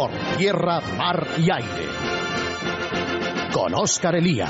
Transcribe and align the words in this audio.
por 0.00 0.12
tierra, 0.38 0.80
mar 0.96 1.26
y 1.36 1.50
aire. 1.52 1.86
Con 3.52 3.74
Óscar 3.74 4.14
Elía. 4.14 4.48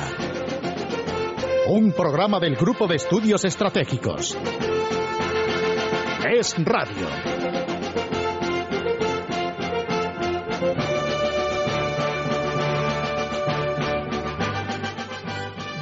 Un 1.66 1.90
programa 1.90 2.38
del 2.38 2.54
Grupo 2.54 2.86
de 2.86 2.94
Estudios 2.94 3.44
Estratégicos. 3.44 4.38
Es 6.32 6.54
Radio. 6.64 7.08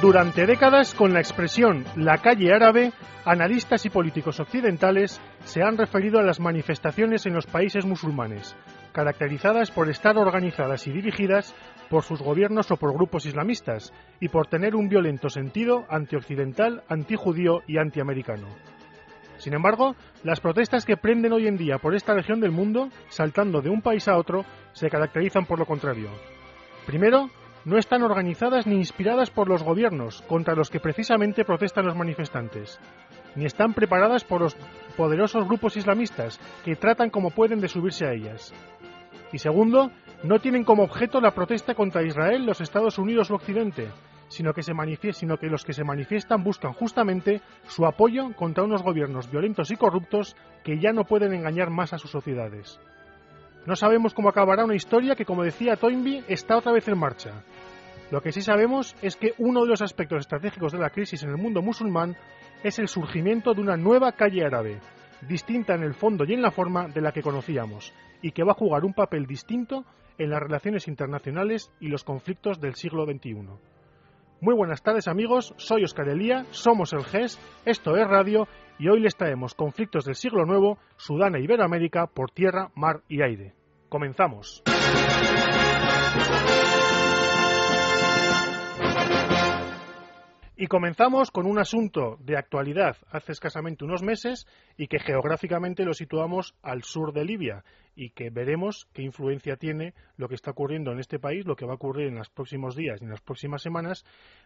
Durante 0.01 0.47
décadas, 0.47 0.95
con 0.95 1.13
la 1.13 1.19
expresión 1.19 1.85
la 1.95 2.17
calle 2.17 2.51
árabe, 2.51 2.91
analistas 3.23 3.85
y 3.85 3.91
políticos 3.91 4.39
occidentales 4.39 5.21
se 5.43 5.61
han 5.61 5.77
referido 5.77 6.19
a 6.19 6.23
las 6.23 6.39
manifestaciones 6.39 7.27
en 7.27 7.35
los 7.35 7.45
países 7.45 7.85
musulmanes, 7.85 8.55
caracterizadas 8.91 9.71
por 9.71 9.89
estar 9.89 10.17
organizadas 10.17 10.87
y 10.87 10.91
dirigidas 10.91 11.55
por 11.89 12.03
sus 12.03 12.21
gobiernos 12.21 12.69
o 12.71 12.77
por 12.77 12.93
grupos 12.93 13.25
islamistas, 13.25 13.91
y 14.19 14.29
por 14.29 14.47
tener 14.47 14.75
un 14.75 14.89
violento 14.89 15.29
sentido 15.29 15.85
antioccidental, 15.89 16.83
antijudío 16.87 17.61
y 17.67 17.77
antiamericano. 17.77 18.47
Sin 19.37 19.53
embargo, 19.53 19.95
las 20.23 20.41
protestas 20.41 20.85
que 20.85 20.97
prenden 20.97 21.33
hoy 21.33 21.47
en 21.47 21.57
día 21.57 21.77
por 21.77 21.95
esta 21.95 22.13
región 22.13 22.41
del 22.41 22.51
mundo, 22.51 22.89
saltando 23.07 23.61
de 23.61 23.69
un 23.69 23.81
país 23.81 24.07
a 24.07 24.17
otro, 24.17 24.43
se 24.73 24.89
caracterizan 24.89 25.45
por 25.45 25.57
lo 25.57 25.65
contrario. 25.65 26.09
Primero, 26.85 27.29
no 27.69 27.77
están 27.77 28.01
organizadas 28.01 28.65
ni 28.65 28.77
inspiradas 28.77 29.29
por 29.29 29.47
los 29.47 29.61
gobiernos 29.61 30.23
contra 30.23 30.55
los 30.55 30.71
que 30.71 30.79
precisamente 30.79 31.45
protestan 31.45 31.85
los 31.85 31.95
manifestantes, 31.95 32.79
ni 33.35 33.45
están 33.45 33.75
preparadas 33.75 34.23
por 34.23 34.41
los 34.41 34.55
poderosos 34.97 35.45
grupos 35.45 35.77
islamistas 35.77 36.39
que 36.65 36.75
tratan 36.75 37.11
como 37.11 37.29
pueden 37.29 37.61
de 37.61 37.67
subirse 37.67 38.07
a 38.07 38.13
ellas. 38.13 38.51
Y 39.31 39.37
segundo, 39.37 39.91
no 40.23 40.39
tienen 40.39 40.63
como 40.63 40.81
objeto 40.81 41.21
la 41.21 41.35
protesta 41.35 41.75
contra 41.75 42.01
Israel, 42.01 42.43
los 42.43 42.59
Estados 42.59 42.97
Unidos 42.97 43.29
o 43.29 43.35
Occidente, 43.35 43.89
sino 44.29 44.51
que, 44.51 44.63
sino 44.63 45.37
que 45.37 45.47
los 45.47 45.63
que 45.63 45.73
se 45.73 45.83
manifiestan 45.83 46.43
buscan 46.43 46.73
justamente 46.73 47.39
su 47.67 47.85
apoyo 47.85 48.33
contra 48.35 48.63
unos 48.63 48.81
gobiernos 48.81 49.29
violentos 49.29 49.69
y 49.69 49.75
corruptos 49.75 50.35
que 50.63 50.79
ya 50.79 50.91
no 50.91 51.03
pueden 51.03 51.33
engañar 51.33 51.69
más 51.69 51.93
a 51.93 51.99
sus 51.99 52.09
sociedades. 52.09 52.79
No 53.65 53.75
sabemos 53.75 54.13
cómo 54.13 54.29
acabará 54.29 54.65
una 54.65 54.75
historia 54.75 55.15
que, 55.15 55.25
como 55.25 55.43
decía 55.43 55.75
Toynbee, 55.75 56.23
está 56.27 56.57
otra 56.57 56.71
vez 56.71 56.87
en 56.87 56.97
marcha. 56.97 57.43
Lo 58.11 58.21
que 58.21 58.31
sí 58.31 58.41
sabemos 58.41 58.95
es 59.01 59.15
que 59.15 59.33
uno 59.37 59.61
de 59.61 59.67
los 59.67 59.81
aspectos 59.81 60.21
estratégicos 60.21 60.71
de 60.71 60.79
la 60.79 60.89
crisis 60.89 61.21
en 61.23 61.29
el 61.29 61.37
mundo 61.37 61.61
musulmán 61.61 62.15
es 62.63 62.79
el 62.79 62.87
surgimiento 62.87 63.53
de 63.53 63.61
una 63.61 63.77
nueva 63.77 64.13
calle 64.13 64.43
árabe, 64.43 64.79
distinta 65.27 65.75
en 65.75 65.83
el 65.83 65.93
fondo 65.93 66.25
y 66.25 66.33
en 66.33 66.41
la 66.41 66.51
forma 66.51 66.87
de 66.87 67.01
la 67.01 67.11
que 67.11 67.21
conocíamos, 67.21 67.93
y 68.21 68.31
que 68.31 68.43
va 68.43 68.53
a 68.53 68.55
jugar 68.55 68.83
un 68.83 68.93
papel 68.93 69.27
distinto 69.27 69.85
en 70.17 70.31
las 70.31 70.41
relaciones 70.41 70.87
internacionales 70.87 71.71
y 71.79 71.87
los 71.87 72.03
conflictos 72.03 72.59
del 72.59 72.75
siglo 72.75 73.05
XXI. 73.05 73.47
Muy 74.41 74.55
buenas 74.55 74.81
tardes 74.81 75.09
amigos, 75.09 75.53
soy 75.57 75.83
Oscar 75.83 76.07
Elía, 76.07 76.45
somos 76.51 76.93
el 76.93 77.03
GES, 77.03 77.37
esto 77.65 77.97
es 77.97 78.07
Radio 78.07 78.47
y 78.77 78.87
hoy 78.87 79.01
les 79.01 79.17
traemos 79.17 79.53
conflictos 79.53 80.05
del 80.05 80.15
siglo 80.15 80.45
nuevo, 80.45 80.77
Sudán 80.95 81.35
e 81.35 81.41
Iberoamérica 81.41 82.07
por 82.07 82.31
tierra, 82.31 82.71
mar 82.73 83.01
y 83.09 83.21
aire. 83.21 83.53
Comenzamos. 83.89 84.63
Y 90.61 90.67
comenzamos 90.67 91.31
con 91.31 91.45
un 91.45 91.57
asunto 91.57 92.17
de 92.19 92.35
actualidad 92.35 92.97
hace 93.11 93.31
escasamente 93.31 93.85
unos 93.85 94.03
meses 94.03 94.45
y 94.75 94.87
que 94.87 94.99
geográficamente 94.99 95.85
lo 95.85 95.93
situamos 95.93 96.53
al 96.61 96.83
sur 96.83 97.13
de 97.13 97.23
Libia 97.23 97.63
y 97.95 98.09
que 98.09 98.29
veremos 98.29 98.89
qué 98.91 99.03
influencia 99.03 99.55
tiene 99.55 99.93
lo 100.17 100.27
que 100.27 100.35
está 100.35 100.51
ocurriendo 100.51 100.91
en 100.91 100.99
este 100.99 101.17
país, 101.17 101.45
lo 101.45 101.55
que 101.55 101.65
va 101.65 101.71
a 101.71 101.75
ocurrir 101.75 102.07
en 102.07 102.15
los 102.15 102.29
próximos 102.29 102.75
días 102.75 102.99
y 102.99 103.05
en 103.05 103.11
las 103.11 103.21
próximas 103.21 103.61
semanas 103.61 104.03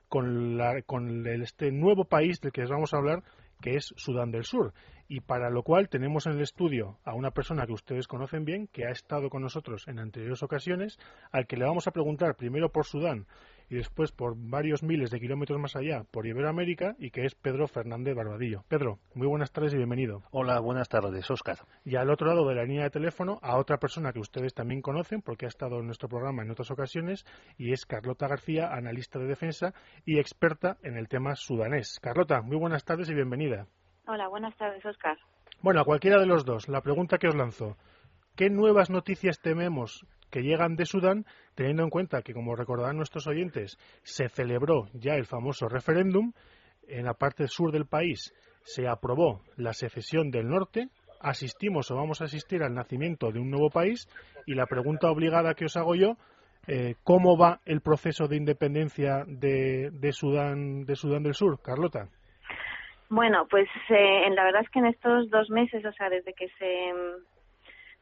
con, 0.07 0.59
con 0.85 1.25
este 1.25 1.71
nuevo 1.71 2.05
país 2.05 2.39
del 2.41 2.51
que 2.51 2.61
les 2.61 2.69
vamos 2.69 2.93
a 2.93 2.97
hablar, 2.97 3.23
que 3.59 3.71
es 3.71 3.91
Sudán 3.97 4.29
del 4.29 4.43
Sur. 4.43 4.71
Y 5.07 5.21
para 5.21 5.49
lo 5.49 5.63
cual 5.63 5.89
tenemos 5.89 6.27
en 6.27 6.33
el 6.33 6.41
estudio 6.41 6.99
a 7.05 7.15
una 7.15 7.31
persona 7.31 7.65
que 7.65 7.73
ustedes 7.73 8.07
conocen 8.07 8.45
bien, 8.45 8.67
que 8.67 8.85
ha 8.85 8.91
estado 8.91 9.31
con 9.31 9.41
nosotros 9.41 9.87
en 9.87 9.97
anteriores 9.97 10.43
ocasiones, 10.43 10.99
al 11.31 11.47
que 11.47 11.57
le 11.57 11.65
vamos 11.65 11.87
a 11.87 11.91
preguntar 11.91 12.35
primero 12.35 12.69
por 12.69 12.85
Sudán 12.85 13.25
y 13.69 13.75
después 13.75 14.11
por 14.11 14.35
varios 14.37 14.83
miles 14.83 15.11
de 15.11 15.19
kilómetros 15.19 15.59
más 15.59 15.75
allá 15.75 16.03
por 16.11 16.25
Iberoamérica 16.25 16.95
y 16.99 17.11
que 17.11 17.25
es 17.25 17.35
Pedro 17.35 17.67
Fernández 17.67 18.15
Barbadillo. 18.15 18.63
Pedro, 18.67 18.99
muy 19.13 19.27
buenas 19.27 19.51
tardes 19.51 19.73
y 19.73 19.77
bienvenido. 19.77 20.23
Hola, 20.31 20.59
buenas 20.59 20.89
tardes, 20.89 21.29
Óscar. 21.29 21.57
Y 21.83 21.95
al 21.95 22.09
otro 22.09 22.27
lado 22.27 22.47
de 22.47 22.55
la 22.55 22.63
línea 22.63 22.83
de 22.83 22.89
teléfono 22.89 23.39
a 23.41 23.57
otra 23.57 23.77
persona 23.77 24.13
que 24.13 24.19
ustedes 24.19 24.53
también 24.53 24.81
conocen 24.81 25.21
porque 25.21 25.45
ha 25.45 25.49
estado 25.49 25.79
en 25.79 25.85
nuestro 25.85 26.09
programa 26.09 26.43
en 26.43 26.51
otras 26.51 26.71
ocasiones 26.71 27.25
y 27.57 27.71
es 27.71 27.85
Carlota 27.85 28.27
García, 28.27 28.69
analista 28.73 29.19
de 29.19 29.27
defensa 29.27 29.73
y 30.05 30.19
experta 30.19 30.77
en 30.83 30.97
el 30.97 31.07
tema 31.07 31.35
sudanés. 31.35 31.99
Carlota, 32.01 32.41
muy 32.41 32.57
buenas 32.57 32.83
tardes 32.85 33.09
y 33.09 33.13
bienvenida. 33.13 33.67
Hola, 34.05 34.27
buenas 34.27 34.55
tardes, 34.57 34.85
Óscar. 34.85 35.17
Bueno, 35.61 35.79
a 35.79 35.85
cualquiera 35.85 36.19
de 36.19 36.25
los 36.25 36.43
dos, 36.43 36.67
la 36.67 36.81
pregunta 36.81 37.17
que 37.17 37.27
os 37.27 37.35
lanzo. 37.35 37.77
¿Qué 38.35 38.49
nuevas 38.49 38.89
noticias 38.89 39.39
tememos 39.39 40.05
que 40.33 40.41
llegan 40.41 40.75
de 40.75 40.85
Sudán, 40.85 41.25
teniendo 41.53 41.83
en 41.83 41.91
cuenta 41.91 42.23
que, 42.23 42.33
como 42.33 42.55
recordarán 42.55 42.97
nuestros 42.97 43.27
oyentes, 43.27 43.77
se 44.01 44.29
celebró 44.29 44.87
ya 44.93 45.13
el 45.13 45.25
famoso 45.25 45.67
referéndum, 45.69 46.33
en 46.87 47.05
la 47.05 47.13
parte 47.13 47.47
sur 47.47 47.71
del 47.71 47.85
país 47.85 48.33
se 48.63 48.87
aprobó 48.87 49.41
la 49.57 49.73
secesión 49.73 50.31
del 50.31 50.49
norte, 50.49 50.87
asistimos 51.19 51.91
o 51.91 51.95
vamos 51.95 52.21
a 52.21 52.25
asistir 52.25 52.63
al 52.63 52.73
nacimiento 52.73 53.31
de 53.31 53.39
un 53.39 53.51
nuevo 53.51 53.69
país 53.69 54.07
y 54.47 54.55
la 54.55 54.65
pregunta 54.65 55.11
obligada 55.11 55.53
que 55.53 55.65
os 55.65 55.77
hago 55.77 55.93
yo, 55.93 56.15
eh, 56.67 56.95
¿cómo 57.03 57.37
va 57.37 57.59
el 57.65 57.81
proceso 57.81 58.27
de 58.27 58.37
independencia 58.37 59.25
de, 59.27 59.91
Sudán, 60.13 60.85
de 60.85 60.95
Sudán 60.95 61.21
del 61.21 61.35
Sur, 61.35 61.61
Carlota? 61.61 62.07
Bueno, 63.09 63.45
pues 63.47 63.69
eh, 63.89 64.29
la 64.31 64.45
verdad 64.45 64.63
es 64.63 64.69
que 64.71 64.79
en 64.79 64.87
estos 64.87 65.29
dos 65.29 65.51
meses, 65.51 65.85
o 65.85 65.91
sea, 65.91 66.09
desde 66.09 66.33
que 66.33 66.47
se 66.57 66.91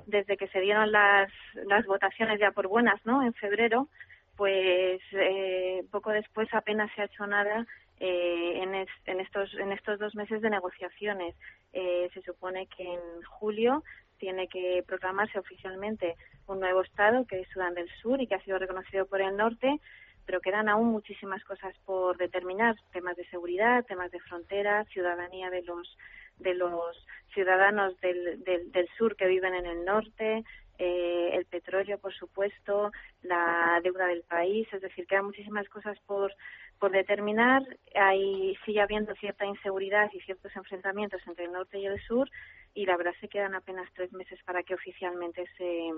desde 0.06 0.38
que 0.38 0.48
se 0.50 0.60
dieron 0.60 0.92
las, 0.92 1.32
las 1.68 1.86
votaciones 1.86 2.40
ya 2.40 2.52
por 2.52 2.68
buenas, 2.68 3.04
¿no? 3.06 3.24
En 3.24 3.34
febrero, 3.34 3.88
pues 4.36 5.02
eh, 5.12 5.84
poco 5.92 6.12
después 6.12 6.48
apenas 6.54 6.92
se 6.96 7.02
ha 7.02 7.06
hecho 7.06 7.28
nada 7.28 7.66
eh, 8.00 8.64
en, 9.06 9.20
estos 9.20 9.54
en 9.60 9.72
estos 9.72 10.00
dos 10.00 10.16
meses 10.16 10.42
de 10.42 10.50
negociaciones. 10.50 11.36
Eh, 11.74 12.10
se 12.14 12.22
supone 12.24 12.68
que 12.68 12.84
en 12.84 13.22
julio 13.24 13.84
tiene 14.18 14.48
que 14.48 14.84
proclamarse 14.88 15.38
oficialmente 15.38 16.16
un 16.48 16.60
nuevo 16.60 16.82
estado 16.82 17.26
que 17.26 17.42
es 17.42 17.48
Sudán 17.50 17.76
del 17.76 17.90
Sur 18.02 18.22
y 18.22 18.28
que 18.28 18.36
ha 18.36 18.44
sido 18.44 18.58
reconocido 18.58 19.06
por 19.06 19.22
el 19.22 19.38
norte, 19.38 19.80
pero 20.26 20.42
quedan 20.42 20.70
aún 20.70 20.88
muchísimas 20.88 21.44
cosas 21.44 21.76
por 21.86 22.18
determinar, 22.18 22.76
temas 22.92 23.16
de 23.18 23.26
seguridad, 23.30 23.86
temas 23.86 24.12
de 24.12 24.20
frontera, 24.20 24.86
ciudadanía 24.86 25.50
de 25.50 25.62
los 25.62 25.98
de 26.42 26.54
los 26.54 27.06
ciudadanos 27.34 28.00
del, 28.02 28.44
del, 28.44 28.90
sur 28.98 29.16
que 29.16 29.28
viven 29.28 29.54
en 29.54 29.66
el 29.66 29.86
norte, 29.86 30.44
eh, 30.78 31.30
el 31.34 31.46
petróleo, 31.46 32.00
por 32.00 32.14
supuesto, 32.14 32.92
la 33.22 33.80
deuda 33.84 34.08
del 34.08 34.24
país, 34.24 34.68
es 34.74 34.82
decir, 34.82 35.06
quedan 35.08 35.26
muchísimas 35.26 35.68
cosas 35.70 35.98
por, 36.06 36.34
por 36.80 36.92
determinar. 36.92 37.64
Hay, 37.96 38.58
sigue 38.66 38.82
habiendo 38.82 39.14
cierta 39.16 39.46
inseguridad 39.46 40.10
y 40.14 40.20
ciertos 40.22 40.56
enfrentamientos 40.56 41.22
entre 41.28 41.46
el 41.46 41.52
norte 41.52 41.80
y 41.80 41.86
el 41.86 42.02
sur 42.02 42.30
y 42.74 42.86
la 42.86 42.98
verdad 42.98 43.14
se 43.20 43.28
quedan 43.28 43.54
apenas 43.56 43.90
tres 43.94 44.12
meses 44.14 44.40
para 44.44 44.64
que 44.64 44.74
oficialmente 44.74 45.46
se, 45.58 45.90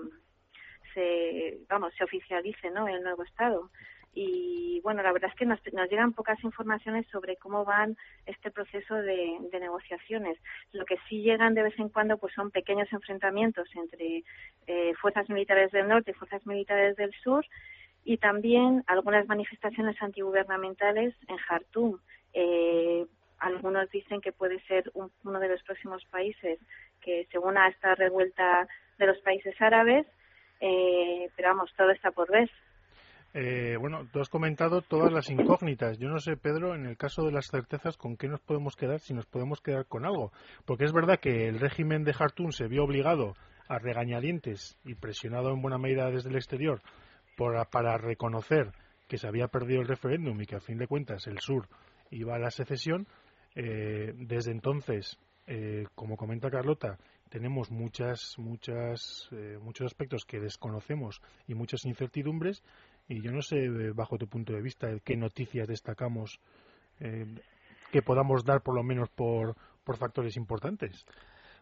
se 0.92 1.58
vamos, 1.68 1.94
se 1.96 2.04
oficialice 2.04 2.70
¿no? 2.70 2.88
el 2.88 3.02
nuevo 3.02 3.22
Estado 3.22 3.70
y 4.14 4.80
bueno, 4.82 5.02
la 5.02 5.12
verdad 5.12 5.30
es 5.30 5.36
que 5.36 5.46
nos, 5.46 5.60
llegan 5.90 6.12
pocas 6.12 6.42
informaciones 6.44 7.06
sobre 7.08 7.36
cómo 7.36 7.64
van 7.64 7.96
este 8.26 8.50
proceso 8.50 8.94
de, 8.94 9.38
negociaciones. 9.52 10.38
Lo 10.72 10.84
que 10.84 10.98
sí 11.08 11.22
llegan 11.22 11.54
de 11.54 11.62
vez 11.62 11.78
en 11.78 11.88
cuando 11.88 12.18
pues 12.18 12.32
son 12.34 12.50
pequeños 12.50 12.92
enfrentamientos 12.92 13.68
entre 13.74 14.22
eh, 14.66 14.94
fuerzas 15.00 15.28
militares 15.28 15.72
del 15.72 15.88
norte 15.88 16.12
y 16.12 16.14
fuerzas 16.14 16.46
militares 16.46 16.96
del 16.96 17.12
sur 17.22 17.44
y 18.04 18.18
también 18.18 18.84
algunas 18.86 19.26
manifestaciones 19.26 20.00
antigubernamentales 20.00 21.14
en 21.26 21.36
Jartum. 21.38 21.98
Eh, 22.34 23.06
algunos 23.38 23.90
dicen 23.90 24.20
que 24.20 24.32
puede 24.32 24.60
ser 24.60 24.92
uno 24.94 25.40
de 25.40 25.48
los 25.48 25.62
próximos 25.62 26.04
países 26.06 26.58
que 27.00 27.26
se 27.30 27.38
una 27.38 27.64
a 27.64 27.68
esta 27.68 27.94
revuelta 27.94 28.68
de 28.98 29.06
los 29.06 29.18
países 29.18 29.54
árabes, 29.60 30.06
eh, 30.60 31.28
pero 31.36 31.48
vamos, 31.48 31.72
todo 31.76 31.90
está 31.90 32.10
por 32.10 32.30
ver. 32.30 32.50
Eh, 33.36 33.76
bueno, 33.80 34.06
tú 34.12 34.20
has 34.20 34.28
comentado 34.28 34.80
todas 34.80 35.12
las 35.12 35.28
incógnitas. 35.28 35.98
Yo 35.98 36.08
no 36.08 36.20
sé, 36.20 36.36
Pedro, 36.36 36.76
en 36.76 36.86
el 36.86 36.96
caso 36.96 37.24
de 37.24 37.32
las 37.32 37.48
certezas, 37.48 37.96
¿con 37.96 38.16
qué 38.16 38.28
nos 38.28 38.40
podemos 38.40 38.76
quedar 38.76 39.00
si 39.00 39.12
nos 39.12 39.26
podemos 39.26 39.60
quedar 39.60 39.86
con 39.86 40.06
algo? 40.06 40.32
Porque 40.64 40.84
es 40.84 40.92
verdad 40.92 41.18
que 41.18 41.48
el 41.48 41.58
régimen 41.58 42.04
de 42.04 42.14
Jartum 42.14 42.52
se 42.52 42.68
vio 42.68 42.84
obligado 42.84 43.34
a 43.68 43.78
regañadientes 43.80 44.78
y 44.84 44.94
presionado 44.94 45.50
en 45.50 45.60
buena 45.60 45.78
medida 45.78 46.10
desde 46.10 46.30
el 46.30 46.36
exterior 46.36 46.80
para 47.36 47.98
reconocer 47.98 48.72
que 49.08 49.18
se 49.18 49.26
había 49.26 49.48
perdido 49.48 49.80
el 49.80 49.88
referéndum 49.88 50.40
y 50.40 50.46
que 50.46 50.56
a 50.56 50.60
fin 50.60 50.78
de 50.78 50.86
cuentas 50.86 51.26
el 51.26 51.40
sur 51.40 51.68
iba 52.10 52.36
a 52.36 52.38
la 52.38 52.52
secesión. 52.52 53.08
Eh, 53.56 54.12
desde 54.16 54.52
entonces, 54.52 55.18
eh, 55.46 55.86
como 55.94 56.16
comenta 56.16 56.50
Carlota, 56.50 56.98
tenemos 57.28 57.70
muchas, 57.70 58.34
muchas, 58.38 59.28
eh, 59.32 59.58
muchos 59.60 59.86
aspectos 59.86 60.24
que 60.24 60.40
desconocemos 60.40 61.20
y 61.46 61.54
muchas 61.54 61.84
incertidumbres. 61.84 62.62
Y 63.08 63.20
yo 63.20 63.32
no 63.32 63.42
sé, 63.42 63.68
bajo 63.94 64.16
tu 64.16 64.26
punto 64.26 64.52
de 64.52 64.62
vista, 64.62 64.88
qué 65.04 65.16
noticias 65.16 65.68
destacamos 65.68 66.40
que 66.98 68.02
podamos 68.02 68.44
dar 68.44 68.62
por 68.62 68.74
lo 68.74 68.82
menos 68.82 69.08
por, 69.10 69.56
por 69.84 69.96
factores 69.96 70.36
importantes. 70.36 71.04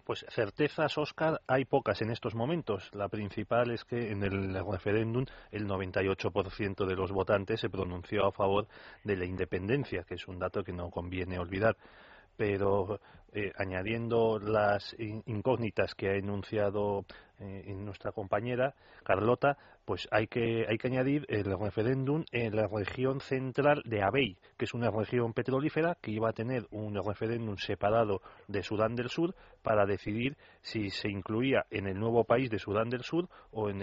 Pues 0.04 0.26
certezas, 0.30 0.98
Oscar, 0.98 1.40
hay 1.46 1.64
pocas 1.64 2.02
en 2.02 2.10
estos 2.10 2.34
momentos. 2.34 2.90
La 2.92 3.08
principal 3.08 3.70
es 3.70 3.84
que 3.84 4.10
en 4.10 4.24
el 4.24 4.52
referéndum 4.64 5.24
el 5.52 5.68
98% 5.68 6.86
de 6.86 6.96
los 6.96 7.12
votantes 7.12 7.60
se 7.60 7.70
pronunció 7.70 8.26
a 8.26 8.32
favor 8.32 8.66
de 9.04 9.16
la 9.16 9.24
independencia, 9.24 10.02
que 10.02 10.14
es 10.14 10.26
un 10.26 10.40
dato 10.40 10.64
que 10.64 10.72
no 10.72 10.90
conviene 10.90 11.38
olvidar. 11.38 11.76
Pero 12.36 13.00
eh, 13.32 13.52
añadiendo 13.56 14.38
las 14.38 14.94
incógnitas 14.98 15.94
que 15.94 16.10
ha 16.10 16.14
enunciado 16.14 17.04
eh, 17.38 17.74
nuestra 17.74 18.12
compañera 18.12 18.74
Carlota, 19.02 19.56
pues 19.84 20.06
hay 20.12 20.28
que, 20.28 20.64
hay 20.68 20.78
que 20.78 20.86
añadir 20.86 21.26
el 21.28 21.44
referéndum 21.58 22.24
en 22.30 22.54
la 22.54 22.68
región 22.68 23.20
central 23.20 23.82
de 23.84 24.02
Abey, 24.02 24.36
que 24.56 24.64
es 24.64 24.74
una 24.74 24.90
región 24.90 25.32
petrolífera 25.32 25.96
que 26.00 26.12
iba 26.12 26.28
a 26.28 26.32
tener 26.32 26.66
un 26.70 26.94
referéndum 26.94 27.56
separado 27.56 28.22
de 28.46 28.62
Sudán 28.62 28.94
del 28.94 29.08
Sur 29.08 29.34
para 29.62 29.86
decidir 29.86 30.36
si 30.60 30.90
se 30.90 31.08
incluía 31.08 31.66
en 31.70 31.86
el 31.88 31.98
nuevo 31.98 32.24
país 32.24 32.50
de 32.50 32.58
Sudán 32.58 32.90
del 32.90 33.02
Sur 33.02 33.28
o, 33.50 33.70
en 33.70 33.80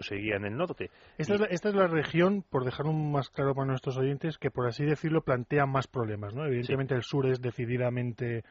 seguía 0.00 0.36
en 0.36 0.46
el 0.46 0.56
norte. 0.56 0.90
Esta, 1.18 1.34
es 1.34 1.74
la, 1.74 1.86
región, 1.86 2.42
por 2.42 2.64
dejar 2.64 2.86
un 2.86 3.12
más 3.12 3.28
claro 3.28 3.54
para 3.54 3.66
nuestros 3.66 3.96
oyentes, 3.98 4.38
que 4.38 4.50
por 4.50 4.66
así 4.66 4.84
decirlo 4.84 5.22
plantea 5.22 5.66
más 5.66 5.86
problemas. 5.86 6.34
¿no? 6.34 6.46
Evidentemente 6.46 6.94
el 6.94 7.02
sur 7.02 7.26
es 7.26 7.40
decididamente, 7.40 8.44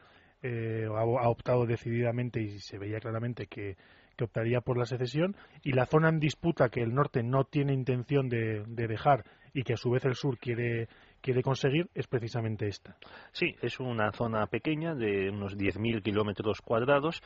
eh, 0.44 0.86
ha 0.86 1.28
optado 1.28 1.64
decididamente 1.64 2.40
y 2.40 2.60
se 2.60 2.78
veía 2.78 3.00
claramente 3.00 3.46
que 3.46 3.76
optaría 4.22 4.60
por 4.60 4.78
la 4.78 4.84
secesión, 4.84 5.34
y 5.64 5.72
la 5.72 5.86
zona 5.86 6.08
en 6.08 6.20
disputa 6.20 6.68
que 6.68 6.82
el 6.82 6.94
norte 6.94 7.22
no 7.24 7.44
tiene 7.44 7.72
intención 7.72 8.28
de, 8.28 8.62
dejar 8.66 9.24
y 9.52 9.62
que 9.62 9.74
a 9.74 9.76
su 9.76 9.90
vez 9.90 10.04
el 10.04 10.14
sur 10.14 10.38
quiere, 10.38 10.88
quiere 11.20 11.42
conseguir 11.42 11.88
es 11.94 12.06
precisamente 12.06 12.66
esta. 12.66 12.96
Sí, 13.32 13.54
es 13.62 13.80
una 13.80 14.12
zona 14.12 14.46
pequeña 14.46 14.94
de 14.94 15.30
unos 15.30 15.56
10.000 15.56 16.02
kilómetros 16.02 16.60
cuadrados 16.60 17.22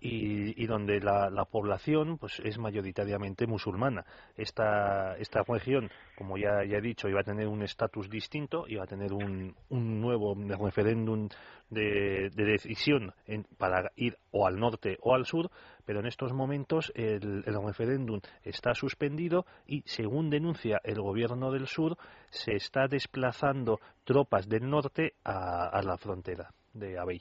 y, 0.00 0.66
donde 0.66 1.00
la, 1.00 1.44
población 1.50 2.18
pues 2.18 2.40
es 2.44 2.56
mayoritariamente 2.58 3.46
musulmana. 3.46 4.04
Esta, 4.36 5.16
esta 5.18 5.42
región, 5.42 5.90
como 6.16 6.38
ya, 6.38 6.64
ya 6.64 6.78
he 6.78 6.80
dicho, 6.80 7.08
iba 7.08 7.20
a 7.20 7.24
tener 7.24 7.48
un 7.48 7.62
estatus 7.62 8.08
distinto, 8.08 8.64
iba 8.68 8.84
a 8.84 8.86
tener 8.86 9.12
un, 9.12 9.54
un 9.70 10.00
nuevo 10.00 10.34
referéndum 10.36 11.28
de, 11.72 12.30
decisión 12.30 13.12
para 13.58 13.90
ir 13.96 14.16
o 14.30 14.46
al 14.46 14.58
norte 14.58 14.98
o 15.00 15.14
al 15.14 15.24
sur, 15.24 15.50
pero 15.84 16.00
en 16.00 16.06
estos 16.06 16.32
momentos 16.32 16.92
el, 16.94 17.42
referéndum 17.44 18.20
está 18.42 18.74
suspendido 18.74 19.46
y, 19.66 19.82
según 19.86 20.30
denuncia 20.30 20.80
el 20.84 21.00
gobierno 21.00 21.50
del 21.50 21.66
sur, 21.66 21.96
se 22.30 22.52
está 22.52 22.86
desplazando 22.88 23.80
tropas 24.04 24.48
del 24.48 24.68
norte 24.68 25.14
a, 25.24 25.80
la 25.82 25.96
frontera 25.96 26.50
de 26.74 26.98
Abey. 26.98 27.20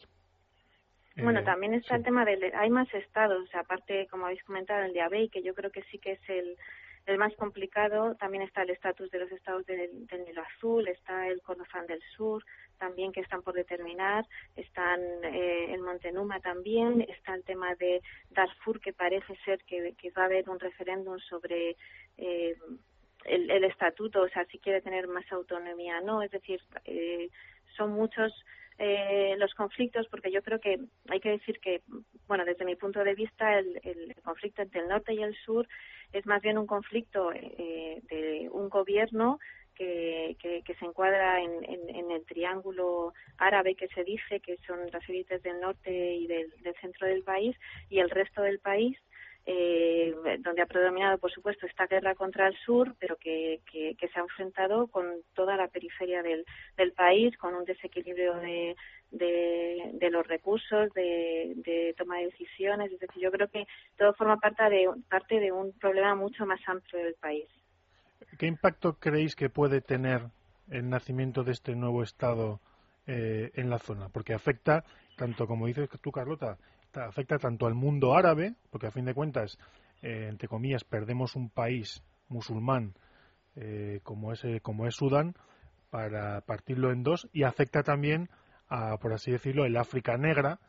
Bueno, 1.17 1.41
eh, 1.41 1.43
también 1.43 1.73
está 1.73 1.95
el 1.95 2.03
tema 2.03 2.25
de 2.25 2.51
hay 2.55 2.69
más 2.69 2.91
estados, 2.93 3.49
aparte, 3.53 4.07
como 4.09 4.25
habéis 4.25 4.43
comentado, 4.43 4.83
el 4.83 4.93
de 4.93 5.01
Abey, 5.01 5.29
que 5.29 5.43
yo 5.43 5.53
creo 5.53 5.71
que 5.71 5.83
sí 5.83 5.97
que 5.97 6.13
es 6.13 6.29
el, 6.29 6.57
el 7.05 7.17
más 7.17 7.33
complicado. 7.35 8.15
También 8.15 8.43
está 8.43 8.63
el 8.63 8.69
estatus 8.69 9.09
de 9.11 9.19
los 9.19 9.31
estados 9.31 9.65
del, 9.65 10.07
Nilo 10.25 10.43
Azul, 10.43 10.87
está 10.87 11.27
el 11.27 11.41
Kordofán 11.41 11.87
del 11.87 12.01
Sur, 12.15 12.43
también 12.77 13.11
que 13.11 13.21
están 13.21 13.41
por 13.41 13.53
determinar, 13.53 14.25
están 14.55 14.99
eh, 15.23 15.73
el 15.73 15.81
Montenuma 15.81 16.39
también, 16.39 17.01
está 17.01 17.35
el 17.35 17.43
tema 17.43 17.75
de 17.75 18.01
Darfur, 18.31 18.79
que 18.79 18.93
parece 18.93 19.35
ser 19.45 19.63
que, 19.65 19.93
va 20.17 20.23
a 20.23 20.25
haber 20.25 20.49
un 20.49 20.59
referéndum 20.59 21.19
sobre 21.19 21.75
eh, 22.17 22.55
el, 23.25 23.63
estatuto, 23.63 24.21
o 24.21 24.29
sea, 24.29 24.45
si 24.45 24.57
quiere 24.57 24.81
tener 24.81 25.07
más 25.07 25.31
autonomía 25.31 26.01
no, 26.01 26.23
es 26.23 26.31
decir, 26.31 26.59
eh, 26.85 27.29
son 27.77 27.91
muchos 27.91 28.33
eh, 28.83 29.35
los 29.37 29.53
conflictos, 29.53 30.07
porque 30.09 30.31
yo 30.31 30.41
creo 30.41 30.59
que 30.59 30.79
hay 31.07 31.19
que 31.19 31.29
decir 31.29 31.59
que, 31.59 31.81
bueno, 32.27 32.45
desde 32.45 32.65
mi 32.65 32.75
punto 32.75 33.03
de 33.03 33.13
vista, 33.13 33.59
el, 33.59 33.79
el 33.83 34.15
conflicto 34.23 34.63
entre 34.63 34.81
el 34.81 34.87
norte 34.87 35.13
y 35.13 35.21
el 35.21 35.35
sur 35.45 35.67
es 36.11 36.25
más 36.25 36.41
bien 36.41 36.57
un 36.57 36.65
conflicto 36.65 37.31
eh, 37.31 38.01
de 38.09 38.49
un 38.51 38.69
gobierno 38.69 39.39
que, 39.75 40.35
que, 40.39 40.75
se 40.75 40.85
encuadra 40.85 41.41
en, 41.41 41.63
en, 41.63 42.11
el 42.11 42.25
triángulo 42.25 43.13
árabe 43.37 43.75
que 43.75 43.87
se 43.89 44.03
dice, 44.03 44.39
que 44.39 44.57
son 44.65 44.79
las 44.91 45.07
élites 45.09 45.41
del 45.43 45.59
norte 45.59 46.15
y 46.15 46.27
del, 46.27 46.51
centro 46.81 47.07
del 47.07 47.23
país, 47.23 47.55
y 47.89 47.99
el 47.99 48.09
resto 48.09 48.41
del 48.41 48.59
país, 48.59 48.97
eh, 49.45 50.13
donde 50.39 50.61
ha 50.61 50.67
predominado, 50.67 51.17
por 51.17 51.31
supuesto, 51.31 51.65
esta 51.65 51.87
guerra 51.87 52.13
contra 52.13 52.47
el 52.47 52.55
sur, 52.57 52.95
pero 52.99 53.15
que, 53.15 53.61
que, 53.71 53.95
se 54.07 54.19
ha 54.19 54.21
enfrentado 54.21 54.87
con 54.87 55.05
toda 55.33 55.57
la 55.57 55.67
periferia 55.67 56.21
del, 56.21 56.45
país, 56.95 57.35
con 57.37 57.55
un 57.55 57.65
desequilibrio 57.65 58.35
de, 58.35 58.75
de, 59.09 59.91
de 59.93 60.09
los 60.11 60.27
recursos, 60.27 60.93
de, 60.93 61.53
de, 61.55 61.95
toma 61.97 62.17
de 62.17 62.25
decisiones. 62.25 62.91
Es 62.91 62.99
decir, 62.99 63.21
yo 63.21 63.31
creo 63.31 63.47
que 63.47 63.65
todo 63.97 64.13
forma 64.13 64.37
parte 64.37 64.63
de, 64.69 64.87
parte 65.09 65.39
de 65.39 65.51
un 65.51 65.71
problema 65.73 66.13
mucho 66.13 66.45
más 66.45 66.59
amplio 66.67 67.03
del 67.03 67.15
país. 67.15 67.47
¿Qué 68.37 68.45
impacto 68.45 68.97
creéis 68.99 69.35
que 69.35 69.49
puede 69.49 69.81
tener 69.81 70.21
el 70.69 70.87
nacimiento 70.89 71.43
de 71.43 71.53
este 71.53 71.75
nuevo 71.75 72.03
Estado 72.03 72.59
eh, 73.07 73.51
en 73.55 73.69
la 73.69 73.79
zona? 73.79 74.09
Porque 74.09 74.33
afecta, 74.33 74.83
tanto 75.17 75.47
como 75.47 75.65
dices 75.65 75.89
tú, 76.01 76.11
Carlota, 76.11 76.57
afecta 76.95 77.37
tanto 77.37 77.67
al 77.67 77.75
mundo 77.75 78.15
árabe, 78.15 78.55
porque 78.69 78.87
a 78.87 78.91
fin 78.91 79.05
de 79.05 79.13
cuentas, 79.13 79.57
eh, 80.01 80.27
entre 80.29 80.47
comillas, 80.47 80.83
perdemos 80.83 81.35
un 81.35 81.49
país 81.49 82.03
musulmán 82.27 82.93
eh, 83.55 83.99
como, 84.03 84.31
es, 84.31 84.41
como 84.61 84.87
es 84.87 84.95
Sudán, 84.95 85.35
para 85.89 86.41
partirlo 86.41 86.91
en 86.91 87.03
dos, 87.03 87.27
y 87.33 87.43
afecta 87.43 87.83
también 87.83 88.29
a, 88.69 88.97
por 88.97 89.13
así 89.13 89.31
decirlo, 89.31 89.65
el 89.65 89.75
África 89.75 90.17
negra, 90.17 90.59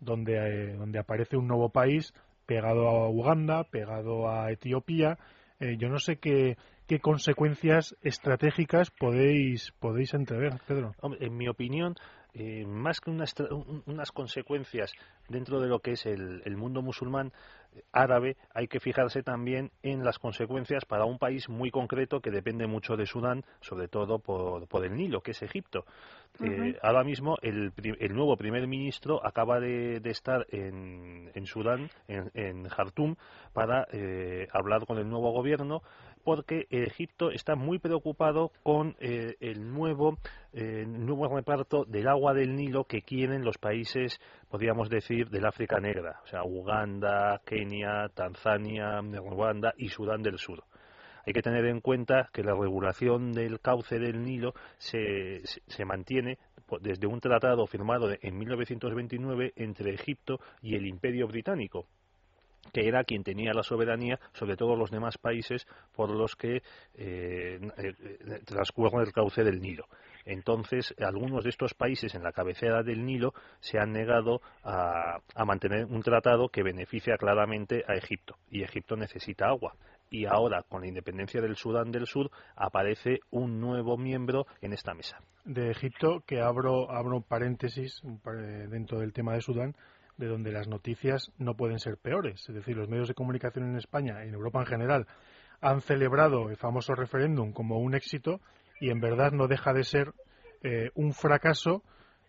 donde, 0.00 0.74
donde 0.74 0.98
aparece 0.98 1.36
un 1.36 1.46
nuevo 1.46 1.70
país 1.70 2.12
pegado 2.46 2.88
a 2.88 3.08
Uganda, 3.08 3.64
pegado 3.64 4.28
a 4.28 4.50
Etiopía. 4.50 5.16
yo 5.60 5.88
no 5.88 6.00
sé 6.00 6.16
qué, 6.16 6.56
qué 6.88 6.98
consecuencias 6.98 7.96
estratégicas 8.02 8.90
podéis, 8.90 9.72
podéis 9.78 10.12
entrever, 10.14 10.54
Pedro? 10.66 10.94
En 11.20 11.36
mi 11.36 11.48
opinión, 11.48 11.94
eh, 12.34 12.64
más 12.66 13.00
que 13.00 13.10
unas, 13.10 13.34
unas, 13.84 14.10
consecuencias 14.10 14.92
dentro 15.28 15.60
de 15.60 15.68
lo 15.68 15.80
que 15.80 15.92
es 15.92 16.06
el, 16.06 16.40
el, 16.46 16.56
mundo 16.56 16.80
musulmán 16.80 17.30
eh, 17.74 17.82
árabe, 17.92 18.38
hay 18.54 18.68
que 18.68 18.80
fijarse 18.80 19.22
también 19.22 19.70
en 19.82 20.02
las 20.02 20.18
consecuencias 20.18 20.86
para 20.86 21.04
un 21.04 21.18
país 21.18 21.50
muy 21.50 21.70
concreto 21.70 22.20
que 22.20 22.30
depende 22.30 22.66
mucho 22.66 22.96
de 22.96 23.04
Sudán, 23.04 23.44
sobre 23.60 23.88
todo 23.88 24.18
por, 24.18 24.66
por 24.66 24.82
el 24.86 24.96
Nilo, 24.96 25.20
que 25.20 25.32
es 25.32 25.42
Egipto. 25.42 25.84
Eh, 26.42 26.78
ahora 26.82 27.04
mismo 27.04 27.36
el, 27.42 27.74
el, 27.76 28.14
nuevo 28.14 28.38
primer 28.38 28.66
ministro 28.66 29.20
acaba 29.22 29.60
de, 29.60 30.00
de 30.00 30.10
estar 30.10 30.46
en, 30.48 31.30
en 31.34 31.44
Sudán, 31.44 31.90
en, 32.08 32.30
en 32.32 32.66
Jartum, 32.66 33.16
para 33.52 33.86
hablar 34.54 34.86
con 34.86 34.96
el 34.96 35.10
nuevo 35.10 35.32
gobierno 35.32 35.82
porque 36.24 36.66
Egipto 36.70 37.30
está 37.30 37.56
muy 37.56 37.78
preocupado 37.78 38.52
con 38.62 38.96
eh, 39.00 39.36
el 39.40 39.72
nuevo, 39.72 40.18
eh, 40.52 40.84
nuevo 40.86 41.34
reparto 41.34 41.84
del 41.84 42.08
agua 42.08 42.34
del 42.34 42.54
Nilo 42.54 42.84
que 42.84 43.02
quieren 43.02 43.44
los 43.44 43.58
países, 43.58 44.20
podríamos 44.48 44.88
decir, 44.88 45.28
del 45.28 45.46
África 45.46 45.78
Negra, 45.80 46.20
o 46.24 46.26
sea, 46.26 46.44
Uganda, 46.44 47.40
Kenia, 47.44 48.08
Tanzania, 48.14 49.00
Ruanda 49.00 49.74
y 49.76 49.88
Sudán 49.88 50.22
del 50.22 50.38
Sur. 50.38 50.64
Hay 51.24 51.32
que 51.32 51.42
tener 51.42 51.66
en 51.66 51.80
cuenta 51.80 52.30
que 52.32 52.42
la 52.42 52.54
regulación 52.54 53.32
del 53.32 53.60
cauce 53.60 53.98
del 53.98 54.24
Nilo 54.24 54.54
se, 54.78 55.42
se 55.44 55.84
mantiene 55.84 56.38
desde 56.80 57.06
un 57.06 57.20
tratado 57.20 57.66
firmado 57.66 58.10
en 58.20 58.38
1929 58.38 59.52
entre 59.56 59.94
Egipto 59.94 60.40
y 60.62 60.74
el 60.74 60.86
Imperio 60.86 61.28
Británico, 61.28 61.86
que 62.72 62.86
era 62.86 63.04
quien 63.04 63.24
tenía 63.24 63.52
la 63.52 63.62
soberanía 63.62 64.18
sobre 64.32 64.56
todos 64.56 64.78
los 64.78 64.90
demás 64.90 65.18
países 65.18 65.66
por 65.94 66.10
los 66.10 66.36
que 66.36 66.62
eh, 66.94 67.60
eh, 67.76 68.40
transcurre 68.44 69.02
el 69.02 69.12
cauce 69.12 69.42
del 69.42 69.60
Nilo. 69.60 69.86
Entonces, 70.24 70.94
algunos 70.98 71.42
de 71.44 71.50
estos 71.50 71.74
países 71.74 72.14
en 72.14 72.22
la 72.22 72.32
cabecera 72.32 72.82
del 72.82 73.04
Nilo 73.04 73.34
se 73.60 73.78
han 73.78 73.92
negado 73.92 74.40
a, 74.62 75.18
mantener 75.44 75.86
un 75.86 76.02
tratado 76.02 76.48
que 76.48 76.62
beneficia 76.62 77.16
claramente 77.16 77.84
a 77.88 77.94
Egipto, 77.94 78.36
y 78.50 78.62
Egipto 78.62 78.96
necesita 78.96 79.48
agua. 79.48 79.74
Y 80.10 80.26
ahora, 80.26 80.62
con 80.68 80.82
la 80.82 80.88
independencia 80.88 81.40
del 81.40 81.56
Sudán 81.56 81.90
del 81.90 82.06
Sur, 82.06 82.30
aparece 82.54 83.20
un 83.30 83.60
nuevo 83.60 83.96
miembro 83.96 84.46
en 84.60 84.74
esta 84.74 84.92
mesa. 84.92 85.18
De 85.44 85.70
Egipto, 85.70 86.22
que 86.26 86.40
abro, 86.40 86.90
abro 86.90 87.22
paréntesis 87.22 88.02
dentro 88.68 89.00
del 89.00 89.14
tema 89.14 89.32
de 89.32 89.40
Sudán, 89.40 89.74
de 90.16 90.26
donde 90.26 90.52
las 90.52 90.68
noticias 90.68 91.32
no 91.38 91.56
pueden 91.56 91.78
ser 91.78 91.96
peores. 91.96 92.48
Es 92.48 92.54
decir, 92.54 92.76
los 92.76 92.88
medios 92.88 93.08
de 93.08 93.14
comunicación 93.14 93.68
en 93.68 93.76
España, 93.76 94.22
en 94.22 94.34
Europa 94.34 94.60
en 94.60 94.66
general, 94.66 95.06
han 95.60 95.80
celebrado 95.80 96.50
el 96.50 96.56
famoso 96.56 96.94
referéndum 96.94 97.52
como 97.52 97.78
un 97.78 97.94
éxito 97.94 98.40
y 98.80 98.90
en 98.90 99.00
verdad 99.00 99.32
no 99.32 99.46
deja 99.46 99.72
de 99.72 99.84
ser 99.84 100.12
eh, 100.62 100.90
un 100.94 101.12
fracaso 101.12 101.82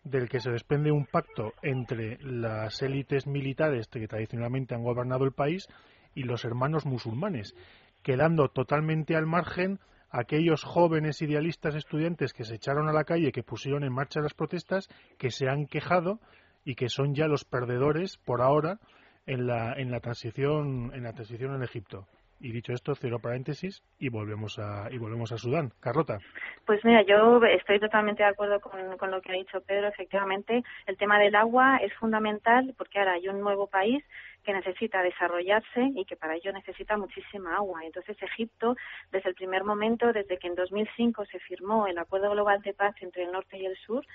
del 0.04 0.30
que 0.30 0.40
se 0.40 0.52
desprende 0.52 0.92
un 0.92 1.06
pacto 1.06 1.54
entre 1.62 2.18
las 2.22 2.82
élites 2.82 3.26
militares 3.26 3.88
que 3.88 4.08
tradicionalmente 4.08 4.76
han 4.76 4.84
gobernado 4.84 5.24
el 5.24 5.32
país 5.32 5.68
y 6.14 6.24
los 6.24 6.46
hermanos 6.46 6.86
musulmanes, 6.86 7.56
quedando 8.02 8.50
totalmente 8.50 9.16
al 9.16 9.26
margen 9.26 9.80
aquellos 10.10 10.64
jóvenes 10.64 11.22
idealistas 11.22 11.74
estudiantes 11.74 12.34
que 12.34 12.44
se 12.44 12.56
echaron 12.56 12.88
a 12.88 12.94
la 12.94 13.04
calle, 13.04 13.32
que 13.32 13.42
pusieron 13.42 13.84
en 13.84 13.94
marcha 13.94 14.22
las 14.22 14.36
protestas, 14.36 14.88
que 15.18 15.32
se 15.32 15.50
han 15.50 15.66
quejado 15.66 16.20
y 16.66 16.76
que 16.76 16.90
son 16.90 17.14
ya 17.16 17.28
los 17.28 17.46
perdedores 17.46 18.18
por 18.18 18.42
ahora 18.42 18.80
en 19.26 19.48
la, 19.48 19.74
en 19.74 19.92
la 19.92 20.00
transición 20.00 20.92
en 20.94 21.04
la 21.04 21.14
transición 21.14 21.56
en 21.56 21.64
Egipto. 21.64 22.08
Y 22.40 22.52
dicho 22.52 22.74
esto, 22.74 22.94
cero 22.94 23.20
paréntesis 23.22 23.82
y 24.00 24.10
volvemos 24.10 24.60
a 24.60 24.92
y 24.92 24.98
volvemos 24.98 25.32
a 25.32 25.38
Sudán. 25.38 25.72
Carlota. 25.80 26.18
Pues 26.66 26.84
mira, 26.84 27.02
yo 27.04 27.42
estoy 27.46 27.80
totalmente 27.80 28.22
de 28.22 28.30
acuerdo 28.30 28.60
con, 28.60 28.98
con 28.98 29.12
lo 29.12 29.22
que 29.22 29.32
ha 29.32 29.36
dicho 29.36 29.62
Pedro. 29.62 29.88
Efectivamente, 29.88 30.62
el 30.86 30.98
tema 30.98 31.20
del 31.20 31.36
agua 31.36 31.78
es 31.78 31.94
fundamental 31.94 32.74
porque 32.78 33.00
ahora 33.00 33.14
hay 33.14 33.30
un 33.30 33.40
nuevo 33.40 33.68
país 33.68 34.04
que 34.44 34.54
necesita 34.54 35.02
desarrollarse 35.02 35.92
y 35.96 36.04
que 36.04 36.18
para 36.18 36.36
ello 36.36 36.52
necesita 36.52 36.98
muchísima 36.98 37.56
agua. 37.56 37.86
Entonces, 37.86 38.18
Egipto, 38.22 38.76
desde 39.12 39.30
el 39.30 39.36
primer 39.36 39.64
momento, 39.64 40.12
desde 40.12 40.38
que 40.38 40.48
en 40.48 40.56
2005 40.56 41.26
se 41.26 41.40
firmó 41.40 41.88
el 41.88 41.98
Acuerdo 41.98 42.32
Global 42.32 42.62
de 42.62 42.74
Paz 42.74 42.96
entre 43.02 43.24
el 43.24 43.32
norte 43.32 43.58
y 43.58 43.66
el 43.66 43.78
sur, 43.78 44.06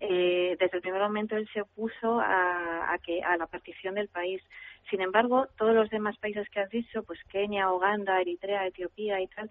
eh, 0.00 0.56
desde 0.58 0.76
el 0.76 0.82
primer 0.82 1.00
momento 1.00 1.36
él 1.36 1.48
se 1.52 1.62
opuso 1.62 2.20
a, 2.20 2.92
a, 2.92 2.98
que, 2.98 3.22
a 3.22 3.36
la 3.36 3.46
partición 3.46 3.94
del 3.94 4.08
país. 4.08 4.42
Sin 4.90 5.00
embargo, 5.00 5.46
todos 5.56 5.74
los 5.74 5.90
demás 5.90 6.16
países 6.18 6.48
que 6.50 6.60
has 6.60 6.70
dicho, 6.70 7.02
pues 7.02 7.18
Kenia, 7.24 7.72
Uganda, 7.72 8.20
Eritrea, 8.20 8.66
Etiopía 8.66 9.20
y 9.20 9.26
tal, 9.28 9.48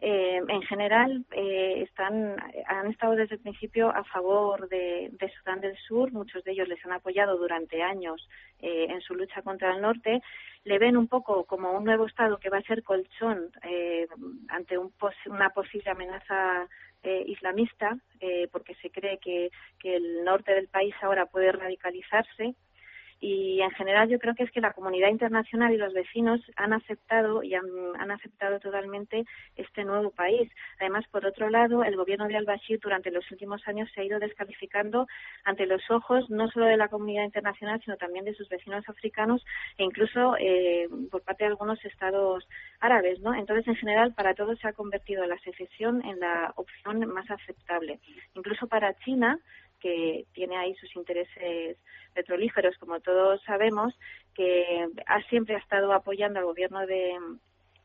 eh, 0.00 0.40
en 0.48 0.62
general 0.62 1.24
eh, 1.30 1.82
están, 1.82 2.36
han 2.66 2.90
estado 2.90 3.14
desde 3.14 3.36
el 3.36 3.40
principio 3.40 3.88
a 3.88 4.04
favor 4.04 4.68
de, 4.68 5.08
de, 5.12 5.32
Sudán 5.32 5.60
del 5.60 5.76
Sur, 5.78 6.12
muchos 6.12 6.42
de 6.44 6.52
ellos 6.52 6.68
les 6.68 6.84
han 6.84 6.92
apoyado 6.92 7.38
durante 7.38 7.82
años 7.82 8.28
eh, 8.60 8.86
en 8.90 9.00
su 9.00 9.14
lucha 9.14 9.42
contra 9.42 9.74
el 9.74 9.80
norte, 9.80 10.20
le 10.64 10.78
ven 10.78 10.96
un 10.96 11.08
poco 11.08 11.44
como 11.44 11.72
un 11.72 11.84
nuevo 11.84 12.06
Estado 12.06 12.38
que 12.38 12.50
va 12.50 12.58
a 12.58 12.62
ser 12.62 12.82
colchón 12.82 13.50
eh, 13.62 14.06
ante 14.48 14.76
un 14.76 14.90
pos 14.90 15.14
una 15.26 15.50
posible 15.50 15.90
amenaza 15.90 16.68
eh, 17.04 17.24
islamista, 17.26 17.96
eh, 18.20 18.48
porque 18.50 18.74
se 18.76 18.90
cree 18.90 19.18
que, 19.18 19.50
que 19.78 19.96
el 19.96 20.24
norte 20.24 20.52
del 20.52 20.68
país 20.68 20.94
ahora 21.02 21.26
puede 21.26 21.52
radicalizarse 21.52 22.54
y 23.26 23.62
en 23.62 23.70
general 23.70 24.10
yo 24.10 24.18
creo 24.18 24.34
que 24.34 24.42
es 24.42 24.50
que 24.50 24.60
la 24.60 24.74
comunidad 24.74 25.08
internacional 25.08 25.72
y 25.72 25.78
los 25.78 25.94
vecinos 25.94 26.42
han 26.56 26.74
aceptado 26.74 27.42
y 27.42 27.54
han, 27.54 27.64
han, 27.98 28.10
aceptado 28.10 28.60
totalmente 28.60 29.24
este 29.56 29.82
nuevo 29.82 30.10
país. 30.10 30.52
Además, 30.78 31.06
por 31.10 31.24
otro 31.24 31.48
lado, 31.48 31.84
el 31.84 31.96
gobierno 31.96 32.28
de 32.28 32.36
al-Bashir 32.36 32.80
durante 32.80 33.10
los 33.10 33.24
últimos 33.30 33.66
años 33.66 33.88
se 33.94 34.02
ha 34.02 34.04
ido 34.04 34.18
descalificando 34.18 35.06
ante 35.44 35.64
los 35.64 35.90
ojos 35.90 36.28
no 36.28 36.48
solo 36.50 36.66
de 36.66 36.76
la 36.76 36.88
comunidad 36.88 37.24
internacional, 37.24 37.80
sino 37.82 37.96
también 37.96 38.26
de 38.26 38.34
sus 38.34 38.46
vecinos 38.50 38.86
africanos 38.90 39.42
e 39.78 39.84
incluso 39.84 40.36
eh, 40.38 40.86
por 41.10 41.22
parte 41.22 41.44
de 41.44 41.50
algunos 41.50 41.82
estados 41.82 42.46
árabes, 42.80 43.20
¿no? 43.20 43.34
Entonces, 43.34 43.66
en 43.68 43.76
general, 43.76 44.12
para 44.12 44.34
todos 44.34 44.58
se 44.58 44.68
ha 44.68 44.74
convertido 44.74 45.24
la 45.24 45.38
secesión 45.38 46.04
en 46.04 46.20
la 46.20 46.52
opción 46.56 46.98
más 47.06 47.30
aceptable. 47.30 48.00
Incluso 48.34 48.66
para 48.66 48.92
China, 48.98 49.40
que 49.84 50.24
tiene 50.32 50.56
ahí 50.56 50.74
sus 50.76 50.96
intereses 50.96 51.76
petrolíferos, 52.14 52.74
como 52.78 53.00
todos 53.00 53.42
sabemos, 53.42 53.92
que 54.34 54.88
siempre 55.28 55.56
ha 55.56 55.58
estado 55.58 55.92
apoyando 55.92 56.38
al 56.38 56.46
gobierno 56.46 56.86
de, 56.86 57.18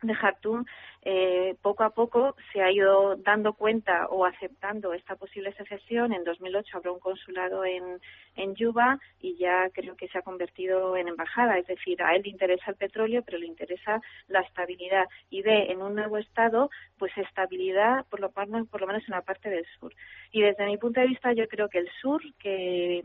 de 0.03 0.15
Jartum, 0.15 0.63
eh, 1.01 1.55
poco 1.61 1.83
a 1.83 1.91
poco 1.91 2.35
se 2.51 2.61
ha 2.61 2.71
ido 2.71 3.15
dando 3.15 3.53
cuenta 3.53 4.07
o 4.07 4.25
aceptando 4.25 4.93
esta 4.93 5.15
posible 5.15 5.53
secesión. 5.53 6.11
En 6.11 6.23
2008 6.23 6.77
abrió 6.77 6.93
un 6.93 6.99
consulado 6.99 7.63
en, 7.63 8.01
en 8.35 8.55
Yuba 8.55 8.99
y 9.21 9.37
ya 9.37 9.69
creo 9.73 9.95
que 9.95 10.09
se 10.09 10.17
ha 10.17 10.23
convertido 10.23 10.97
en 10.97 11.07
embajada. 11.07 11.57
Es 11.57 11.67
decir, 11.67 12.01
a 12.03 12.15
él 12.15 12.23
le 12.23 12.29
interesa 12.29 12.71
el 12.71 12.77
petróleo, 12.77 13.23
pero 13.25 13.37
le 13.37 13.45
interesa 13.45 14.01
la 14.27 14.41
estabilidad 14.41 15.05
y 15.29 15.41
ve 15.41 15.71
en 15.71 15.81
un 15.81 15.95
nuevo 15.95 16.17
Estado 16.17 16.69
pues 16.97 17.17
estabilidad, 17.17 18.05
por 18.09 18.19
lo, 18.19 18.29
por 18.31 18.81
lo 18.81 18.87
menos 18.87 19.03
en 19.07 19.15
la 19.15 19.21
parte 19.21 19.49
del 19.49 19.65
sur. 19.79 19.93
Y 20.31 20.41
desde 20.41 20.65
mi 20.65 20.77
punto 20.77 20.99
de 20.99 21.07
vista, 21.07 21.31
yo 21.31 21.47
creo 21.47 21.69
que 21.69 21.79
el 21.79 21.89
sur, 22.01 22.21
que 22.39 23.01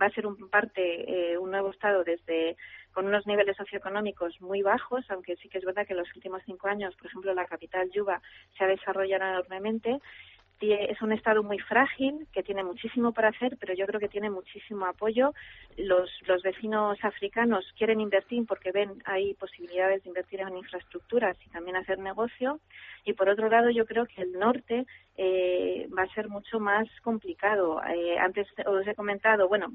va 0.00 0.06
a 0.06 0.10
ser 0.10 0.26
un 0.26 0.48
parte, 0.50 1.32
eh, 1.32 1.38
un 1.38 1.50
nuevo 1.50 1.70
Estado 1.70 2.04
desde 2.04 2.56
con 2.92 3.06
unos 3.06 3.26
niveles 3.26 3.56
socioeconómicos 3.56 4.40
muy 4.40 4.62
bajos, 4.62 5.04
aunque 5.10 5.36
sí 5.36 5.48
que 5.48 5.58
es 5.58 5.64
verdad 5.64 5.86
que 5.86 5.94
en 5.94 6.00
los 6.00 6.14
últimos 6.14 6.42
cinco 6.44 6.68
años, 6.68 6.94
por 6.96 7.06
ejemplo, 7.06 7.21
la 7.24 7.46
capital 7.46 7.90
Yuba 7.90 8.20
se 8.56 8.64
ha 8.64 8.66
desarrollado 8.66 9.30
enormemente. 9.30 9.98
Es 10.60 11.02
un 11.02 11.10
estado 11.10 11.42
muy 11.42 11.58
frágil, 11.58 12.28
que 12.32 12.44
tiene 12.44 12.62
muchísimo 12.62 13.12
para 13.12 13.30
hacer, 13.30 13.56
pero 13.58 13.74
yo 13.74 13.84
creo 13.84 13.98
que 13.98 14.08
tiene 14.08 14.30
muchísimo 14.30 14.86
apoyo. 14.86 15.34
Los, 15.76 16.08
los 16.28 16.40
vecinos 16.42 16.98
africanos 17.02 17.64
quieren 17.76 18.00
invertir 18.00 18.46
porque 18.46 18.70
ven 18.70 19.02
hay 19.04 19.34
posibilidades 19.34 20.04
de 20.04 20.10
invertir 20.10 20.40
en 20.40 20.56
infraestructuras 20.56 21.36
y 21.44 21.50
también 21.50 21.76
hacer 21.76 21.98
negocio. 21.98 22.60
Y 23.04 23.14
por 23.14 23.28
otro 23.28 23.48
lado, 23.48 23.70
yo 23.70 23.86
creo 23.86 24.06
que 24.06 24.22
el 24.22 24.32
norte 24.34 24.86
eh, 25.16 25.88
va 25.96 26.04
a 26.04 26.14
ser 26.14 26.28
mucho 26.28 26.60
más 26.60 26.86
complicado. 27.02 27.82
Eh, 27.82 28.16
antes 28.18 28.46
os 28.64 28.86
he 28.86 28.94
comentado, 28.94 29.48
bueno, 29.48 29.72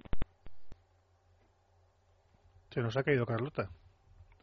se 2.77 2.81
nos 2.81 2.95
ha 2.95 3.03
caído 3.03 3.25
Carlota. 3.25 3.71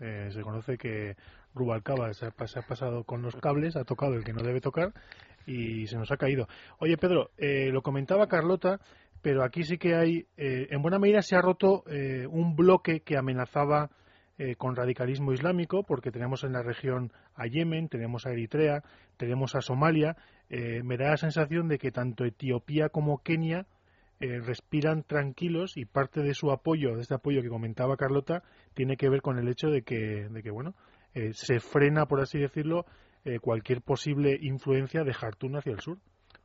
Eh, 0.00 0.30
se 0.32 0.42
conoce 0.42 0.76
que 0.76 1.16
Rubalcaba 1.54 2.12
se 2.14 2.26
ha, 2.26 2.46
se 2.46 2.58
ha, 2.58 2.62
pasado 2.62 3.04
con 3.04 3.22
los 3.22 3.36
cables, 3.36 3.76
ha 3.76 3.84
tocado 3.84 4.14
el 4.14 4.24
que 4.24 4.32
no 4.32 4.42
debe 4.42 4.60
tocar 4.60 4.92
y 5.46 5.86
se 5.86 5.96
nos 5.96 6.10
ha 6.10 6.16
caído. 6.16 6.48
Oye, 6.78 6.96
Pedro, 6.96 7.30
eh, 7.36 7.70
lo 7.70 7.82
comentaba 7.82 8.26
Carlota, 8.26 8.80
pero 9.22 9.44
aquí 9.44 9.62
sí 9.62 9.78
que 9.78 9.94
hay, 9.94 10.26
eh, 10.36 10.68
en 10.70 10.82
buena 10.82 10.98
medida 10.98 11.22
se 11.22 11.36
ha 11.36 11.40
roto 11.40 11.84
eh, 11.86 12.26
un 12.28 12.56
bloque 12.56 13.00
que 13.00 13.16
amenazaba 13.16 13.90
eh, 14.36 14.56
con 14.56 14.74
radicalismo 14.74 15.32
islámico, 15.32 15.84
porque 15.84 16.10
tenemos 16.10 16.42
en 16.42 16.54
la 16.54 16.62
región 16.62 17.12
a 17.36 17.46
Yemen, 17.46 17.88
tenemos 17.88 18.26
a 18.26 18.32
Eritrea, 18.32 18.82
tenemos 19.16 19.54
a 19.54 19.60
Somalia. 19.60 20.16
Eh, 20.50 20.82
me 20.82 20.96
da 20.96 21.10
la 21.10 21.16
sensación 21.16 21.68
de 21.68 21.78
que 21.78 21.92
tanto 21.92 22.24
Etiopía 22.24 22.88
como 22.88 23.22
Kenia 23.22 23.66
eh, 24.24 24.40
respiran 24.40 25.02
tranquilos 25.02 25.76
y 25.76 25.84
parte 25.84 26.22
de 26.22 26.32
su 26.32 26.50
apoyo, 26.50 26.96
de 26.96 27.02
este 27.02 27.14
apoyo 27.14 27.42
que 27.42 27.48
comentaba 27.48 27.96
Carlota, 27.96 28.42
tiene 28.72 28.96
que 28.96 29.10
ver 29.10 29.20
con 29.20 29.38
el 29.38 29.48
hecho 29.48 29.68
de 29.68 29.82
que, 29.82 30.28
de 30.30 30.42
que 30.42 30.50
bueno, 30.50 30.74
eh, 31.14 31.32
se 31.34 31.60
frena, 31.60 32.06
por 32.06 32.22
así 32.22 32.38
decirlo, 32.38 32.86
eh, 33.24 33.38
cualquier 33.38 33.82
posible 33.82 34.38
influencia 34.40 35.04
de 35.04 35.12
Jartún 35.12 35.56
hacia 35.56 35.72
el 35.72 35.80
sur. 35.80 35.98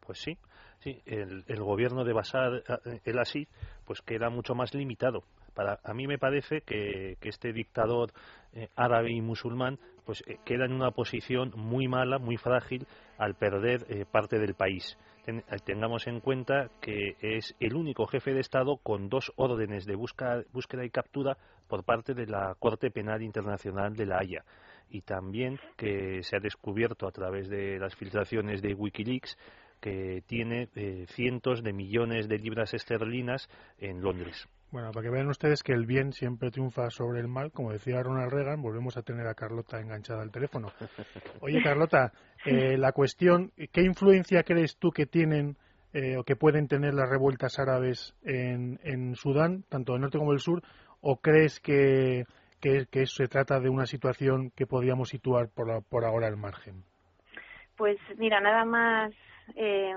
Pues 0.05 0.19
sí, 0.19 0.37
sí, 0.79 1.01
el, 1.05 1.45
el 1.47 1.63
gobierno 1.63 2.03
de 2.03 2.13
Bashar 2.13 2.63
el-Assad 3.05 3.47
pues 3.85 4.01
queda 4.01 4.29
mucho 4.29 4.55
más 4.55 4.73
limitado. 4.73 5.23
Para, 5.53 5.79
a 5.83 5.93
mí 5.93 6.05
me 6.05 6.17
parece 6.17 6.61
que, 6.61 7.17
que 7.19 7.29
este 7.29 7.53
dictador 7.53 8.11
eh, 8.53 8.67
árabe 8.75 9.11
y 9.11 9.21
musulmán 9.21 9.79
pues 10.05 10.23
eh, 10.27 10.37
queda 10.43 10.65
en 10.65 10.73
una 10.73 10.91
posición 10.91 11.53
muy 11.55 11.87
mala, 11.87 12.17
muy 12.17 12.37
frágil 12.37 12.87
al 13.17 13.35
perder 13.35 13.85
eh, 13.89 14.05
parte 14.11 14.39
del 14.39 14.55
país. 14.55 14.97
Ten, 15.25 15.43
tengamos 15.65 16.07
en 16.07 16.19
cuenta 16.19 16.69
que 16.81 17.15
es 17.21 17.55
el 17.59 17.75
único 17.75 18.05
jefe 18.07 18.33
de 18.33 18.39
Estado 18.39 18.77
con 18.77 19.09
dos 19.09 19.31
órdenes 19.35 19.85
de 19.85 19.95
búsqueda 19.95 20.85
y 20.85 20.89
captura 20.89 21.37
por 21.67 21.83
parte 21.83 22.13
de 22.13 22.25
la 22.25 22.55
Corte 22.59 22.89
Penal 22.89 23.21
Internacional 23.21 23.95
de 23.95 24.05
La 24.05 24.19
Haya 24.19 24.43
y 24.89 25.01
también 25.01 25.59
que 25.77 26.23
se 26.23 26.35
ha 26.35 26.39
descubierto 26.39 27.07
a 27.07 27.11
través 27.11 27.49
de 27.49 27.77
las 27.79 27.95
filtraciones 27.95 28.61
de 28.61 28.73
Wikileaks 28.73 29.37
que 29.79 30.23
tiene 30.25 30.69
eh, 30.75 31.05
cientos 31.09 31.63
de 31.63 31.73
millones 31.73 32.27
de 32.27 32.37
libras 32.37 32.73
esterlinas 32.73 33.49
en 33.77 34.01
Londres. 34.01 34.47
Bueno, 34.71 34.91
para 34.91 35.03
que 35.03 35.09
vean 35.09 35.29
ustedes 35.29 35.63
que 35.63 35.73
el 35.73 35.87
bien 35.87 36.13
siempre 36.13 36.51
triunfa 36.51 36.91
sobre 36.91 37.21
el 37.21 37.27
mal, 37.27 37.51
como 37.51 37.71
decía 37.71 38.03
Ronald 38.03 38.31
Reagan, 38.31 38.61
volvemos 38.61 38.97
a 38.97 39.01
tener 39.01 39.25
a 39.25 39.33
Carlota 39.33 39.79
enganchada 39.79 40.21
al 40.21 40.31
teléfono. 40.31 40.67
Oye, 41.41 41.61
Carlota, 41.63 42.11
eh, 42.45 42.77
la 42.77 42.91
cuestión, 42.91 43.51
¿qué 43.71 43.81
influencia 43.81 44.43
crees 44.43 44.77
tú 44.77 44.91
que 44.91 45.07
tienen 45.07 45.57
eh, 45.91 46.17
o 46.17 46.23
que 46.23 46.35
pueden 46.35 46.67
tener 46.67 46.93
las 46.93 47.09
revueltas 47.09 47.57
árabes 47.57 48.15
en, 48.23 48.79
en 48.83 49.15
Sudán, 49.15 49.63
tanto 49.69 49.93
del 49.93 50.01
norte 50.01 50.19
como 50.19 50.31
del 50.31 50.39
sur, 50.39 50.61
o 51.01 51.17
crees 51.17 51.59
que, 51.59 52.25
que, 52.61 52.85
que 52.91 53.07
se 53.07 53.27
trata 53.27 53.59
de 53.59 53.69
una 53.69 53.87
situación 53.87 54.51
que 54.51 54.67
podríamos 54.67 55.09
situar 55.09 55.49
por, 55.49 55.67
la, 55.67 55.81
por 55.81 56.05
ahora 56.05 56.27
al 56.27 56.37
margen? 56.37 56.83
Pues 57.75 57.97
mira, 58.17 58.39
nada 58.39 58.65
más 58.65 59.11
eh, 59.55 59.95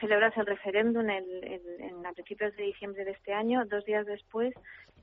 celebras 0.00 0.36
el 0.36 0.46
referéndum 0.46 1.08
en, 1.08 1.24
en, 1.42 1.60
en, 1.80 2.06
a 2.06 2.12
principios 2.12 2.54
de 2.56 2.64
diciembre 2.64 3.04
de 3.04 3.12
este 3.12 3.32
año, 3.32 3.64
dos 3.66 3.84
días 3.84 4.06
después, 4.06 4.54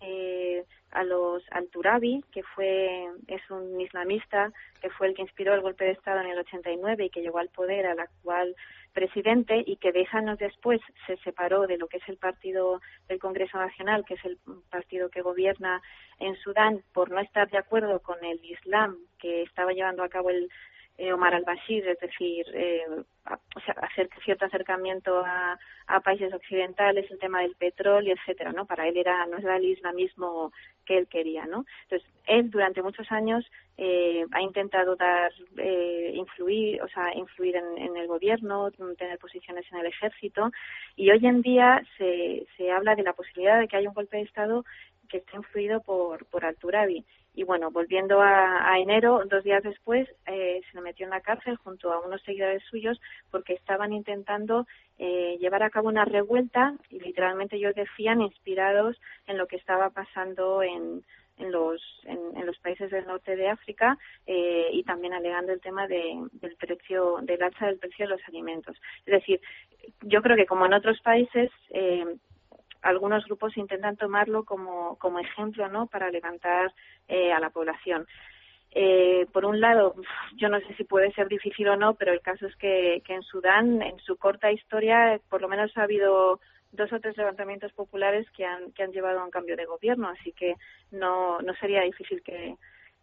eh, 0.02 0.66
a 0.92 1.04
los 1.04 1.44
al 1.52 1.68
Turabi, 1.70 2.24
que 2.32 2.44
fue 2.44 3.08
es 3.28 3.50
un 3.50 3.80
islamista 3.80 4.52
que 4.82 4.90
fue 4.90 5.08
el 5.08 5.14
que 5.14 5.22
inspiró 5.22 5.54
el 5.54 5.62
golpe 5.62 5.86
de 5.86 5.92
Estado 5.92 6.22
en 6.22 6.28
el 6.28 6.40
89 6.40 7.06
y 7.06 7.10
que 7.10 7.22
llegó 7.22 7.38
al 7.38 7.50
poder 7.50 7.86
al 7.86 8.00
actual 8.00 8.56
presidente 8.94 9.64
y 9.66 9.78
que 9.78 9.92
diez 9.92 10.14
años 10.14 10.38
después 10.38 10.82
se 11.08 11.18
separó 11.18 11.66
de 11.68 11.78
lo 11.78 11.88
que 11.88 11.98
es 11.98 12.10
el 12.10 12.18
partido 12.18 12.82
del 13.08 13.20
Congreso 13.20 13.58
Nacional, 13.58 14.04
que 14.06 14.16
es 14.16 14.26
el 14.26 14.38
partido 14.70 15.10
que 15.10 15.22
gobierna 15.22 15.82
en 16.20 16.36
Sudán, 16.38 16.84
por 16.94 17.10
no 17.10 17.20
estar 17.20 17.50
de 17.50 17.58
acuerdo 17.58 18.00
con 18.02 18.24
el 18.26 18.44
Islam 18.44 18.98
que 19.18 19.44
estaba 19.44 19.72
llevando 19.72 20.04
a 20.04 20.10
cabo 20.10 20.30
el 20.30 20.50
eh, 21.02 21.12
Omar 21.12 21.34
al-Bashir, 21.34 21.88
es 21.88 22.00
decir, 22.00 22.46
eh, 22.54 22.86
hacer 23.26 24.08
cierto 24.24 24.46
acercamiento 24.46 25.24
a, 25.26 25.58
a, 25.88 26.00
países 26.02 26.32
occidentales, 26.32 27.10
el 27.10 27.18
tema 27.18 27.42
del 27.42 27.56
petróleo, 27.56 28.14
etcétera, 28.14 28.52
¿no? 28.52 28.68
Para 28.68 28.88
él 28.88 28.96
era 28.98 29.26
no 29.26 29.38
era 29.40 29.58
el 29.58 29.66
islamismo 29.66 30.52
que 30.86 31.00
él 31.00 31.08
quería, 31.08 31.48
¿no? 31.48 31.66
Entonces, 31.84 32.08
él 32.28 32.52
durante 32.52 32.84
muchos 32.84 33.12
años 33.12 33.44
eh, 33.78 34.26
ha 34.32 34.42
intentado 34.42 34.96
dar, 34.96 35.32
eh, 35.58 36.12
influir, 36.14 36.84
o 36.84 36.88
sea, 36.90 37.16
influir 37.16 37.56
en, 37.56 37.80
en, 37.80 37.98
el 37.98 38.06
gobierno, 38.06 38.70
tener 38.96 39.18
posiciones 39.18 39.66
en 39.72 39.80
el 39.80 39.88
ejército, 39.88 40.52
y 40.96 41.10
hoy 41.10 41.26
en 41.26 41.42
día 41.42 41.82
se, 41.98 42.46
se 42.58 42.72
habla 42.72 42.94
de 42.96 43.02
la 43.02 43.14
posibilidad 43.14 43.60
de 43.60 43.68
que 43.68 43.78
haya 43.78 43.90
un 43.90 43.96
golpe 43.96 44.18
de 44.18 44.24
Estado 44.24 44.66
que 45.10 45.18
esté 45.18 45.36
influido 45.36 45.82
por, 45.82 46.28
por 46.28 46.46
Alturabi. 46.46 47.04
Y 47.34 47.44
bueno, 47.44 47.72
volviendo 47.72 48.22
a, 48.22 48.78
enero, 48.78 49.24
dos 49.30 49.44
días 49.44 49.64
después, 49.64 50.08
eh, 50.26 50.62
se 50.70 50.78
le 50.78 50.82
metió 50.82 51.06
en 51.06 51.12
la 51.12 51.22
cárcel 51.22 51.56
junto 51.58 51.94
a 51.94 52.06
unos 52.06 52.22
seguidores 52.24 52.62
suyos 52.70 53.00
porque 53.30 53.54
estaban 53.54 53.94
intentando 53.94 54.68
eh, 55.00 55.38
llevar 55.40 55.64
a 55.64 55.70
cabo 55.70 55.88
una 55.88 56.06
revuelta 56.06 56.76
y 56.90 57.00
literalmente 57.00 57.56
ellos 57.56 57.74
decían 57.74 58.22
inspirados 58.22 59.00
en 59.28 59.38
lo 59.38 59.48
que 59.48 59.56
estaba 59.56 59.92
pasando 59.92 60.62
en, 60.62 61.04
en 61.42 61.52
los, 61.52 61.82
en, 62.06 62.46
los 62.46 62.58
países 62.60 62.92
del 62.92 63.06
norte 63.06 63.36
de 63.36 63.50
África 63.50 63.98
eh, 64.28 64.70
y 64.72 64.84
también 64.84 65.14
alegando 65.14 65.52
el 65.52 65.62
tema 65.62 65.88
de, 65.88 66.20
del 66.34 66.56
precio, 66.56 67.18
del 67.22 67.42
alza 67.42 67.68
del 67.68 67.80
precio 67.80 68.06
de 68.06 68.12
los 68.12 68.22
alimentos. 68.28 68.78
Es 69.06 69.14
decir, 69.14 69.42
yo 70.02 70.22
creo 70.22 70.36
que 70.36 70.46
como 70.46 70.66
en 70.66 70.74
otros 70.74 71.00
países, 71.02 71.50
eh, 71.70 72.06
algunos 72.82 73.26
grupos 73.26 73.58
intentan 73.58 73.98
tomarlo 73.98 74.44
como, 74.44 74.98
como 74.98 75.20
ejemplo 75.20 75.68
¿no? 75.68 75.88
para 75.88 76.10
levantar 76.10 76.74
eh, 77.08 77.32
a 77.32 77.40
la 77.40 77.50
población. 77.50 78.08
Eh, 78.74 79.28
por 79.34 79.46
un 79.46 79.60
lado, 79.60 79.96
yo 80.38 80.48
no 80.48 80.60
sé 80.62 80.74
si 80.76 80.86
puede 80.86 81.12
ser 81.12 81.28
difícil 81.28 81.68
o 81.68 81.76
no, 81.76 81.96
pero 81.96 82.14
el 82.14 82.22
caso 82.22 82.48
es 82.48 82.56
que, 82.56 83.02
que 83.06 83.14
en 83.14 83.24
Sudán, 83.24 83.82
en 83.82 84.00
su 84.00 84.16
corta 84.16 84.52
historia, 84.52 85.20
por 85.30 85.42
lo 85.42 85.50
menos 85.50 85.78
ha 85.78 85.84
habido 85.84 86.40
dos 86.72 86.92
o 86.94 87.00
tres 87.00 87.18
levantamientos 87.18 87.74
populares 87.74 88.30
que 88.32 88.46
han, 88.46 88.72
que 88.72 88.84
han 88.84 88.94
llevado 88.94 89.20
a 89.20 89.26
un 89.26 89.32
cambio 89.32 89.58
de 89.58 89.66
gobierno, 89.66 90.08
así 90.08 90.32
que 90.32 90.56
no, 90.92 91.42
no 91.42 91.54
sería 91.56 91.82
difícil 91.82 92.24
que, 92.24 92.56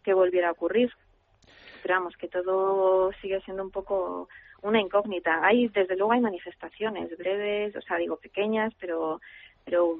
que 0.03 0.13
volviera 0.13 0.49
a 0.49 0.53
ocurrir. 0.53 0.91
Esperamos 1.75 2.17
que 2.17 2.27
todo 2.27 3.11
sigue 3.21 3.39
siendo 3.41 3.63
un 3.63 3.71
poco 3.71 4.27
una 4.61 4.81
incógnita. 4.81 5.45
Hay, 5.45 5.67
desde 5.69 5.95
luego, 5.95 6.13
hay 6.13 6.19
manifestaciones 6.19 7.15
breves, 7.17 7.75
o 7.75 7.81
sea, 7.81 7.97
digo 7.97 8.17
pequeñas, 8.17 8.73
pero 8.79 9.21
pero 9.69 9.99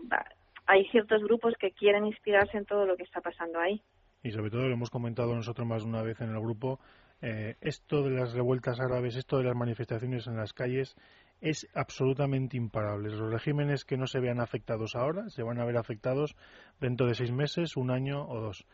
hay 0.66 0.86
ciertos 0.90 1.22
grupos 1.24 1.54
que 1.60 1.72
quieren 1.72 2.06
inspirarse 2.06 2.58
en 2.58 2.66
todo 2.66 2.86
lo 2.86 2.98
que 2.98 3.04
está 3.04 3.22
pasando 3.22 3.60
ahí. 3.60 3.82
Y 4.24 4.32
sobre 4.32 4.50
todo 4.50 4.68
lo 4.68 4.74
hemos 4.74 4.90
comentado 4.90 5.34
nosotros 5.36 5.68
más 5.68 5.84
de 5.84 5.90
una 5.90 6.02
vez 6.02 6.20
en 6.22 6.30
el 6.30 6.40
grupo, 6.40 6.80
eh, 7.22 7.56
esto 7.62 8.02
de 8.04 8.12
las 8.12 8.34
revueltas 8.34 8.80
árabes, 8.80 9.16
esto 9.16 9.38
de 9.38 9.44
las 9.44 9.56
manifestaciones 9.56 10.28
en 10.28 10.38
las 10.38 10.54
calles 10.54 10.96
es 11.40 11.70
absolutamente 11.74 12.58
imparable. 12.58 13.10
Los 13.10 13.32
regímenes 13.32 13.86
que 13.86 13.96
no 13.96 14.08
se 14.08 14.20
vean 14.20 14.42
afectados 14.42 14.96
ahora 14.96 15.30
se 15.30 15.44
van 15.44 15.60
a 15.60 15.66
ver 15.66 15.78
afectados 15.78 16.36
dentro 16.82 17.08
de 17.08 17.14
seis 17.14 17.32
meses, 17.32 17.78
un 17.78 17.92
año 17.92 18.28
o 18.28 18.42
dos. 18.42 18.66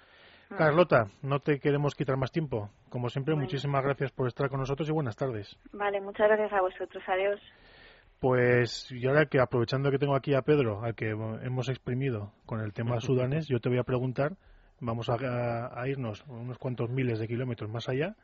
Ah. 0.49 0.55
Carlota, 0.57 1.07
no 1.21 1.39
te 1.39 1.59
queremos 1.59 1.93
quitar 1.93 2.17
más 2.17 2.31
tiempo. 2.31 2.69
Como 2.89 3.09
siempre, 3.09 3.35
muchísimas 3.35 3.83
gracias 3.83 4.11
por 4.11 4.27
estar 4.27 4.49
con 4.49 4.59
nosotros 4.59 4.87
y 4.89 4.91
buenas 4.91 5.15
tardes. 5.15 5.57
Vale, 5.73 6.01
muchas 6.01 6.27
gracias 6.27 6.53
a 6.53 6.61
vosotros. 6.61 7.03
Adiós. 7.07 7.41
Pues 8.25 8.91
y 8.91 9.05
ahora 9.05 9.27
que 9.27 9.39
aprovechando 9.39 9.91
que 9.91 9.99
tengo 9.99 10.15
aquí 10.15 10.33
a 10.33 10.41
Pedro, 10.41 10.83
al 10.83 10.95
que 10.95 11.11
hemos 11.11 11.69
exprimido 11.69 12.33
con 12.47 12.59
el 12.59 12.73
tema 12.73 12.99
sudanés, 12.99 13.47
yo 13.47 13.59
te 13.59 13.69
voy 13.69 13.77
a 13.77 13.83
preguntar, 13.83 14.35
vamos 14.79 15.09
a, 15.09 15.87
irnos 15.87 16.25
unos 16.27 16.57
cuantos 16.57 16.89
miles 16.89 17.19
de 17.19 17.27
kilómetros 17.27 17.69
más 17.69 17.87
allá, 17.87 18.15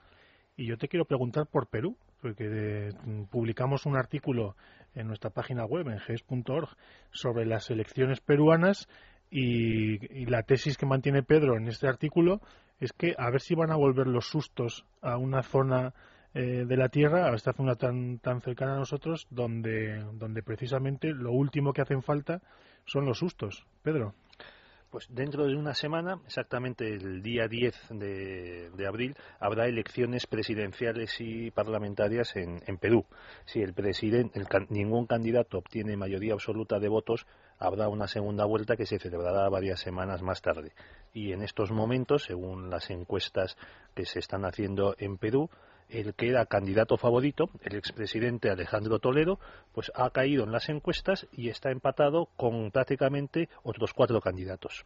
y 0.58 0.65
yo 0.65 0.75
te 0.79 0.88
quiero 0.88 1.05
preguntar 1.05 1.46
por 1.46 1.67
Perú, 1.67 1.98
porque 2.20 2.89
publicamos 3.29 3.86
un 3.86 3.96
artículo 3.96 4.55
en 4.96 5.05
nuestra 5.05 5.29
página 5.29 5.65
web, 5.65 5.88
en 5.89 6.00
ges.org, 6.00 6.70
sobre 7.12 7.46
las 7.46 7.70
elecciones 7.70 8.22
peruanas 8.22 8.89
y, 9.29 10.25
la 10.25 10.41
tesis 10.41 10.77
que 10.77 10.88
mantiene 10.88 11.22
Pedro 11.22 11.58
en 11.58 11.67
este 11.67 11.88
artículo 11.88 12.41
es 12.79 12.91
que 12.91 13.13
a 13.20 13.29
ver 13.29 13.39
si 13.39 13.53
van 13.53 13.70
a 13.70 13.75
volver 13.75 14.08
los 14.08 14.25
sustos 14.25 14.84
a 15.03 15.17
una 15.17 15.43
zona 15.43 15.93
eh, 16.33 16.65
de 16.65 16.77
la 16.77 16.89
Tierra, 16.89 17.27
a 17.27 17.36
esta 17.36 17.53
zona 17.53 17.75
tan, 17.75 18.19
tan 18.19 18.41
cercana 18.41 18.75
a 18.75 18.79
nosotros, 18.79 19.27
donde, 19.29 20.03
donde 20.13 20.43
precisamente 20.43 21.10
lo 21.13 21.32
último 21.32 21.73
que 21.73 21.82
hacen 21.82 22.01
falta 22.01 22.41
son 22.86 23.06
los 23.06 23.19
sustos. 23.19 23.65
Pedro. 23.82 24.13
Pues 24.91 25.08
dentro 25.10 25.45
de 25.45 25.56
una 25.56 25.73
semana, 25.73 26.19
exactamente 26.25 26.86
el 26.93 27.21
día 27.21 27.47
10 27.47 27.75
de, 27.91 28.86
abril, 28.86 29.15
habrá 29.39 29.65
elecciones 29.65 30.27
presidenciales 30.27 31.15
y 31.21 31.49
parlamentarias 31.49 32.36
en, 32.36 32.77
Perú. 32.77 33.06
Si 33.45 33.62
el 33.62 33.73
presidente, 33.73 34.41
ningún 34.67 35.06
candidato 35.06 35.60
obtiene 35.60 35.95
mayoría 35.95 36.34
absoluta 36.34 36.77
de 36.77 36.89
votos, 36.89 37.25
habrá 37.58 37.88
una 37.88 38.08
segunda 38.08 38.43
vuelta 38.43 38.75
que 38.75 38.86
se 38.86 38.99
celebrará 38.99 39.47
varias 39.47 39.79
semanas 39.79 40.21
más 40.21 40.41
tarde. 40.41 40.73
Y 41.13 41.32
en 41.32 41.41
estos 41.41 41.71
momentos, 41.71 42.23
según 42.23 42.69
las 42.69 42.89
encuestas 42.89 43.56
que 43.95 44.03
se 44.03 44.19
están 44.19 44.43
haciendo 44.43 44.95
en 44.97 45.17
Perú, 45.17 45.49
el 45.91 46.13
que 46.13 46.30
era 46.30 46.45
candidato 46.45 46.97
favorito, 46.97 47.49
el 47.62 47.75
expresidente 47.75 48.49
Alejandro 48.49 48.99
Toledo, 48.99 49.39
pues 49.73 49.91
ha 49.95 50.10
caído 50.10 50.43
en 50.43 50.51
las 50.51 50.69
encuestas 50.69 51.27
y 51.32 51.49
está 51.49 51.71
empatado 51.71 52.30
con 52.38 52.71
prácticamente 52.71 53.49
otros 53.63 53.93
cuatro 53.93 54.21
candidatos. 54.21 54.86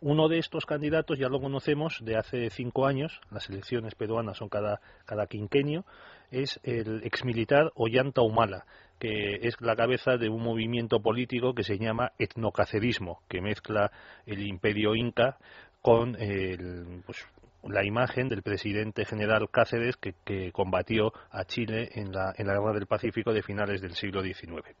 Uno 0.00 0.28
de 0.28 0.38
estos 0.38 0.66
candidatos 0.66 1.18
ya 1.18 1.28
lo 1.28 1.40
conocemos 1.40 1.98
de 2.02 2.16
hace 2.16 2.50
cinco 2.50 2.86
años, 2.86 3.20
las 3.30 3.48
elecciones 3.48 3.94
peruanas 3.94 4.38
son 4.38 4.48
cada, 4.48 4.80
cada 5.04 5.26
quinquenio, 5.26 5.84
es 6.30 6.58
el 6.64 7.04
exmilitar 7.04 7.70
Ollanta 7.74 8.22
Humala, 8.22 8.64
que 8.98 9.38
es 9.42 9.60
la 9.60 9.76
cabeza 9.76 10.16
de 10.16 10.28
un 10.28 10.42
movimiento 10.42 11.00
político 11.00 11.54
que 11.54 11.62
se 11.62 11.78
llama 11.78 12.12
etnocacerismo, 12.18 13.20
que 13.28 13.40
mezcla 13.40 13.92
el 14.26 14.46
imperio 14.46 14.94
inca 14.94 15.38
con 15.82 16.16
el, 16.20 17.02
pues, 17.04 17.26
la 17.64 17.84
imagen 17.84 18.28
del 18.28 18.42
presidente 18.42 19.04
general 19.04 19.48
Cáceres 19.50 19.96
que, 19.96 20.50
combatió 20.52 21.12
a 21.30 21.44
Chile 21.44 21.90
en 21.94 22.12
la, 22.12 22.32
en 22.36 22.46
la 22.46 22.54
guerra 22.54 22.72
del 22.72 22.86
Pacífico 22.86 23.32
de 23.32 23.42
finales 23.42 23.80
del 23.80 23.92
siglo 23.92 24.22
XIX. 24.22 24.76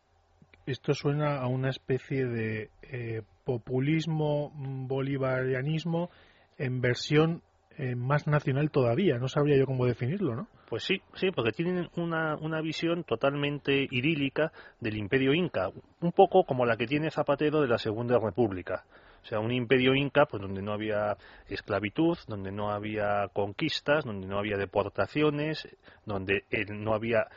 Esto 0.66 0.94
suena 0.94 1.38
a 1.38 1.48
una 1.48 1.70
especie 1.70 2.24
de 2.24 2.70
eh, 2.82 3.22
populismo 3.44 4.52
bolivarianismo 4.54 6.10
en 6.56 6.80
versión 6.80 7.42
eh, 7.78 7.96
más 7.96 8.26
nacional 8.26 8.70
todavía. 8.70 9.18
No 9.18 9.28
sabría 9.28 9.56
yo 9.56 9.66
cómo 9.66 9.86
definirlo, 9.86 10.36
¿no? 10.36 10.48
Pues 10.68 10.84
sí, 10.84 11.02
sí, 11.14 11.30
porque 11.34 11.52
tienen 11.52 11.88
una, 11.96 12.36
una 12.36 12.60
visión 12.60 13.04
totalmente 13.04 13.86
idílica 13.90 14.52
del 14.80 14.96
imperio 14.96 15.34
inca, 15.34 15.68
un 16.00 16.12
poco 16.12 16.44
como 16.44 16.64
la 16.64 16.76
que 16.76 16.86
tiene 16.86 17.10
Zapatero 17.10 17.60
de 17.60 17.68
la 17.68 17.78
Segunda 17.78 18.18
República. 18.18 18.84
O 19.22 19.26
sea, 19.26 19.38
un 19.38 19.52
imperio 19.52 19.94
inca, 19.94 20.26
pues 20.26 20.42
donde 20.42 20.62
no 20.62 20.72
había 20.72 21.16
esclavitud, 21.48 22.18
donde 22.26 22.50
no 22.50 22.70
había 22.70 23.28
conquistas, 23.32 24.04
donde 24.04 24.26
no 24.26 24.38
había 24.38 24.56
deportaciones, 24.56 25.68
donde 26.04 26.44
no 26.70 26.92
había... 26.92 27.28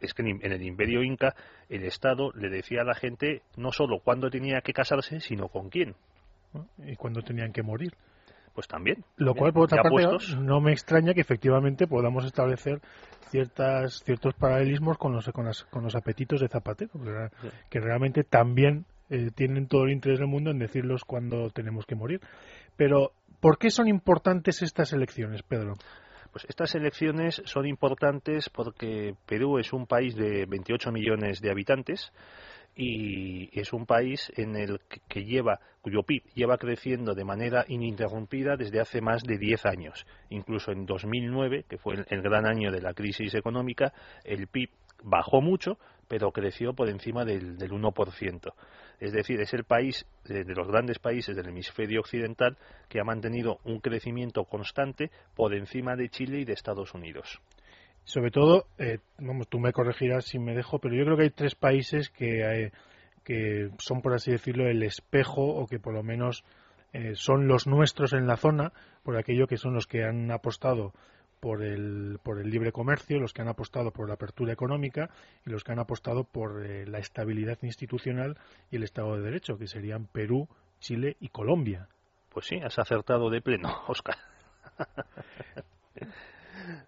Es 0.00 0.12
que 0.12 0.22
en 0.22 0.52
el 0.52 0.62
imperio 0.62 1.02
inca 1.02 1.34
el 1.70 1.84
Estado 1.84 2.30
le 2.34 2.50
decía 2.50 2.82
a 2.82 2.84
la 2.84 2.94
gente 2.94 3.42
no 3.56 3.72
solo 3.72 4.00
cuándo 4.00 4.28
tenía 4.28 4.60
que 4.60 4.74
casarse, 4.74 5.20
sino 5.20 5.48
con 5.48 5.70
quién. 5.70 5.94
Y 6.84 6.96
cuándo 6.96 7.22
tenían 7.22 7.52
que 7.52 7.62
morir. 7.62 7.94
Pues 8.54 8.66
también. 8.66 9.04
Lo 9.16 9.34
cual, 9.34 9.52
por 9.52 9.64
otra 9.64 9.82
parte, 9.82 10.36
no 10.38 10.60
me 10.60 10.72
extraña 10.72 11.14
que 11.14 11.20
efectivamente 11.20 11.86
podamos 11.86 12.24
establecer 12.24 12.80
ciertas, 13.30 14.02
ciertos 14.04 14.34
paralelismos 14.34 14.98
con 14.98 15.12
los, 15.12 15.24
con, 15.30 15.48
con 15.70 15.84
los 15.84 15.94
apetitos 15.94 16.40
de 16.40 16.48
Zapatero, 16.48 16.90
que 17.70 17.80
realmente 17.80 18.24
también 18.24 18.84
eh, 19.10 19.30
tienen 19.34 19.66
todo 19.66 19.84
el 19.84 19.92
interés 19.92 20.18
del 20.18 20.28
mundo 20.28 20.50
en 20.50 20.58
decirlos 20.58 21.04
cuando 21.04 21.50
tenemos 21.50 21.84
que 21.84 21.94
morir. 21.94 22.20
Pero, 22.76 23.12
¿por 23.40 23.58
qué 23.58 23.70
son 23.70 23.88
importantes 23.88 24.62
estas 24.62 24.92
elecciones, 24.92 25.42
Pedro? 25.42 25.76
Pues 26.32 26.46
estas 26.48 26.74
elecciones 26.76 27.42
son 27.44 27.66
importantes 27.66 28.48
porque 28.48 29.14
Perú 29.26 29.58
es 29.58 29.72
un 29.72 29.86
país 29.86 30.14
de 30.14 30.46
28 30.46 30.92
millones 30.92 31.40
de 31.40 31.50
habitantes 31.50 32.12
y 32.76 33.50
es 33.58 33.72
un 33.72 33.84
país 33.84 34.32
en 34.36 34.54
el 34.54 34.80
que 35.08 35.24
lleva 35.24 35.58
cuyo 35.82 36.02
PIB 36.02 36.22
lleva 36.34 36.56
creciendo 36.56 37.14
de 37.14 37.24
manera 37.24 37.64
ininterrumpida 37.66 38.56
desde 38.56 38.80
hace 38.80 39.00
más 39.00 39.22
de 39.24 39.38
10 39.38 39.66
años. 39.66 40.06
Incluso 40.28 40.70
en 40.70 40.86
2009, 40.86 41.64
que 41.68 41.78
fue 41.78 41.96
el 42.06 42.22
gran 42.22 42.46
año 42.46 42.70
de 42.70 42.80
la 42.80 42.94
crisis 42.94 43.34
económica, 43.34 43.92
el 44.24 44.46
PIB 44.46 44.70
bajó 45.02 45.40
mucho, 45.40 45.78
pero 46.06 46.30
creció 46.32 46.74
por 46.74 46.88
encima 46.88 47.24
del, 47.24 47.56
del 47.56 47.70
1%. 47.72 48.52
Es 49.00 49.12
decir, 49.12 49.40
es 49.40 49.54
el 49.54 49.64
país 49.64 50.06
de, 50.24 50.44
los 50.44 50.68
grandes 50.68 50.98
países 50.98 51.34
del 51.34 51.48
hemisferio 51.48 52.00
occidental 52.00 52.58
que 52.88 53.00
ha 53.00 53.04
mantenido 53.04 53.58
un 53.64 53.80
crecimiento 53.80 54.44
constante 54.44 55.10
por 55.34 55.54
encima 55.54 55.96
de 55.96 56.10
Chile 56.10 56.40
y 56.40 56.44
de 56.44 56.52
Estados 56.52 56.92
Unidos. 56.92 57.40
Sobre 58.04 58.30
todo, 58.30 58.66
eh, 58.78 58.98
vamos, 59.18 59.48
tú 59.48 59.58
me 59.58 59.72
corregirás 59.72 60.26
si 60.26 60.38
me 60.38 60.54
dejo, 60.54 60.78
pero 60.78 60.94
yo 60.94 61.04
creo 61.04 61.16
que 61.16 61.24
hay 61.24 61.30
tres 61.30 61.54
países 61.54 62.10
que, 62.10 62.42
eh, 62.42 62.72
que 63.24 63.70
son, 63.78 64.02
por 64.02 64.12
así 64.12 64.30
decirlo, 64.30 64.68
el 64.68 64.82
espejo 64.82 65.42
o 65.42 65.66
que 65.66 65.78
por 65.78 65.94
lo 65.94 66.02
menos 66.02 66.44
eh, 66.92 67.12
son 67.14 67.46
los 67.46 67.66
nuestros 67.66 68.12
en 68.12 68.26
la 68.26 68.36
zona, 68.36 68.72
por 69.02 69.16
aquello 69.16 69.46
que 69.46 69.56
son 69.56 69.74
los 69.74 69.86
que 69.86 70.04
han 70.04 70.30
apostado 70.30 70.92
por 71.40 71.62
el, 71.62 72.18
por 72.22 72.38
el 72.38 72.50
libre 72.50 72.70
comercio, 72.70 73.18
los 73.18 73.32
que 73.32 73.42
han 73.42 73.48
apostado 73.48 73.90
por 73.90 74.06
la 74.06 74.14
apertura 74.14 74.52
económica 74.52 75.10
y 75.44 75.50
los 75.50 75.64
que 75.64 75.72
han 75.72 75.78
apostado 75.78 76.24
por 76.24 76.64
eh, 76.64 76.86
la 76.86 76.98
estabilidad 76.98 77.58
institucional 77.62 78.38
y 78.70 78.76
el 78.76 78.84
Estado 78.84 79.16
de 79.16 79.22
Derecho, 79.22 79.58
que 79.58 79.66
serían 79.66 80.06
Perú, 80.06 80.48
Chile 80.78 81.16
y 81.18 81.30
Colombia. 81.30 81.88
Pues 82.28 82.46
sí, 82.46 82.56
has 82.56 82.78
acertado 82.78 83.30
de 83.30 83.40
pleno, 83.40 83.82
Oscar. 83.88 84.16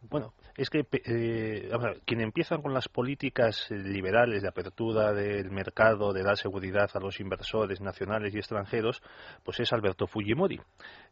bueno, 0.03 0.35
es 0.57 0.71
que 0.71 0.87
eh, 0.93 1.71
quien 2.05 2.21
empieza 2.21 2.59
con 2.59 2.75
las 2.75 2.89
políticas 2.89 3.71
liberales 3.71 4.43
de 4.43 4.49
apertura 4.49 5.13
del 5.13 5.51
mercado, 5.51 6.13
de 6.13 6.23
dar 6.23 6.37
seguridad 6.37 6.91
a 6.95 7.01
los 7.01 7.21
inversores 7.21 7.81
nacionales 7.81 8.35
y 8.35 8.39
extranjeros, 8.39 9.03
pues 9.45 9.61
es 9.61 9.73
Alberto 9.73 10.07
Fujimori. 10.07 10.61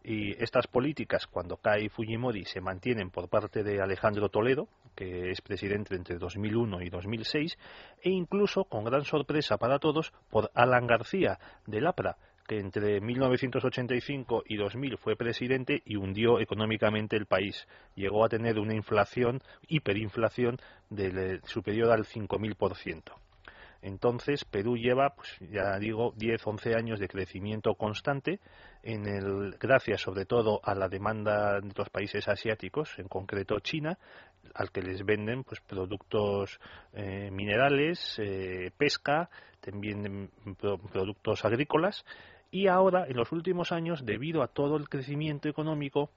Y 0.03 0.33
estas 0.43 0.67
políticas, 0.67 1.27
cuando 1.27 1.57
cae 1.57 1.89
Fujimori, 1.89 2.45
se 2.45 2.61
mantienen 2.61 3.11
por 3.11 3.29
parte 3.29 3.63
de 3.63 3.81
Alejandro 3.81 4.29
Toledo, 4.29 4.69
que 4.95 5.31
es 5.31 5.41
presidente 5.41 5.95
entre 5.95 6.19
2001 6.19 6.83
y 6.83 6.91
2006, 6.91 7.59
e 8.03 8.11
incluso, 8.11 8.65
con 8.65 8.85
gran 8.85 9.05
sorpresa 9.05 9.57
para 9.57 9.79
todos, 9.79 10.13
por 10.31 10.51
Alan 10.55 10.87
García 10.87 11.39
de 11.67 11.81
Lapra, 11.81 12.17
que 12.51 12.59
entre 12.59 13.01
1985 13.01 14.43
y 14.45 14.57
2000 14.57 14.99
fue 14.99 15.15
presidente 15.15 15.83
y 15.85 15.95
hundió 15.95 16.41
económicamente 16.41 17.15
el 17.17 17.27
país. 17.27 17.69
Llegó 17.95 18.25
a 18.25 18.29
tener 18.29 18.59
una 18.59 18.75
inflación, 18.75 19.41
hiperinflación, 19.69 20.57
del, 20.89 21.41
superior 21.45 21.93
al 21.93 22.07
5.000%. 22.07 23.03
Entonces, 23.83 24.45
Perú 24.45 24.77
lleva, 24.77 25.11
pues, 25.11 25.29
ya 25.53 25.79
digo, 25.79 26.13
10, 26.17 26.45
11 26.45 26.75
años 26.75 26.99
de 26.99 27.07
crecimiento 27.07 27.77
constante, 27.77 28.41
en 28.83 29.07
el, 29.07 29.57
gracias 29.61 30.01
sobre 30.01 30.25
todo 30.25 30.61
a 30.65 30.75
la 30.75 30.89
demanda 30.89 31.61
de 31.61 31.73
los 31.77 31.89
países 31.89 32.27
asiáticos, 32.27 32.99
en 32.99 33.07
concreto 33.07 33.61
China, 33.61 33.97
al 34.55 34.73
que 34.73 34.83
les 34.83 35.05
venden 35.05 35.45
pues, 35.45 35.61
productos 35.61 36.59
eh, 36.95 37.31
minerales, 37.31 38.19
eh, 38.19 38.73
pesca, 38.77 39.31
también 39.61 40.31
mm, 40.45 40.55
productos 40.93 41.45
agrícolas, 41.45 42.05
y 42.51 42.67
ahora, 42.67 43.07
en 43.07 43.17
los 43.17 43.33
últimos 43.33 43.73
años, 43.73 44.05
debido 44.05 44.43
a 44.43 44.49
todo 44.49 44.77
el 44.77 44.89
crecimiento 44.89 45.49
económico, 45.49 46.11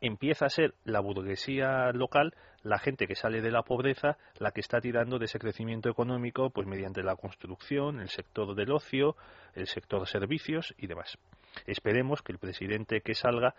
empieza 0.00 0.46
a 0.46 0.50
ser 0.50 0.74
la 0.84 1.00
burguesía 1.00 1.90
local, 1.92 2.34
la 2.62 2.78
gente 2.78 3.06
que 3.06 3.16
sale 3.16 3.40
de 3.40 3.50
la 3.50 3.62
pobreza, 3.62 4.16
la 4.38 4.52
que 4.52 4.60
está 4.60 4.80
tirando 4.80 5.18
de 5.18 5.24
ese 5.24 5.38
crecimiento 5.38 5.88
económico, 5.88 6.50
pues 6.50 6.66
mediante 6.66 7.02
la 7.02 7.16
construcción, 7.16 8.00
el 8.00 8.08
sector 8.08 8.54
del 8.54 8.70
ocio, 8.70 9.16
el 9.54 9.66
sector 9.66 10.06
servicios 10.06 10.74
y 10.78 10.86
demás. 10.86 11.18
Esperemos 11.66 12.22
que 12.22 12.32
el 12.32 12.38
presidente 12.38 13.00
que 13.00 13.14
salga 13.14 13.54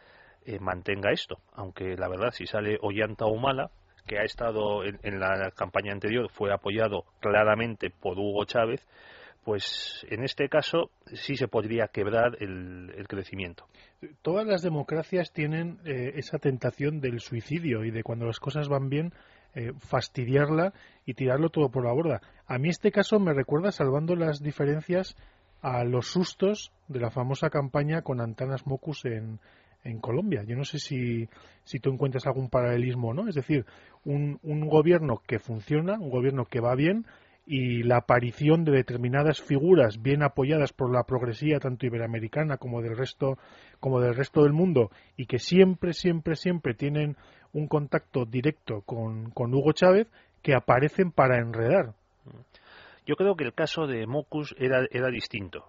eh, 0.45 0.59
mantenga 0.59 1.11
esto, 1.11 1.39
aunque 1.53 1.97
la 1.97 2.07
verdad 2.07 2.31
si 2.31 2.45
sale 2.45 2.77
Ollanta 2.81 3.25
Humala, 3.25 3.71
que 4.07 4.17
ha 4.17 4.23
estado 4.23 4.83
en 4.83 5.19
la 5.19 5.51
campaña 5.51 5.91
anterior, 5.91 6.29
fue 6.31 6.51
apoyado 6.51 7.05
claramente 7.19 7.91
por 7.91 8.17
Hugo 8.17 8.45
Chávez, 8.45 8.85
pues 9.43 10.05
en 10.09 10.23
este 10.23 10.49
caso 10.49 10.91
sí 11.13 11.35
se 11.35 11.47
podría 11.47 11.87
quebrar 11.87 12.37
el, 12.39 13.05
crecimiento. 13.07 13.65
Todas 14.21 14.45
las 14.45 14.61
democracias 14.61 15.31
tienen 15.31 15.79
eh, 15.85 16.13
esa 16.15 16.37
tentación 16.37 17.01
del 17.01 17.19
suicidio 17.19 17.83
y 17.83 17.91
de 17.91 18.03
cuando 18.03 18.25
las 18.25 18.39
cosas 18.39 18.69
van 18.69 18.89
bien 18.89 19.13
eh, 19.53 19.73
fastidiarla 19.79 20.73
y 21.05 21.15
tirarlo 21.15 21.49
todo 21.49 21.69
por 21.69 21.83
la 21.85 21.91
borda. 21.91 22.21
A 22.45 22.57
mí 22.57 22.69
este 22.69 22.91
caso 22.91 23.19
me 23.19 23.33
recuerda, 23.33 23.71
salvando 23.71 24.15
las 24.15 24.41
diferencias, 24.41 25.15
a 25.61 25.83
los 25.83 26.07
sustos 26.07 26.71
de 26.87 26.99
la 26.99 27.11
famosa 27.11 27.49
campaña 27.49 28.01
con 28.01 28.21
Antanas 28.21 28.65
Mocus 28.65 29.05
en, 29.05 29.39
en 29.83 29.99
Colombia. 29.99 30.43
Yo 30.43 30.55
no 30.55 30.63
sé 30.63 30.79
si, 30.79 31.27
si 31.63 31.79
tú 31.79 31.91
encuentras 31.91 32.25
algún 32.25 32.49
paralelismo 32.49 33.09
o 33.09 33.13
no. 33.13 33.27
Es 33.27 33.35
decir, 33.35 33.65
un, 34.05 34.39
un 34.43 34.67
gobierno 34.67 35.21
que 35.25 35.39
funciona, 35.39 35.99
un 35.99 36.09
gobierno 36.09 36.45
que 36.45 36.59
va 36.59 36.75
bien, 36.75 37.05
y 37.53 37.83
la 37.83 37.97
aparición 37.97 38.63
de 38.63 38.71
determinadas 38.71 39.41
figuras 39.41 40.01
bien 40.01 40.23
apoyadas 40.23 40.71
por 40.71 40.89
la 40.89 41.03
progresía 41.03 41.59
tanto 41.59 41.85
iberoamericana 41.85 42.55
como 42.55 42.81
del 42.81 42.95
resto 42.95 43.37
como 43.81 43.99
del 43.99 44.15
resto 44.15 44.43
del 44.43 44.53
mundo 44.53 44.89
y 45.17 45.25
que 45.25 45.37
siempre 45.37 45.91
siempre 45.91 46.37
siempre 46.37 46.73
tienen 46.73 47.17
un 47.51 47.67
contacto 47.67 48.23
directo 48.23 48.83
con, 48.85 49.31
con 49.31 49.53
Hugo 49.53 49.73
Chávez 49.73 50.07
que 50.41 50.55
aparecen 50.55 51.11
para 51.11 51.39
enredar. 51.39 51.93
Yo 53.05 53.17
creo 53.17 53.35
que 53.35 53.43
el 53.43 53.53
caso 53.53 53.85
de 53.85 54.07
Mocus 54.07 54.55
era, 54.57 54.85
era 54.89 55.09
distinto. 55.09 55.65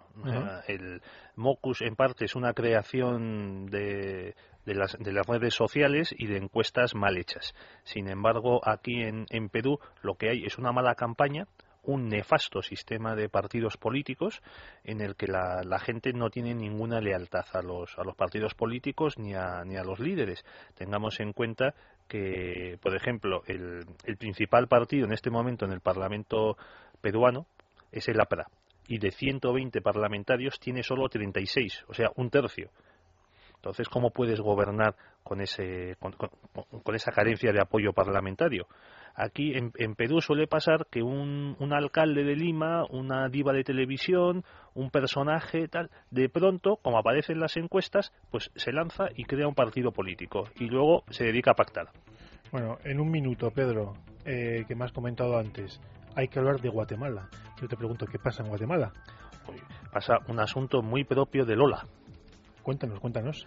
el 0.69 1.03
Mocus, 1.35 1.83
en 1.83 1.97
parte, 1.97 2.27
es 2.27 2.37
una 2.37 2.53
creación 2.53 3.67
de, 3.67 4.37
de, 4.65 4.75
las, 4.77 4.97
de 5.01 5.13
las 5.13 5.27
redes 5.27 5.55
sociales 5.55 6.15
y 6.17 6.29
de 6.29 6.37
encuestas 6.37 6.95
mal 6.95 7.17
hechas. 7.17 7.55
Sin 7.83 8.09
embargo, 8.09 8.61
aquí 8.65 9.03
en, 9.03 9.27
en 9.31 9.49
Perú 9.49 9.81
lo 10.03 10.15
que 10.15 10.29
hay 10.29 10.45
es 10.45 10.59
una 10.59 10.71
mala 10.71 10.95
campaña, 10.95 11.49
un 11.83 12.09
nefasto 12.09 12.63
sistema 12.63 13.15
de 13.17 13.29
partidos 13.29 13.77
políticos 13.77 14.41
en 14.85 15.01
el 15.01 15.17
que 15.17 15.27
la, 15.27 15.79
gente 15.81 16.13
no 16.13 16.31
tiene 16.31 16.55
ninguna 16.55 17.01
lealtad 17.01 17.45
a 17.53 17.63
los, 17.63 17.99
a 17.99 18.05
los 18.05 18.15
partidos 18.15 18.55
políticos 18.55 19.19
ni 19.19 19.35
a, 19.35 19.65
ni 19.65 19.77
a 19.77 19.85
los 19.85 19.99
líderes. 19.99 20.45
Tengamos 20.75 21.19
en 21.21 21.33
cuenta 21.33 21.75
que, 22.09 22.79
por 22.81 22.95
ejemplo, 22.95 23.43
el, 23.47 23.85
el 24.05 24.17
principal 24.17 24.69
partido 24.69 25.07
en 25.07 25.13
este 25.13 25.31
momento 25.31 25.65
en 25.65 25.73
el 25.73 25.81
Parlamento 25.81 26.57
peruano 27.01 27.47
es 27.91 28.09
el 28.09 28.21
APRA 28.21 28.47
y 28.87 28.99
de 28.99 29.11
120 29.11 29.81
parlamentarios 29.81 30.59
tiene 30.59 30.83
solo 30.83 31.09
36, 31.09 31.85
o 31.89 31.95
sea, 31.95 32.11
un 32.17 32.31
tercio. 32.31 32.71
Entonces, 33.63 33.89
¿cómo 33.89 34.11
puedes 34.11 34.41
gobernar 34.41 34.97
con, 35.23 35.41
ese, 35.41 35.95
con, 36.01 36.95
esa 36.97 37.13
carencia 37.13 37.53
de 37.53 37.61
apoyo 37.61 37.93
parlamentario? 37.93 38.67
Aquí 39.15 39.53
en, 39.55 39.95
Perú 39.95 40.21
suele 40.21 40.49
pasar 40.49 40.89
que 40.91 41.01
un, 41.01 41.55
un, 41.61 41.73
alcalde 41.73 42.25
de 42.25 42.35
Lima, 42.35 42.85
una 42.91 43.29
diva 43.29 43.53
de 43.53 43.63
televisión, 43.63 44.43
un 44.75 44.91
personaje 44.91 45.69
tal, 45.69 45.91
de 46.11 46.29
pronto, 46.29 46.79
como 46.83 46.99
aparece 46.99 47.35
en 47.35 47.39
las 47.39 47.57
encuestas, 47.57 48.13
pues 48.33 48.51
se 48.57 48.73
lanza 48.73 49.05
y 49.15 49.27
crea 49.27 49.47
un 49.47 49.55
partido 49.55 49.93
político 49.93 50.49
y 50.59 50.65
luego 50.65 51.05
se 51.11 51.27
dedica 51.27 51.53
a 51.53 51.55
pactar. 51.55 51.91
Bueno, 52.51 52.79
en 52.83 52.99
un 52.99 53.13
minuto, 53.13 53.53
Pedro, 53.53 53.93
eh, 54.25 54.65
que 54.67 54.75
me 54.75 54.87
has 54.87 54.93
comentado 54.93 55.39
antes, 55.39 55.81
hay 56.17 56.27
que 56.27 56.41
hablar 56.41 56.61
de 56.61 56.69
Guatemala. 56.69 57.29
Yo 57.61 57.69
te 57.69 57.77
pregunto, 57.77 58.07
¿qué 58.07 58.19
pasa 58.19 58.43
en 58.43 58.49
Guatemala? 58.49 58.93
pasa 59.93 60.19
un 60.29 60.41
asunto 60.41 60.83
muy 60.83 61.05
propio 61.05 61.45
de 61.45 61.55
Lola. 61.55 61.87
Cuéntanos, 62.63 63.01
cuéntanos. 63.01 63.47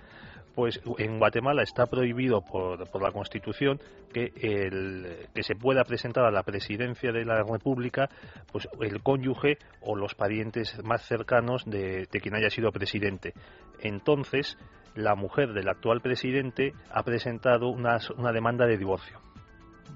Pues 0.54 0.80
en 1.00 1.20
Guatemala 1.20 1.64
está 1.64 1.86
prohibido 1.86 2.42
por, 2.42 2.80
la 3.02 3.12
Constitución 3.12 3.80
que, 4.14 4.32
el, 4.42 5.28
que 5.34 5.44
se 5.44 5.56
pueda 5.56 5.84
presentar 5.84 6.24
a 6.24 6.32
la 6.32 6.44
presidencia 6.44 7.12
de 7.12 7.26
la 7.26 7.44
República 7.44 8.10
pues 8.52 8.68
el 8.80 9.04
cónyuge 9.04 9.58
o 9.82 9.98
los 9.98 10.16
parientes 10.16 10.82
más 10.84 11.06
cercanos 11.06 11.66
de, 11.66 12.08
de 12.10 12.22
quien 12.22 12.36
haya 12.36 12.50
sido 12.50 12.72
presidente. 12.72 13.34
Entonces, 13.82 14.58
la 14.96 15.16
mujer 15.16 15.54
del 15.54 15.68
actual 15.68 16.02
presidente 16.02 16.74
ha 16.90 17.04
presentado 17.04 17.68
una, 17.70 17.98
una 18.18 18.32
demanda 18.32 18.66
de 18.66 18.78
divorcio. 18.78 19.20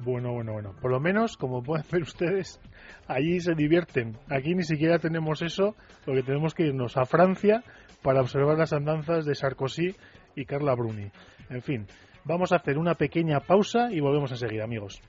Bueno, 0.02 0.32
bueno, 0.32 0.54
bueno. 0.54 0.74
Por 0.82 0.92
lo 0.92 1.00
menos, 1.00 1.36
como 1.36 1.62
pueden 1.62 1.86
ver 1.92 2.04
ustedes, 2.04 2.60
allí 3.08 3.40
se 3.40 3.54
divierten. 3.54 4.18
Aquí 4.30 4.56
ni 4.56 4.64
siquiera 4.64 5.00
tenemos 5.00 5.42
eso, 5.42 5.76
lo 6.06 6.14
que 6.14 6.24
tenemos 6.24 6.54
que 6.54 6.68
irnos 6.68 6.96
a 6.96 7.06
Francia 7.06 7.64
para 8.02 8.22
observar 8.22 8.58
las 8.58 8.74
andanzas 8.74 9.26
de 9.26 9.36
Sarkozy 9.36 9.96
y 10.36 10.46
Carla 10.46 10.76
Bruni. 10.76 11.12
En 11.50 11.62
fin, 11.62 11.88
vamos 12.24 12.52
a 12.52 12.58
hacer 12.58 12.78
una 12.78 12.96
pequeña 12.96 13.40
pausa 13.40 13.92
y 13.92 14.00
volvemos 14.00 14.32
a 14.32 14.38
seguir, 14.38 14.62
amigos. 14.62 15.02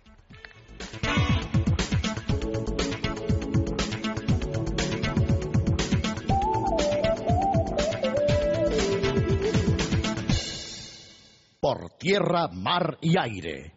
Por 11.60 11.90
tierra, 11.98 12.48
mar 12.48 12.96
y 13.02 13.18
aire. 13.18 13.74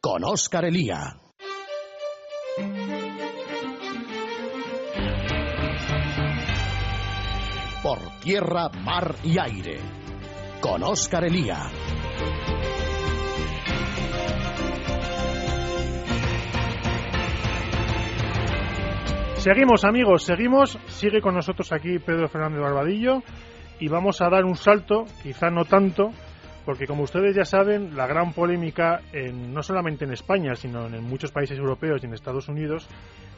Con 0.00 0.24
Oscar 0.24 0.64
Elía. 0.64 1.20
Por 7.82 7.98
tierra, 8.20 8.68
mar 8.68 9.16
y 9.24 9.38
aire. 9.40 9.78
Con 10.60 10.84
Oscar 10.84 11.24
Elía. 11.24 11.58
Seguimos 19.34 19.84
amigos, 19.84 20.22
seguimos. 20.22 20.78
Sigue 20.86 21.20
con 21.20 21.34
nosotros 21.34 21.72
aquí 21.72 21.98
Pedro 21.98 22.28
Fernández 22.28 22.60
Barbadillo 22.60 23.22
y 23.80 23.88
vamos 23.88 24.20
a 24.20 24.28
dar 24.28 24.44
un 24.44 24.54
salto, 24.54 25.04
quizá 25.20 25.50
no 25.50 25.64
tanto, 25.64 26.10
porque 26.64 26.86
como 26.86 27.02
ustedes 27.02 27.34
ya 27.34 27.44
saben, 27.44 27.96
la 27.96 28.06
gran 28.06 28.32
polémica, 28.32 29.00
en, 29.12 29.52
no 29.52 29.64
solamente 29.64 30.04
en 30.04 30.12
España, 30.12 30.54
sino 30.54 30.86
en 30.86 31.02
muchos 31.02 31.32
países 31.32 31.58
europeos 31.58 32.00
y 32.00 32.06
en 32.06 32.14
Estados 32.14 32.46
Unidos, 32.46 32.86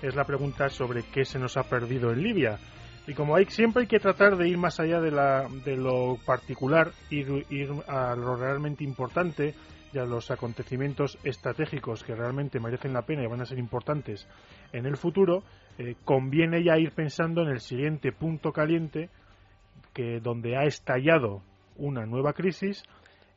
es 0.03 0.15
la 0.15 0.25
pregunta 0.25 0.69
sobre 0.69 1.05
qué 1.05 1.25
se 1.25 1.39
nos 1.39 1.57
ha 1.57 1.63
perdido 1.63 2.11
en 2.11 2.23
Libia. 2.23 2.59
Y 3.07 3.15
como 3.15 3.37
hay, 3.37 3.45
siempre 3.47 3.83
hay 3.83 3.87
que 3.87 3.99
tratar 3.99 4.37
de 4.37 4.49
ir 4.49 4.57
más 4.57 4.81
allá 4.81 5.01
de, 5.01 5.11
la, 5.11 5.47
de 5.65 5.77
lo 5.77 6.17
particular, 6.25 6.93
ir, 7.11 7.47
ir 7.51 7.71
a 7.87 8.17
lo 8.17 8.37
realmente 8.37 8.83
importante 8.83 9.55
y 9.93 9.99
a 9.99 10.05
los 10.05 10.31
acontecimientos 10.31 11.19
estratégicos 11.23 12.03
que 12.03 12.15
realmente 12.15 12.59
merecen 12.61 12.95
la 12.95 13.03
pena 13.03 13.23
y 13.23 13.27
van 13.27 13.43
a 13.43 13.47
ser 13.47 13.59
importantes 13.59 14.27
en 14.73 14.87
el 14.87 14.97
futuro, 14.97 15.45
eh, 15.79 15.97
conviene 16.05 16.65
ya 16.65 16.79
ir 16.79 16.93
pensando 16.93 17.43
en 17.43 17.49
el 17.49 17.61
siguiente 17.61 18.11
punto 18.11 18.53
caliente, 18.53 19.11
que 19.93 20.19
donde 20.21 20.57
ha 20.57 20.65
estallado 20.65 21.43
una 21.77 22.07
nueva 22.07 22.33
crisis 22.33 22.83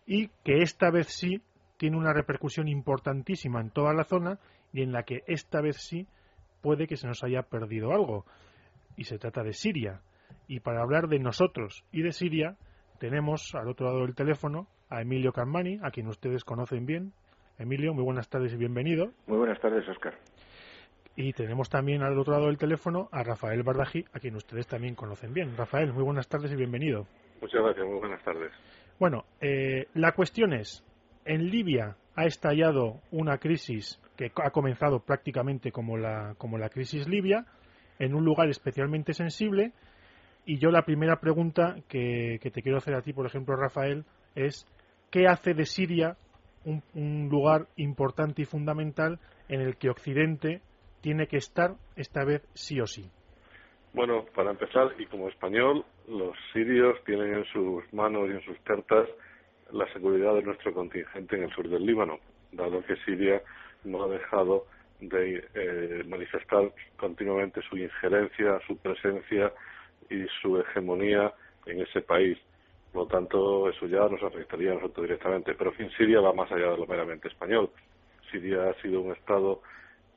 y 0.06 0.30
que 0.44 0.62
esta 0.62 0.90
vez 0.90 1.08
sí 1.08 1.42
tiene 1.78 1.98
una 1.98 2.14
repercusión 2.14 2.68
importantísima 2.68 3.60
en 3.62 3.70
toda 3.70 3.94
la 3.94 4.06
zona 4.06 4.40
y 4.72 4.82
en 4.82 4.92
la 4.92 5.04
que 5.04 5.24
esta 5.28 5.62
vez 5.62 5.78
sí 5.78 6.08
puede 6.62 6.88
que 6.88 6.98
se 6.98 7.08
nos 7.08 7.24
haya 7.24 7.44
perdido 7.44 7.92
algo 7.92 8.26
y 8.98 9.06
se 9.06 9.18
trata 9.18 9.44
de 9.44 9.54
Siria. 9.54 10.02
Y 10.48 10.60
para 10.60 10.82
hablar 10.82 11.08
de 11.08 11.20
nosotros 11.20 11.86
y 11.92 12.02
de 12.02 12.12
Siria, 12.12 12.58
tenemos 13.00 13.54
al 13.56 13.70
otro 13.70 13.86
lado 13.86 14.02
del 14.02 14.16
teléfono 14.16 14.68
a 14.90 15.02
Emilio 15.02 15.32
Cammani, 15.32 15.80
a 15.84 15.92
quien 15.92 16.08
ustedes 16.08 16.44
conocen 16.44 16.86
bien. 16.86 17.14
Emilio, 17.58 17.94
muy 17.94 18.04
buenas 18.04 18.30
tardes 18.30 18.54
y 18.54 18.58
bienvenido. 18.58 19.12
Muy 19.28 19.38
buenas 19.38 19.60
tardes, 19.60 19.88
Oscar. 19.88 20.16
Y 21.16 21.34
tenemos 21.34 21.70
también 21.70 22.04
al 22.04 22.18
otro 22.18 22.34
lado 22.34 22.48
del 22.48 22.58
teléfono 22.58 23.10
a 23.12 23.24
Rafael 23.24 23.64
Bardají, 23.64 24.06
a 24.14 24.20
quien 24.20 24.36
ustedes 24.36 24.68
también 24.68 24.96
conocen 24.96 25.34
bien. 25.34 25.56
Rafael, 25.58 25.92
muy 25.94 26.04
buenas 26.04 26.28
tardes 26.28 26.52
y 26.52 26.56
bienvenido. 26.56 27.08
Muchas 27.42 27.62
gracias, 27.62 27.86
muy 27.86 28.00
buenas 28.00 28.24
tardes. 28.24 28.52
Bueno, 29.00 29.26
eh, 29.42 29.88
la 29.94 30.12
cuestión 30.12 30.54
es, 30.54 30.84
en 31.26 31.50
Libia 31.50 31.98
ha 32.16 32.26
estallado 32.26 33.02
una 33.12 33.38
crisis 33.38 34.00
que 34.16 34.32
ha 34.36 34.50
comenzado 34.50 35.00
prácticamente 35.00 35.72
como 35.72 35.98
la, 35.98 36.36
como 36.38 36.58
la 36.58 36.70
crisis 36.70 37.08
libia, 37.08 37.46
en 38.00 38.16
un 38.16 38.26
lugar 38.26 38.50
especialmente 38.50 39.14
sensible. 39.14 39.72
Y 40.46 40.60
yo 40.60 40.70
la 40.72 40.84
primera 40.84 41.20
pregunta 41.20 41.76
que, 41.90 42.40
te 42.42 42.62
quiero 42.62 42.78
hacer 42.78 42.96
a 42.96 43.02
ti, 43.02 43.14
por 43.14 43.26
ejemplo, 43.26 43.56
Rafael, 43.56 44.06
es 44.36 44.66
¿qué 45.12 45.28
hace 45.28 45.54
de 45.54 45.66
Siria 45.66 46.16
un, 46.64 46.82
un, 46.94 47.30
lugar 47.30 47.68
importante 47.76 48.42
y 48.42 48.46
fundamental 48.46 49.20
en 49.50 49.62
el 49.62 49.78
que 49.78 49.90
Occidente 49.90 50.62
tiene 51.02 51.28
que 51.28 51.38
estar 51.38 51.76
esta 51.96 52.24
vez 52.24 52.48
sí 52.54 52.80
o 52.80 52.88
sí? 52.88 53.10
Bueno, 53.94 54.26
para 54.36 54.52
empezar, 54.52 54.94
y 55.00 55.06
como 55.08 55.28
español, 55.30 55.86
los 56.08 56.36
sirios 56.54 57.04
tienen 57.06 57.34
en 57.34 57.46
sus 57.46 57.92
manos 57.94 58.30
y 58.30 58.34
en 58.34 58.42
sus 58.42 58.58
cartas 58.60 59.08
la 59.72 59.92
seguridad 59.92 60.34
de 60.36 60.44
nuestro 60.44 60.74
contingente 60.74 61.36
en 61.36 61.44
el 61.44 61.52
sur 61.52 61.68
del 61.68 61.86
Líbano, 61.86 62.20
dado 62.52 62.84
que 62.86 62.96
Siria 63.06 63.42
no 63.84 64.04
ha 64.04 64.08
dejado 64.08 64.66
de 65.00 65.44
eh, 65.54 66.04
manifestar 66.08 66.72
continuamente 66.98 67.62
su 67.70 67.78
injerencia, 67.78 68.60
su 68.66 68.78
presencia 68.78 69.54
y 70.10 70.26
su 70.42 70.60
hegemonía 70.60 71.34
en 71.66 71.82
ese 71.82 72.02
país. 72.02 72.38
Por 72.92 73.04
lo 73.04 73.08
tanto, 73.08 73.70
eso 73.70 73.86
ya 73.86 74.08
nos 74.08 74.24
afectaría 74.24 74.72
a 74.72 74.76
nosotros 74.76 75.06
directamente. 75.06 75.54
Pero, 75.54 75.72
en 75.72 75.76
fin, 75.78 75.90
Siria 75.98 76.22
va 76.22 76.34
más 76.34 76.52
allá 76.52 76.72
de 76.72 76.78
lo 76.78 76.88
meramente 76.88 77.28
español. 77.28 77.70
Siria 78.32 78.70
ha 78.70 78.82
sido 78.82 79.02
un 79.02 79.12
Estado 79.12 79.62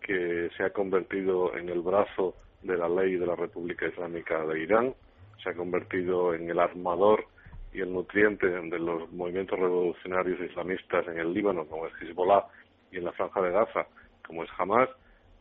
que 0.01 0.51
se 0.57 0.65
ha 0.65 0.71
convertido 0.71 1.57
en 1.57 1.69
el 1.69 1.81
brazo 1.81 2.35
de 2.63 2.77
la 2.77 2.89
ley 2.89 3.17
de 3.17 3.27
la 3.27 3.37
República 3.37 3.87
Islámica 3.87 4.45
de 4.47 4.61
Irán, 4.61 4.95
se 5.43 5.51
ha 5.51 5.55
convertido 5.55 6.35
en 6.35 6.51
el 6.51 6.59
armador 6.59 7.25
y 7.73 7.81
el 7.81 7.93
nutriente 7.93 8.47
de 8.47 8.79
los 8.79 9.11
movimientos 9.13 9.59
revolucionarios 9.59 10.41
islamistas 10.41 11.07
en 11.09 11.19
el 11.19 11.33
Líbano, 11.33 11.67
como 11.67 11.87
es 11.87 11.93
Hezbollah, 12.01 12.45
y 12.91 12.99
en 12.99 13.05
la 13.05 13.13
Franja 13.13 13.41
de 13.41 13.53
Gaza, 13.53 13.87
como 14.31 14.45
es 14.45 14.51
Hamas, 14.57 14.89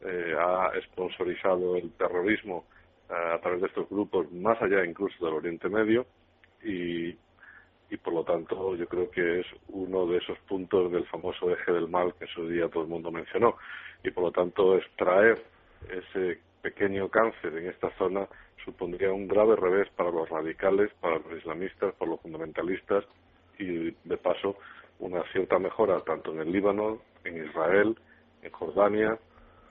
eh, 0.02 0.36
ha 0.36 0.72
sponsorizado 0.82 1.76
el 1.76 1.92
terrorismo 1.92 2.66
eh, 3.08 3.14
a 3.14 3.40
través 3.40 3.62
de 3.62 3.68
estos 3.68 3.88
grupos 3.88 4.32
más 4.32 4.60
allá 4.64 4.84
incluso 4.84 5.24
del 5.24 5.36
Oriente 5.36 5.70
Medio 5.70 6.08
y, 6.64 7.10
y 7.10 7.98
por 8.02 8.14
lo 8.14 8.24
tanto 8.24 8.76
yo 8.76 8.88
creo 8.88 9.12
que 9.12 9.42
es 9.42 9.46
uno 9.68 10.08
de 10.08 10.18
esos 10.18 10.40
puntos 10.40 10.92
del 10.92 11.06
famoso 11.06 11.52
eje 11.52 11.72
del 11.72 11.88
mal 11.88 12.16
que 12.16 12.26
en 12.26 12.32
su 12.32 12.50
día 12.50 12.68
todo 12.68 12.82
el 12.82 12.90
mundo 12.90 13.12
mencionó. 13.12 13.58
Y 14.04 14.10
por 14.10 14.24
lo 14.24 14.32
tanto 14.32 14.76
extraer 14.76 15.40
ese 15.88 16.40
pequeño 16.64 17.10
cáncer 17.10 17.56
en 17.58 17.68
esta 17.68 17.92
zona 17.96 18.28
supondría 18.66 19.14
un 19.14 19.28
grave 19.28 19.56
revés 19.56 19.88
para 19.96 20.10
los 20.10 20.28
radicales, 20.30 20.92
para 21.00 21.20
los 21.20 21.32
islamistas, 21.38 21.94
para 21.94 22.10
los 22.10 22.22
fundamentalistas 22.22 23.06
y 23.60 23.92
de 23.92 24.18
paso 24.18 24.56
una 24.98 25.22
cierta 25.32 25.60
mejora 25.60 26.00
tanto 26.00 26.32
en 26.32 26.40
el 26.40 26.52
Líbano, 26.52 27.00
en 27.24 27.46
Israel, 27.46 27.96
en 28.42 28.52
Jordania 28.52 29.18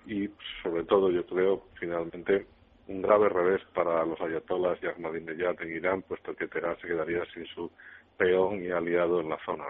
y 0.07 0.28
sobre 0.62 0.85
todo 0.85 1.11
yo 1.11 1.24
creo 1.26 1.64
finalmente 1.78 2.46
un 2.88 3.02
grave 3.02 3.28
revés 3.28 3.61
para 3.74 4.04
los 4.04 4.18
ayatolás 4.20 4.78
y 4.83 4.87
Ahmadinejad 4.87 5.61
en 5.62 5.76
Irán, 5.76 6.02
puesto 6.02 6.35
que 6.35 6.48
Teherán 6.48 6.76
se 6.81 6.88
quedaría 6.88 7.22
sin 7.35 7.44
su 7.46 7.70
peón 8.16 8.64
y 8.64 8.70
aliado 8.70 9.20
en 9.20 9.28
la 9.28 9.38
zona. 9.44 9.64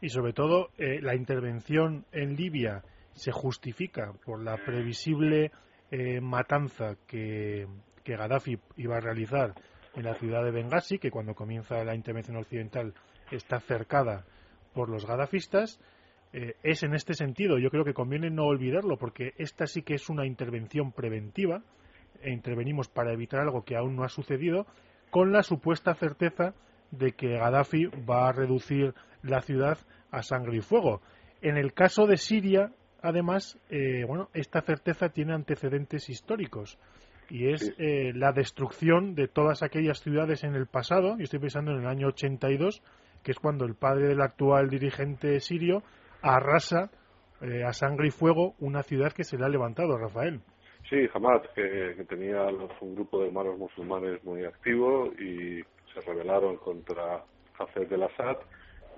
Y 0.00 0.10
sobre 0.10 0.32
todo 0.32 0.68
eh, 0.76 1.00
la 1.00 1.14
intervención 1.14 2.04
en 2.12 2.36
Libia 2.36 2.82
se 3.12 3.32
justifica 3.32 4.12
por 4.24 4.42
la 4.42 4.56
previsible 4.56 5.50
eh, 5.90 6.20
matanza 6.20 6.96
que, 7.06 7.66
que 8.04 8.16
Gaddafi 8.16 8.58
iba 8.76 8.96
a 8.96 9.00
realizar 9.00 9.54
en 9.94 10.04
la 10.04 10.14
ciudad 10.14 10.44
de 10.44 10.50
Benghazi, 10.50 10.98
que 10.98 11.10
cuando 11.10 11.34
comienza 11.34 11.84
la 11.84 11.94
intervención 11.94 12.36
occidental 12.36 12.94
está 13.30 13.60
cercada 13.60 14.24
por 14.74 14.88
los 14.88 15.06
gadafistas, 15.06 15.80
eh, 16.32 16.54
es 16.62 16.82
en 16.82 16.94
este 16.94 17.14
sentido. 17.14 17.58
Yo 17.58 17.70
creo 17.70 17.84
que 17.84 17.94
conviene 17.94 18.30
no 18.30 18.46
olvidarlo 18.46 18.96
porque 18.96 19.34
esta 19.36 19.66
sí 19.66 19.82
que 19.82 19.94
es 19.94 20.08
una 20.08 20.26
intervención 20.26 20.92
preventiva. 20.92 21.62
E 22.22 22.30
intervenimos 22.30 22.88
para 22.88 23.12
evitar 23.12 23.40
algo 23.40 23.64
que 23.64 23.76
aún 23.76 23.96
no 23.96 24.04
ha 24.04 24.08
sucedido 24.08 24.66
con 25.10 25.32
la 25.32 25.42
supuesta 25.42 25.94
certeza 25.94 26.54
de 26.90 27.12
que 27.12 27.36
Gaddafi 27.36 27.86
va 28.08 28.28
a 28.28 28.32
reducir 28.32 28.94
la 29.22 29.40
ciudad 29.40 29.78
a 30.10 30.22
sangre 30.22 30.58
y 30.58 30.60
fuego. 30.60 31.02
En 31.40 31.56
el 31.56 31.72
caso 31.72 32.06
de 32.06 32.16
Siria, 32.16 32.70
además, 33.02 33.58
eh, 33.70 34.04
bueno, 34.06 34.28
esta 34.34 34.60
certeza 34.62 35.08
tiene 35.08 35.34
antecedentes 35.34 36.08
históricos 36.08 36.78
y 37.28 37.48
es 37.48 37.74
eh, 37.78 38.12
la 38.14 38.32
destrucción 38.32 39.14
de 39.14 39.26
todas 39.26 39.62
aquellas 39.62 40.00
ciudades 40.00 40.44
en 40.44 40.54
el 40.54 40.66
pasado. 40.66 41.16
Yo 41.16 41.24
estoy 41.24 41.40
pensando 41.40 41.72
en 41.72 41.80
el 41.80 41.86
año 41.86 42.08
82, 42.08 42.82
que 43.22 43.32
es 43.32 43.38
cuando 43.38 43.64
el 43.64 43.74
padre 43.74 44.08
del 44.08 44.20
actual 44.20 44.68
dirigente 44.68 45.40
sirio 45.40 45.82
arrasa 46.22 46.90
eh, 47.40 47.64
a 47.64 47.72
sangre 47.72 48.08
y 48.08 48.10
fuego 48.10 48.54
una 48.60 48.82
ciudad 48.82 49.12
que 49.12 49.24
se 49.24 49.36
le 49.36 49.44
ha 49.44 49.48
levantado, 49.48 49.98
Rafael. 49.98 50.40
Sí, 50.88 51.08
Hamad, 51.14 51.42
que, 51.54 52.04
tenía 52.08 52.44
un 52.80 52.94
grupo 52.94 53.20
de 53.20 53.28
hermanos 53.28 53.58
musulmanes 53.58 54.22
muy 54.24 54.44
activo 54.44 55.12
y 55.18 55.62
se 55.92 56.00
rebelaron 56.06 56.56
contra 56.56 57.22
Hafez 57.58 57.88
del 57.88 58.02
Assad 58.02 58.36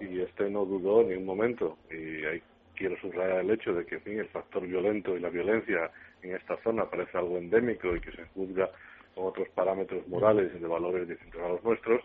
y 0.00 0.20
este 0.20 0.50
no 0.50 0.64
dudó 0.64 1.02
ni 1.02 1.14
un 1.14 1.24
momento. 1.24 1.78
Y 1.90 2.24
ahí 2.24 2.42
quiero 2.74 2.96
subrayar 3.00 3.40
el 3.40 3.50
hecho 3.50 3.72
de 3.72 3.84
que 3.86 3.96
el 4.04 4.28
factor 4.28 4.66
violento 4.66 5.16
y 5.16 5.20
la 5.20 5.28
violencia 5.28 5.90
en 6.22 6.34
esta 6.34 6.56
zona 6.62 6.88
parece 6.88 7.16
algo 7.18 7.38
endémico 7.38 7.94
y 7.94 8.00
que 8.00 8.12
se 8.12 8.24
juzga 8.34 8.70
con 9.14 9.26
otros 9.26 9.48
parámetros 9.50 10.06
morales 10.08 10.52
y 10.54 10.58
de 10.58 10.66
valores 10.66 11.08
distintos 11.08 11.40
a 11.40 11.48
los 11.48 11.64
nuestros 11.64 12.02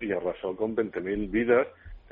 y 0.00 0.12
arrasó 0.12 0.56
con 0.56 0.74
20.000 0.74 1.30
vidas 1.30 1.68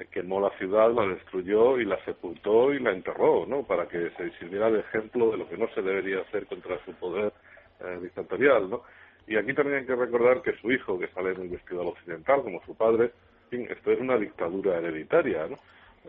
quemó 0.07 0.41
la 0.41 0.51
ciudad, 0.59 0.93
la 0.93 1.07
destruyó 1.07 1.79
y 1.79 1.85
la 1.85 2.03
sepultó 2.05 2.73
y 2.73 2.79
la 2.79 2.93
enterró, 2.93 3.47
¿no? 3.47 3.65
Para 3.65 3.89
que 3.89 4.11
se 4.11 4.31
sirviera 4.39 4.71
de 4.71 4.81
ejemplo 4.81 5.31
de 5.31 5.39
lo 5.39 5.49
que 5.49 5.57
no 5.57 5.69
se 5.75 5.83
debería 5.83 6.21
hacer 6.21 6.47
contra 6.47 6.83
su 6.85 6.93
poder 6.95 7.33
eh, 7.81 7.99
dictatorial, 8.03 8.71
¿no? 8.71 8.83
Y 9.27 9.37
aquí 9.37 9.53
también 9.53 9.79
hay 9.79 9.87
que 9.87 9.95
recordar 9.95 10.41
que 10.43 10.57
su 10.59 10.71
hijo, 10.71 10.99
que 10.99 11.09
sale 11.09 11.35
muy 11.35 11.49
vestido 11.49 11.83
al 11.83 11.89
occidental, 11.89 12.43
como 12.43 12.63
su 12.65 12.75
padre, 12.75 13.13
en 13.51 13.51
fin, 13.51 13.69
esto 13.71 13.93
es 13.93 14.01
una 14.01 14.17
dictadura 14.17 14.79
hereditaria, 14.79 15.49
¿no? 15.49 15.59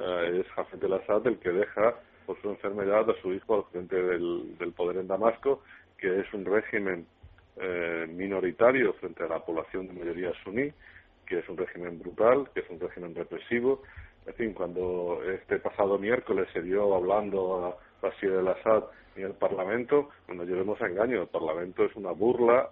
Eh, 0.01 0.41
es 0.41 0.51
Jafet 0.53 0.83
el 0.83 0.93
Assad 0.93 1.27
el 1.27 1.39
que 1.39 1.49
deja 1.49 1.95
por 2.25 2.39
su 2.41 2.49
enfermedad 2.49 3.09
a 3.09 3.21
su 3.21 3.33
hijo 3.33 3.55
al 3.55 3.63
frente 3.71 3.95
del, 3.95 4.57
del 4.57 4.71
poder 4.71 4.97
en 4.97 5.07
Damasco, 5.07 5.63
que 5.97 6.19
es 6.19 6.33
un 6.33 6.45
régimen 6.45 7.05
eh, 7.57 8.07
minoritario 8.07 8.93
frente 8.93 9.23
a 9.23 9.27
la 9.27 9.39
población 9.39 9.87
de 9.87 9.93
mayoría 9.93 10.31
suní, 10.43 10.71
que 11.29 11.39
es 11.39 11.47
un 11.47 11.57
régimen 11.57 11.99
brutal, 11.99 12.49
que 12.53 12.61
es 12.61 12.69
un 12.69 12.79
régimen 12.79 13.13
represivo. 13.15 13.83
En 14.25 14.33
fin, 14.33 14.53
cuando 14.53 15.21
este 15.25 15.59
pasado 15.59 15.97
miércoles 15.97 16.47
se 16.51 16.61
dio 16.61 16.93
hablando 16.95 17.65
a 17.65 17.77
Bashir 18.01 18.31
el-Assad 18.31 18.85
en 19.15 19.25
el 19.25 19.33
Parlamento, 19.33 20.09
cuando 20.25 20.43
llevemos 20.43 20.81
a 20.81 20.87
engaño, 20.87 21.21
el 21.21 21.27
Parlamento 21.27 21.85
es 21.85 21.95
una 21.95 22.11
burla 22.11 22.69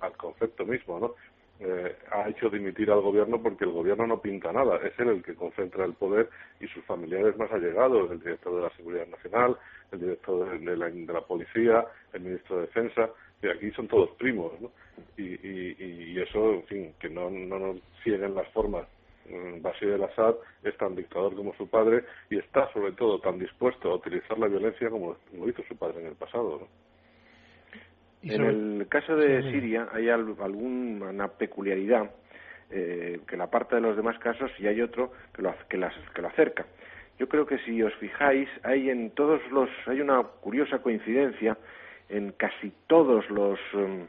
al 0.00 0.16
concepto 0.16 0.64
mismo, 0.66 1.00
¿no? 1.00 1.14
Eh, 1.60 1.96
ha 2.10 2.28
hecho 2.28 2.50
dimitir 2.50 2.90
al 2.90 3.00
gobierno 3.00 3.40
porque 3.40 3.64
el 3.64 3.70
gobierno 3.70 4.08
no 4.08 4.20
pinta 4.20 4.52
nada, 4.52 4.76
es 4.84 4.92
él 4.98 5.08
el 5.08 5.22
que 5.22 5.36
concentra 5.36 5.84
el 5.84 5.94
poder 5.94 6.28
y 6.60 6.66
sus 6.66 6.84
familiares 6.84 7.36
más 7.38 7.50
allegados, 7.52 8.10
el 8.10 8.18
director 8.18 8.56
de 8.56 8.62
la 8.62 8.70
Seguridad 8.70 9.06
Nacional, 9.06 9.56
el 9.92 10.00
director 10.00 10.58
de, 10.58 10.76
la, 10.76 10.90
de 10.90 11.12
la, 11.12 11.20
Policía, 11.20 11.86
el 12.12 12.22
ministro 12.22 12.56
de 12.56 12.62
Defensa, 12.62 13.08
aquí 13.50 13.70
son 13.72 13.88
todos 13.88 14.10
primos, 14.18 14.52
¿no? 14.60 14.70
Y, 15.16 15.24
y, 15.24 16.20
eso, 16.20 16.54
en 16.54 16.62
fin, 16.64 16.94
que 16.98 17.08
no, 17.08 17.30
no 17.30 17.58
nos 17.58 17.76
siguen 18.02 18.34
las 18.34 18.48
formas. 18.48 18.86
Mm, 19.28 19.62
Bashir 19.62 19.90
el-Assad 19.90 20.34
es 20.62 20.76
tan 20.76 20.94
dictador 20.94 21.34
como 21.34 21.54
su 21.54 21.68
padre 21.68 22.04
y 22.30 22.38
está, 22.38 22.70
sobre 22.72 22.92
todo, 22.92 23.18
tan 23.20 23.38
dispuesto 23.38 23.90
a 23.90 23.96
utilizar 23.96 24.38
la 24.38 24.48
violencia 24.48 24.90
como 24.90 25.16
lo 25.32 25.48
hizo 25.48 25.62
su 25.64 25.76
padre 25.76 26.00
en 26.00 26.06
el 26.08 26.14
pasado, 26.14 26.60
¿no? 26.60 26.68
En 28.22 28.42
el 28.42 28.86
caso 28.88 29.16
de 29.16 29.42
Siria 29.50 29.88
hay 29.92 30.08
alguna 30.08 31.28
peculiaridad 31.28 32.10
eh, 32.70 33.20
que 33.28 33.36
la 33.36 33.50
parte 33.50 33.74
de 33.74 33.82
los 33.82 33.96
demás 33.96 34.18
casos 34.18 34.50
y 34.58 34.66
hay 34.66 34.80
otro 34.80 35.12
que 35.34 35.42
lo, 35.42 35.54
que, 35.68 35.76
las, 35.76 35.94
que 36.14 36.22
lo 36.22 36.28
acerca. 36.28 36.64
Yo 37.18 37.28
creo 37.28 37.46
que 37.46 37.58
si 37.58 37.82
os 37.82 37.94
fijáis, 37.96 38.48
hay 38.62 38.88
en 38.88 39.10
todos 39.10 39.40
los, 39.52 39.68
hay 39.86 40.00
una 40.00 40.22
curiosa 40.22 40.78
coincidencia 40.78 41.56
en 42.08 42.32
casi 42.32 42.72
todos 42.86 43.28
los, 43.30 43.58
em, 43.74 44.06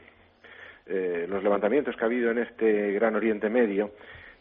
eh, 0.86 1.26
los 1.28 1.42
levantamientos 1.42 1.96
que 1.96 2.02
ha 2.02 2.06
habido 2.06 2.30
en 2.30 2.38
este 2.38 2.92
Gran 2.92 3.16
Oriente 3.16 3.48
Medio, 3.48 3.92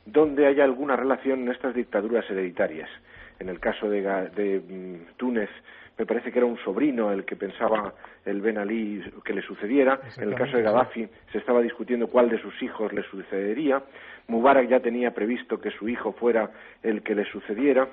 donde 0.06 0.46
hay 0.48 0.62
alguna 0.62 0.96
relación 0.96 1.42
en 1.42 1.52
estas 1.52 1.74
dictaduras 1.74 2.30
hereditarias. 2.30 2.90
En 3.40 3.50
el 3.50 3.60
caso 3.60 3.90
de, 3.90 4.02
de 4.02 4.60
mm, 4.60 5.18
Túnez, 5.18 5.50
me 5.98 6.06
parece 6.06 6.32
que 6.32 6.40
era 6.40 6.46
un 6.46 6.58
sobrino 6.58 7.12
el 7.12 7.24
que 7.24 7.36
pensaba 7.36 7.94
el 8.26 8.42
Ben 8.42 8.58
Ali 8.58 9.02
que 9.24 9.34
le 9.34 9.42
sucediera. 9.42 10.00
En 10.18 10.30
el 10.30 10.36
caso 10.36 10.58
de 10.58 10.64
Gaddafi 10.64 11.08
se 11.32 11.38
estaba 11.38 11.62
discutiendo 11.62 12.08
cuál 12.08 12.30
de 12.30 12.42
sus 12.42 12.62
hijos 12.62 12.92
le 12.92 13.02
sucedería. 13.04 13.82
Mubarak 14.28 14.68
ya 14.68 14.82
tenía 14.82 15.12
previsto 15.12 15.60
que 15.60 15.72
su 15.72 15.88
hijo 15.88 16.12
fuera 16.12 16.52
el 16.84 17.02
que 17.02 17.16
le 17.16 17.24
sucediera. 17.26 17.88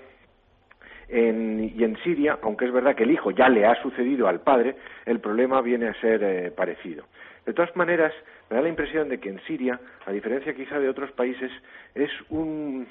Y 1.08 1.84
en 1.84 1.96
Siria, 2.02 2.38
aunque 2.42 2.64
es 2.64 2.72
verdad 2.72 2.94
que 2.94 3.02
el 3.04 3.10
hijo 3.10 3.30
ya 3.30 3.48
le 3.48 3.66
ha 3.66 3.74
sucedido 3.82 4.28
al 4.28 4.40
padre, 4.40 4.76
el 5.04 5.20
problema 5.20 5.60
viene 5.60 5.88
a 5.88 5.94
ser 6.00 6.22
eh, 6.22 6.50
parecido. 6.50 7.04
De 7.44 7.52
todas 7.52 7.74
maneras, 7.76 8.12
me 8.48 8.56
da 8.56 8.62
la 8.62 8.68
impresión 8.68 9.08
de 9.08 9.18
que 9.18 9.28
en 9.28 9.40
Siria, 9.40 9.78
a 10.06 10.12
diferencia 10.12 10.54
quizá 10.54 10.78
de 10.78 10.88
otros 10.88 11.10
países, 11.12 11.50
es 11.94 12.10
un, 12.30 12.86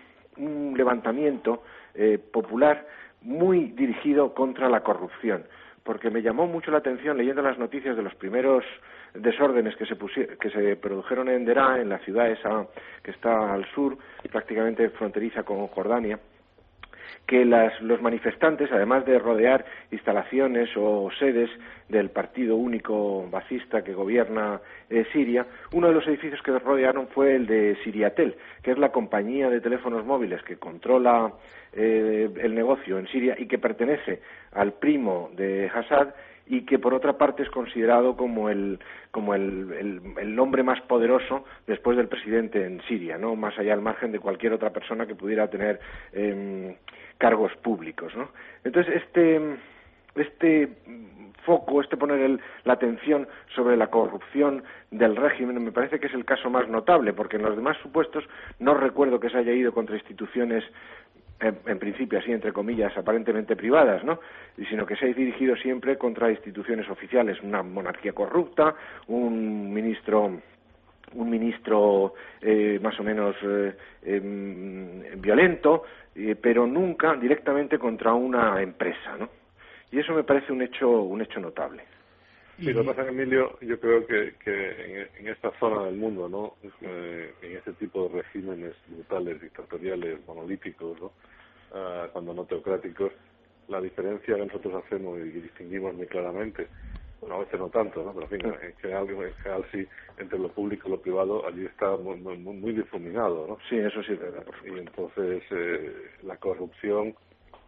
levantamiento 0.76 1.64
eh, 1.94 2.18
popular 2.18 2.88
muy 3.22 3.66
dirigido 3.72 4.34
contra 4.34 4.70
la 4.70 4.82
corrupción, 4.82 5.44
porque 5.84 6.10
me 6.10 6.22
llamó 6.22 6.48
mucho 6.48 6.72
la 6.72 6.78
atención 6.78 7.18
leyendo 7.18 7.42
las 7.42 7.58
noticias 7.58 7.96
de 7.96 8.02
los 8.02 8.16
primeros 8.16 8.64
desórdenes 9.14 9.76
que 9.76 9.86
se, 9.86 9.98
que 10.38 10.50
se 10.50 10.76
produjeron 10.78 11.28
en 11.30 11.46
Derá, 11.46 11.80
en 11.80 11.90
la 11.90 12.00
ciudad 12.00 12.30
esa 12.30 12.66
que 13.04 13.12
está 13.12 13.54
al 13.54 13.66
sur, 13.74 13.98
prácticamente 14.32 14.90
fronteriza 14.90 15.44
con 15.44 15.68
Jordania, 15.68 16.20
que 17.26 17.46
los 17.46 18.02
manifestantes, 18.02 18.72
además 18.72 19.06
de 19.06 19.18
rodear 19.20 19.66
instalaciones 19.92 20.70
o 20.76 21.10
sedes 21.18 21.50
del 21.88 22.10
partido 22.10 22.56
único 22.56 23.28
bacista 23.30 23.84
que 23.84 23.94
gobierna 23.94 24.60
eh, 24.90 25.06
Siria, 25.12 25.46
uno 25.74 25.88
de 25.88 25.94
los 25.94 26.08
edificios 26.08 26.42
que 26.42 26.58
rodearon 26.58 27.08
fue 27.08 27.36
el 27.36 27.46
de 27.48 27.78
Siriatel, 27.84 28.36
que 28.64 28.72
es 28.72 28.78
la 28.78 28.92
compañía 28.92 29.50
de 29.50 29.62
teléfonos 29.62 30.06
móviles 30.06 30.42
que 30.44 30.58
controla 30.58 31.32
eh, 31.74 32.30
el 32.42 32.56
negocio 32.56 33.00
en 33.00 33.08
Siria 33.08 33.36
y 33.38 33.48
que 33.48 33.58
pertenece 33.58 34.22
al 34.52 34.74
primo 34.74 35.30
de 35.36 35.70
Assad 35.74 36.10
y 36.52 36.66
que 36.66 36.80
por 36.80 36.94
otra 36.94 37.18
parte 37.18 37.44
es 37.44 37.50
considerado 37.50 38.18
como 38.18 38.50
el 38.50 38.78
como 39.10 39.34
el, 39.34 40.04
el, 40.20 40.38
hombre 40.38 40.64
más 40.64 40.82
poderoso 40.82 41.46
después 41.66 41.96
del 41.96 42.10
presidente 42.10 42.66
en 42.66 42.82
Siria, 42.90 43.18
no 43.18 43.38
más 43.38 43.58
allá 43.58 43.74
al 43.74 43.82
margen 43.82 44.12
de 44.12 44.20
cualquier 44.20 44.52
otra 44.52 44.72
persona 44.72 45.08
que 45.08 45.16
pudiera 45.16 45.50
tener 45.50 45.80
em, 46.12 46.76
cargos 47.18 47.56
públicos, 47.64 48.14
¿no? 48.18 48.32
Entonces 48.66 49.02
este 49.02 49.56
este 50.16 50.76
foco, 51.46 51.82
este 51.82 51.96
poner 51.96 52.40
la 52.66 52.74
atención 52.74 53.30
sobre 53.56 53.78
la 53.78 53.88
corrupción 53.88 54.64
del 54.92 55.16
régimen, 55.16 55.64
me 55.64 55.72
parece 55.72 56.00
que 56.00 56.08
es 56.08 56.14
el 56.14 56.26
caso 56.26 56.50
más 56.50 56.68
notable, 56.68 57.14
porque 57.14 57.38
en 57.38 57.44
los 57.44 57.56
demás 57.56 57.78
supuestos 57.82 58.26
no 58.60 58.74
recuerdo 58.74 59.22
que 59.22 59.30
se 59.30 59.38
haya 59.38 59.54
ido 59.54 59.72
contra 59.72 59.96
instituciones 59.96 60.64
en, 61.42 61.80
principio 61.80 62.20
así 62.20 62.32
entre 62.32 62.54
comillas 62.54 62.96
aparentemente 62.98 63.56
privadas, 63.56 64.04
¿no? 64.04 64.20
sino 64.70 64.86
que 64.86 64.96
se 64.96 65.06
ha 65.06 65.14
dirigido 65.14 65.56
siempre 65.56 65.98
contra 65.98 66.32
instituciones 66.32 66.90
oficiales, 66.90 67.42
una 67.42 67.64
monarquía 67.64 68.14
corrupta, 68.14 68.76
un 69.08 69.74
ministro 69.74 70.40
un 71.14 71.30
ministro 71.30 72.14
eh, 72.40 72.80
más 72.82 72.98
o 72.98 73.04
menos 73.04 73.36
eh, 73.44 73.76
em, 74.04 75.20
violento, 75.20 75.84
eh, 76.16 76.38
pero 76.42 76.66
nunca 76.66 77.16
directamente 77.16 77.78
contra 77.78 78.14
una 78.14 78.62
empresa, 78.62 79.18
¿no? 79.20 79.28
Y 79.92 80.00
eso 80.00 80.14
me 80.14 80.24
parece 80.24 80.54
un 80.54 80.62
hecho 80.62 80.90
un 81.02 81.22
hecho 81.22 81.42
notable. 81.42 81.84
Sí, 82.58 82.74
lo 82.74 82.82
que 82.82 82.94
pasa, 82.94 83.08
Emilio, 83.10 83.58
yo 83.62 83.80
creo 83.80 84.06
que, 84.06 84.36
que 84.44 85.10
en, 85.18 85.28
esta 85.28 85.52
zona 85.60 85.86
del 85.86 85.96
mundo, 85.96 86.30
¿no? 86.30 86.56
en 86.82 87.58
este 87.58 87.74
tipo 87.74 88.08
de 88.08 88.22
regímenes 88.22 88.76
brutales, 88.88 89.42
dictatoriales, 89.42 90.20
monolíticos, 90.28 91.00
¿no? 91.02 91.12
Ah, 91.74 92.10
cuando 92.12 92.34
no 92.34 92.46
teocráticos, 92.46 93.14
la 93.70 93.80
diferencia 93.80 94.36
que 94.36 94.46
nosotros 94.46 94.84
hacemos 94.84 95.20
y 95.20 95.30
distinguimos 95.30 95.94
muy 95.96 96.06
claramente, 96.06 96.68
bueno, 97.22 97.36
a 97.36 97.40
veces 97.40 97.60
no 97.60 97.70
tanto, 97.70 98.04
¿no? 98.04 98.14
pero 98.14 98.26
en, 98.26 98.42
fin, 98.42 98.54
en, 98.62 98.76
general, 98.78 99.08
en 99.10 99.34
general 99.36 99.66
sí, 99.72 99.88
entre 100.18 100.40
lo 100.40 100.50
público 100.50 100.88
y 100.88 100.92
lo 100.92 101.02
privado, 101.02 101.48
allí 101.48 101.66
está 101.66 101.96
muy, 101.96 102.18
muy, 102.18 102.38
muy 102.38 102.74
difuminado. 102.74 103.46
¿no? 103.48 103.58
Sí, 103.70 103.78
eso 103.78 104.02
sí. 104.04 104.18
Y 104.66 104.80
entonces 104.80 105.44
eh, 105.52 106.10
la 106.24 106.36
corrupción 106.38 107.16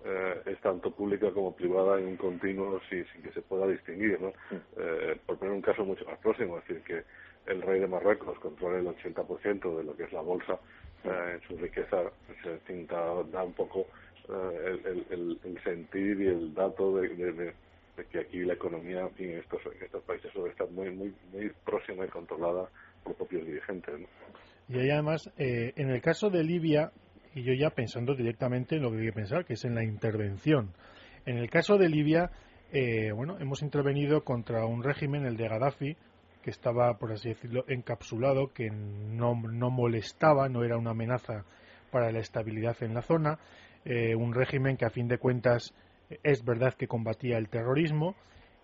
eh, 0.06 0.42
es 0.46 0.60
tanto 0.62 0.92
pública 0.92 1.32
como 1.32 1.56
privada 1.56 2.00
en 2.00 2.08
un 2.08 2.18
continuo 2.18 2.80
sin, 2.90 3.06
sin 3.12 3.22
que 3.22 3.32
se 3.32 3.42
pueda 3.42 3.68
distinguir. 3.68 4.20
¿no? 4.20 4.34
Eh, 4.78 5.18
por 5.26 5.38
poner 5.38 5.54
un 5.54 5.62
caso 5.62 5.86
mucho 5.86 6.06
más 6.06 6.18
próximo, 6.20 6.58
es 6.58 6.68
decir, 6.68 6.84
que 6.84 7.52
el 7.52 7.62
rey 7.62 7.80
de 7.80 7.88
Marruecos 7.88 8.38
controla 8.40 8.80
el 8.80 8.88
80% 8.88 9.78
de 9.78 9.84
lo 9.84 9.96
que 9.96 10.04
es 10.04 10.14
la 10.14 10.22
bolsa 10.22 10.60
en 11.04 11.42
su 11.42 11.58
riqueza, 11.58 11.98
pues, 12.28 12.88
da, 12.88 13.44
un 13.44 13.54
poco 13.54 13.88
eh, 14.30 14.80
el, 15.10 15.40
el, 15.44 15.64
sentir 15.64 16.22
y 16.22 16.28
el 16.28 16.54
dato 16.54 16.96
de, 16.96 17.54
que 18.10 18.20
aquí 18.20 18.40
la 18.40 18.54
economía 18.54 19.10
en 19.18 19.38
estos, 19.38 19.62
estos 19.82 20.04
países 20.04 20.32
suele 20.32 20.52
estar 20.52 20.70
muy, 20.70 20.92
muy, 20.92 21.14
muy 21.34 21.52
próxima 21.66 22.06
y 22.06 22.08
controlada 22.08 22.70
por 23.04 23.16
propios 23.16 23.46
dirigentes. 23.46 24.08
Y 24.70 24.80
ahí 24.80 24.90
además, 24.90 25.30
eh, 25.38 25.74
en 25.76 25.90
el 25.90 26.02
caso 26.02 26.30
de 26.30 26.44
Libia, 26.44 26.92
y 27.36 27.44
yo 27.44 27.54
ya 27.54 27.70
pensando 27.72 28.16
directamente 28.16 28.76
en 28.76 28.84
lo 28.84 28.92
que 28.92 29.00
hay 29.00 29.06
que 29.06 29.14
pensar, 29.14 29.46
que 29.46 29.54
es 29.54 29.66
en 29.66 29.76
la 29.76 29.84
intervención. 29.84 30.74
En 31.26 31.38
el 31.38 31.50
caso 31.50 31.78
de 31.78 31.90
Libia, 31.90 32.32
eh, 32.72 33.12
bueno, 33.12 33.38
hemos 33.40 33.62
intervenido 33.62 34.24
contra 34.24 34.66
un 34.66 34.84
régimen, 34.84 35.26
el 35.26 35.38
de 35.38 35.48
Gaddafi, 35.48 35.98
que 36.42 36.50
estaba, 36.50 36.98
por 36.98 37.12
así 37.12 37.30
decirlo, 37.30 37.64
encapsulado, 37.68 38.52
que 38.54 38.70
no, 38.70 39.36
no 39.36 39.70
molestaba, 39.70 40.50
no 40.50 40.64
era 40.64 40.78
una 40.78 40.92
amenaza 40.92 41.46
para 41.92 42.12
la 42.12 42.20
estabilidad 42.20 42.76
en 42.82 42.94
la 42.94 43.02
zona, 43.02 43.40
eh, 43.86 44.16
un 44.16 44.34
régimen 44.34 44.76
que 44.76 44.86
a 44.86 44.90
fin 44.90 45.08
de 45.08 45.18
cuentas 45.18 45.74
es 46.24 46.44
verdad 46.44 46.74
que 46.74 46.88
combatía 46.88 47.38
el 47.38 47.50
terrorismo 47.50 48.16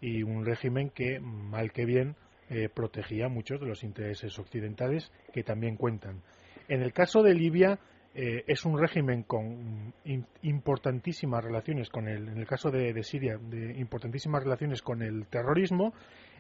y 0.01 0.23
un 0.23 0.45
régimen 0.45 0.89
que, 0.89 1.19
mal 1.19 1.71
que 1.71 1.86
bien, 1.86 2.15
eh, 2.49 2.67
protegía 2.67 3.29
muchos 3.29 3.60
de 3.60 3.67
los 3.67 3.84
intereses 3.84 4.38
occidentales 4.39 5.12
que 5.34 5.43
también 5.43 5.75
cuentan. 5.75 6.21
En 6.67 6.82
el 6.82 6.93
caso 6.93 7.21
de 7.21 7.34
Libia, 7.34 7.79
eh, 8.15 8.43
es 8.48 8.65
un 8.65 8.78
régimen 8.80 9.24
con 9.24 9.93
importantísimas 10.41 11.43
relaciones 11.43 11.89
con 11.89 12.08
el, 12.08 12.28
en 12.28 12.38
el 12.38 12.48
caso 12.48 12.72
de, 12.72 13.04
Siria, 13.04 13.38
de 13.38 13.78
importantísimas 13.80 14.43
relaciones 14.43 14.82
con 14.82 15.02
el 15.02 15.28
terrorismo 15.28 15.93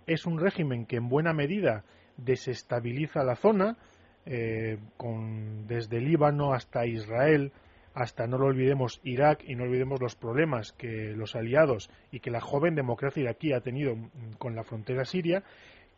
es 0.07 0.25
un 0.25 0.39
régimen 0.39 0.85
que 0.85 0.97
en 0.97 1.09
buena 1.09 1.33
medida 1.33 1.83
desestabiliza 2.17 3.23
la 3.23 3.35
zona, 3.35 3.77
eh, 4.25 4.77
con, 4.97 5.67
desde 5.67 6.01
Líbano 6.01 6.53
hasta 6.53 6.85
Israel, 6.85 7.51
hasta, 7.93 8.27
no 8.27 8.37
lo 8.37 8.45
olvidemos, 8.45 8.99
Irak 9.03 9.43
y 9.45 9.55
no 9.55 9.63
olvidemos 9.63 10.01
los 10.01 10.15
problemas 10.15 10.73
que 10.73 11.13
los 11.15 11.35
aliados 11.35 11.89
y 12.11 12.19
que 12.19 12.31
la 12.31 12.41
joven 12.41 12.75
democracia 12.75 13.23
iraquí 13.23 13.53
ha 13.53 13.61
tenido 13.61 13.95
con 14.37 14.55
la 14.55 14.63
frontera 14.63 15.05
siria, 15.05 15.43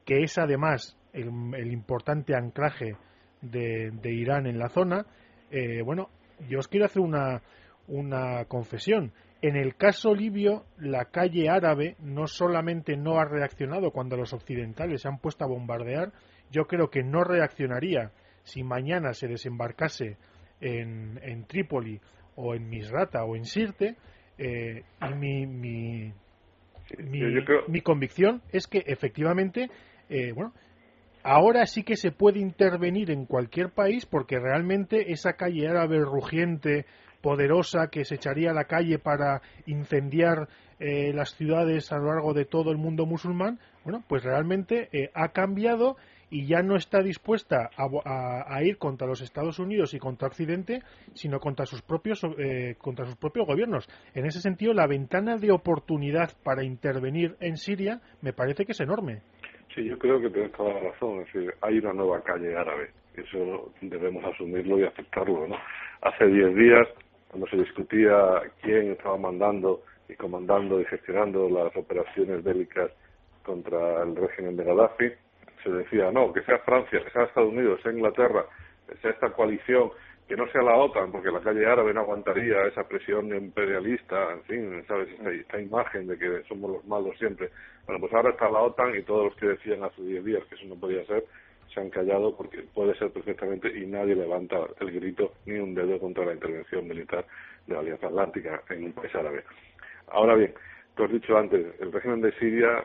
que 0.06 0.24
es 0.24 0.38
además 0.38 0.98
el, 1.14 1.72
importante 1.72 2.36
anclaje 2.36 2.96
de, 3.42 3.92
Irán 4.04 4.48
en 4.48 4.58
la 4.58 4.70
zona. 4.70 5.06
Eh, 5.52 5.82
bueno, 5.84 6.10
yo 6.50 6.60
os 6.60 6.68
quiero 6.68 6.86
hacer 6.86 7.02
una, 7.02 7.42
una 7.88 8.46
confesión. 8.46 9.12
En 9.42 9.56
el 9.56 9.76
caso 9.76 10.14
libio, 10.14 10.66
la 10.78 11.06
calle 11.06 11.50
árabe 11.50 11.96
no 12.00 12.28
solamente 12.28 12.96
no 12.96 13.20
ha 13.20 13.26
reaccionado 13.26 13.92
cuando 13.92 14.16
los 14.16 14.34
occidentales 14.34 15.02
se 15.02 15.08
han 15.08 15.18
puesto 15.18 15.44
a 15.44 15.48
bombardear, 15.48 16.12
yo 16.52 16.66
creo 16.66 16.90
que 16.90 17.04
no 17.04 17.24
reaccionaría 17.24 18.12
si 18.44 18.64
mañana 18.64 19.14
se 19.14 19.28
desembarcase 19.28 20.18
en, 20.60 21.20
en 21.24 21.46
Trípoli 21.46 22.00
o 22.36 22.56
en 22.56 22.70
Misrata 22.70 23.24
o 23.24 23.36
en 23.36 23.46
Sirte. 23.46 23.96
Eh, 24.38 24.84
y 25.02 25.14
mi, 25.16 25.46
mi, 25.46 26.14
mi, 27.68 27.82
convicción 27.82 28.42
es 28.52 28.68
que 28.68 28.84
efectivamente, 28.86 29.70
eh, 30.10 30.32
bueno, 30.34 30.54
ahora 31.24 31.66
sí 31.66 31.84
que 31.84 31.96
se 31.96 32.12
puede 32.12 32.40
intervenir 32.40 33.12
en 33.12 33.26
cualquier 33.26 33.70
país 33.70 34.06
porque 34.06 34.40
realmente 34.40 35.12
esa 35.12 35.34
calle 35.34 35.68
árabe 35.68 36.00
rugiente, 36.00 36.86
poderosa 37.22 37.88
que 37.88 38.06
se 38.06 38.16
echaría 38.16 38.52
a 38.52 38.54
la 38.54 38.66
calle 38.66 39.00
para 39.00 39.42
incendiar 39.66 40.50
eh, 40.80 41.14
las 41.14 41.36
ciudades 41.36 41.92
a 41.92 41.98
lo 41.98 42.08
largo 42.08 42.34
de 42.34 42.46
todo 42.46 42.72
el 42.72 42.78
mundo 42.78 43.06
musulmán, 43.06 43.60
bueno, 43.84 44.04
pues 44.08 44.24
realmente 44.24 44.90
eh, 44.92 45.12
ha 45.14 45.30
cambiado 45.30 45.96
y 46.32 46.48
ya 46.48 46.64
no 46.64 46.78
está 46.78 47.04
dispuesta 47.04 47.70
a, 47.76 48.64
ir 48.64 48.78
contra 48.78 49.06
los 49.06 49.22
Estados 49.22 49.60
Unidos 49.60 49.94
y 49.94 50.00
contra 50.00 50.30
Occidente, 50.30 50.82
sino 51.14 51.40
contra 51.40 51.66
sus 51.66 51.82
propios 51.82 52.22
eh, 52.40 52.76
contra 52.80 53.06
sus 53.06 53.18
propios 53.18 53.46
gobiernos. 53.46 53.88
En 54.16 54.26
ese 54.26 54.40
sentido, 54.40 54.74
la 54.74 54.88
ventana 54.88 55.36
de 55.36 55.52
oportunidad 55.52 56.32
para 56.42 56.64
intervenir 56.64 57.36
en 57.42 57.58
Siria 57.58 58.00
me 58.22 58.32
parece 58.32 58.66
que 58.66 58.72
es 58.72 58.80
enorme. 58.80 59.22
Sí, 59.74 59.86
yo 59.86 59.98
creo 59.98 60.20
que 60.20 60.30
tienes 60.30 60.52
toda 60.52 60.74
la 60.74 60.92
razón. 60.92 61.22
Es 61.22 61.34
decir, 61.34 61.54
hay 61.62 61.78
una 61.80 61.94
nueva 61.94 62.22
calle 62.22 62.56
árabe. 62.56 62.92
Eso 63.16 63.72
debemos 63.82 64.24
asumirlo 64.26 64.80
y 64.80 64.84
aceptarlo, 64.84 65.48
¿no? 65.48 65.56
Hace 66.02 66.28
diez 66.28 66.56
días, 66.56 66.88
cuando 67.30 67.48
se 67.48 67.58
discutía 67.58 68.42
quién 68.62 68.92
estaba 68.92 69.18
mandando 69.18 69.84
y 70.10 70.16
comandando 70.16 70.82
y 70.82 70.86
gestionando 70.86 71.50
las 71.50 71.76
operaciones 71.76 72.44
bélicas 72.44 72.92
contra 73.44 74.04
el 74.04 74.16
régimen 74.16 74.58
de 74.58 74.64
Gaddafi, 74.64 75.12
se 75.64 75.70
decía, 75.70 76.12
no, 76.12 76.34
que 76.34 76.42
sea 76.44 76.60
Francia, 76.60 77.02
que 77.04 77.12
sea 77.12 77.24
Estados 77.24 77.52
Unidos, 77.52 77.80
sea 77.82 77.92
Inglaterra, 77.92 78.46
que 78.88 78.98
sea 78.98 79.12
esta 79.12 79.30
coalición, 79.32 79.92
que 80.28 80.36
no 80.38 80.48
sea 80.52 80.62
la 80.62 80.76
OTAN, 80.76 81.12
porque 81.12 81.30
la 81.30 81.42
calle 81.42 81.66
árabe 81.66 81.94
no 81.94 82.02
aguantaría 82.02 82.66
esa 82.66 82.88
presión 82.88 83.36
imperialista, 83.36 84.32
en 84.32 84.44
fin, 84.44 84.84
¿sabes? 84.88 85.10
Esta, 85.20 85.60
imagen 85.60 86.08
de 86.08 86.18
que 86.18 86.44
somos 86.48 86.72
los 86.72 86.86
malos 86.86 87.18
siempre. 87.18 87.50
Bueno, 87.86 88.00
pues 88.00 88.14
ahora 88.14 88.30
está 88.30 88.50
la 88.50 88.62
OTAN 88.62 88.96
y 88.96 89.04
todos 89.04 89.26
los 89.26 89.36
que 89.36 89.48
decían 89.48 89.84
hace 89.84 90.02
10 90.02 90.24
días 90.24 90.44
que 90.46 90.56
eso 90.56 90.66
no 90.68 90.76
podía 90.76 91.06
ser, 91.06 91.26
se 91.74 91.80
han 91.80 91.90
callado 91.90 92.36
porque 92.36 92.64
puede 92.74 92.96
ser 92.98 93.12
perfectamente 93.12 93.68
y 93.78 93.86
nadie 93.86 94.16
levanta 94.16 94.58
el 94.80 94.92
grito 94.92 95.34
ni 95.46 95.58
un 95.58 95.74
dedo 95.74 96.00
contra 96.00 96.26
la 96.26 96.34
intervención 96.34 96.88
militar 96.88 97.26
de 97.68 97.74
la 97.74 97.80
Alianza 97.80 98.08
Atlántica 98.08 98.62
en 98.70 98.86
un 98.86 98.94
país 98.94 99.14
árabe. 99.16 99.44
Ahora 100.08 100.36
bien, 100.36 100.54
tú 100.96 101.04
has 101.04 101.12
dicho 101.12 101.38
antes, 101.38 101.66
el 101.80 101.92
régimen 101.92 102.22
de 102.22 102.32
Siria 102.34 102.84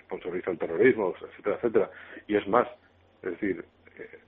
sponsoriza 0.00 0.50
el 0.50 0.58
terrorismo, 0.58 1.14
etcétera, 1.20 1.56
etcétera, 1.56 1.90
y 2.26 2.36
es 2.36 2.46
más, 2.46 2.68
es 3.22 3.32
decir, 3.32 3.64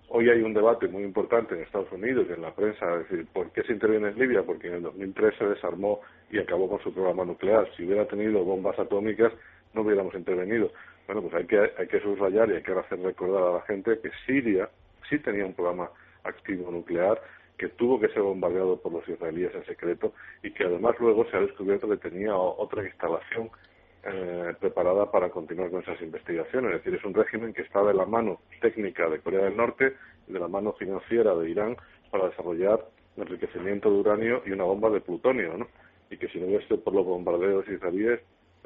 hoy 0.08 0.28
hay 0.28 0.42
un 0.42 0.54
debate 0.54 0.88
muy 0.88 1.02
importante 1.02 1.54
en 1.54 1.62
Estados 1.62 1.90
Unidos 1.92 2.26
y 2.28 2.32
en 2.32 2.42
la 2.42 2.54
prensa, 2.54 2.98
decir, 2.98 3.26
¿por 3.32 3.50
qué 3.52 3.62
se 3.62 3.72
interviene 3.72 4.08
en 4.08 4.18
Libia? 4.18 4.42
Porque 4.42 4.68
en 4.68 4.74
el 4.74 4.82
2003 4.82 5.34
se 5.38 5.44
desarmó 5.46 6.00
y 6.30 6.38
acabó 6.38 6.68
con 6.68 6.80
su 6.80 6.92
programa 6.92 7.24
nuclear. 7.24 7.68
Si 7.76 7.84
hubiera 7.84 8.06
tenido 8.06 8.44
bombas 8.44 8.78
atómicas, 8.78 9.32
no 9.74 9.82
hubiéramos 9.82 10.14
intervenido. 10.14 10.72
Bueno, 11.06 11.22
pues 11.22 11.34
hay 11.34 11.46
que, 11.46 11.58
hay 11.58 11.86
que 11.86 12.00
subrayar 12.00 12.50
y 12.50 12.56
hay 12.56 12.62
que 12.62 12.72
hacer 12.72 13.00
recordar 13.00 13.42
a 13.42 13.52
la 13.54 13.62
gente 13.62 13.98
que 14.00 14.10
Siria 14.26 14.68
sí 15.08 15.18
tenía 15.18 15.44
un 15.44 15.54
programa 15.54 15.90
activo 16.24 16.70
nuclear, 16.70 17.20
que 17.58 17.68
tuvo 17.68 18.00
que 18.00 18.08
ser 18.08 18.22
bombardeado 18.22 18.80
por 18.80 18.92
los 18.92 19.08
israelíes 19.08 19.54
en 19.54 19.64
secreto 19.66 20.14
y 20.42 20.50
que 20.52 20.64
además 20.64 20.96
luego 20.98 21.28
se 21.30 21.36
ha 21.36 21.40
descubierto 21.40 21.88
que 21.88 21.96
tenía 21.96 22.34
otra 22.34 22.84
instalación 22.84 23.50
eh, 24.02 24.54
preparada 24.58 25.10
para 25.10 25.30
continuar 25.30 25.70
con 25.70 25.82
esas 25.82 26.00
investigaciones. 26.00 26.72
Es 26.72 26.84
decir, 26.84 26.98
es 26.98 27.04
un 27.04 27.14
régimen 27.14 27.52
que 27.52 27.62
está 27.62 27.82
de 27.82 27.94
la 27.94 28.06
mano 28.06 28.40
técnica 28.60 29.08
de 29.08 29.20
Corea 29.20 29.44
del 29.44 29.56
Norte 29.56 29.94
y 30.26 30.32
de 30.32 30.38
la 30.38 30.48
mano 30.48 30.72
financiera 30.72 31.34
de 31.34 31.50
Irán 31.50 31.76
para 32.10 32.28
desarrollar 32.28 32.80
enriquecimiento 33.16 33.90
de 33.90 34.00
uranio 34.00 34.42
y 34.46 34.52
una 34.52 34.64
bomba 34.64 34.90
de 34.90 35.00
plutonio, 35.00 35.56
¿no? 35.56 35.68
Y 36.10 36.16
que 36.16 36.28
si 36.28 36.40
no 36.40 36.46
hubiese 36.46 36.78
por 36.78 36.94
los 36.94 37.04
bombardeos 37.04 37.68
israelíes 37.68 38.20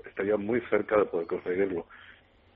estaría 0.07 0.37
muy 0.37 0.61
cerca 0.71 0.99
de 0.99 1.07
poder 1.07 1.27
conseguirlo. 1.27 1.87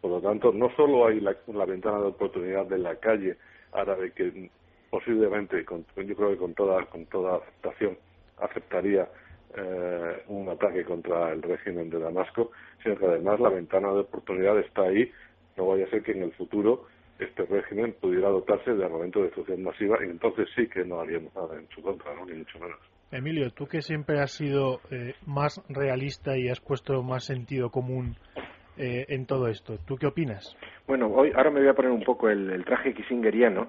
Por 0.01 0.11
lo 0.13 0.21
tanto, 0.21 0.53
no 0.53 0.71
solo 0.77 1.07
hay 1.07 1.21
la, 1.21 1.35
ventana 1.67 1.99
de 1.99 2.07
oportunidad 2.07 2.67
de 2.67 2.79
la 2.79 2.95
calle 2.97 3.37
árabe 3.73 4.13
que 4.13 4.51
posiblemente, 4.91 5.65
yo 5.65 6.17
creo 6.17 6.31
que 6.31 6.37
con 6.37 6.55
toda, 6.55 6.85
con 6.87 7.07
toda 7.07 7.39
aceptación, 7.39 7.99
aceptaría 8.39 9.09
eh, 9.57 10.23
un 10.29 10.49
ataque 10.49 10.85
contra 10.85 11.33
el 11.33 11.43
régimen 11.43 11.91
de 11.91 11.99
Damasco, 11.99 12.51
sino 12.83 12.97
que 12.97 13.07
además 13.07 13.41
la 13.41 13.51
ventana 13.51 13.93
de 13.93 14.01
oportunidad 14.01 14.59
está 14.59 14.83
ahí. 14.83 15.11
No 15.57 15.67
vaya 15.67 15.87
a 15.87 15.91
ser 15.91 16.03
que 16.03 16.13
en 16.13 16.23
el 16.23 16.33
futuro 16.33 16.87
este 17.19 17.45
régimen 17.47 17.95
pudiera 18.01 18.29
dotarse 18.29 18.75
de 18.75 18.85
armamento 18.85 19.19
de 19.19 19.27
destrucción 19.27 19.63
masiva 19.63 19.97
y 20.05 20.11
entonces 20.11 20.49
sí 20.55 20.69
que 20.69 20.85
no 20.85 21.01
haríamos 21.01 21.35
nada 21.35 21.57
en 21.59 21.69
su 21.71 21.83
contra, 21.83 22.15
¿no? 22.15 22.25
ni 22.27 22.35
mucho 22.35 22.59
menos. 22.59 22.79
Emilio, 23.11 23.51
tú 23.51 23.67
que 23.67 23.81
siempre 23.81 24.21
has 24.21 24.33
sido 24.33 24.81
eh, 24.91 25.15
más 25.27 25.63
realista 25.69 26.37
y 26.37 26.49
has 26.49 26.61
puesto 26.61 27.03
más 27.03 27.25
sentido 27.25 27.71
común 27.71 28.17
eh, 28.77 29.07
en 29.09 29.27
todo 29.27 29.49
esto, 29.49 29.79
¿tú 29.87 29.97
qué 29.97 30.07
opinas? 30.07 30.57
Bueno, 30.87 31.09
hoy 31.09 31.33
ahora 31.35 31.51
me 31.51 31.61
voy 31.61 31.69
a 31.69 31.75
poner 31.75 31.91
un 31.91 32.05
poco 32.05 32.29
el, 32.29 32.65
traje 32.65 32.95
kissingeriano 32.95 33.67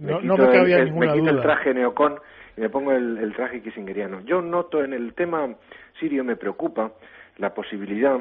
no, 0.00 0.20
me, 0.20 0.26
no 0.26 0.36
me 0.36 0.84
ninguna 0.84 1.12
quito 1.12 1.30
el 1.30 1.42
traje 1.42 1.74
neocon 1.74 2.18
me 2.56 2.70
pongo 2.70 2.92
el, 2.92 3.32
traje 3.34 3.60
kissingeriano. 3.60 4.20
Yo 4.22 4.40
noto 4.40 4.82
en 4.82 4.92
el 4.92 5.14
tema 5.14 5.54
sirio 6.00 6.24
me 6.24 6.36
preocupa 6.36 6.92
la 7.38 7.52
posibilidad 7.52 8.18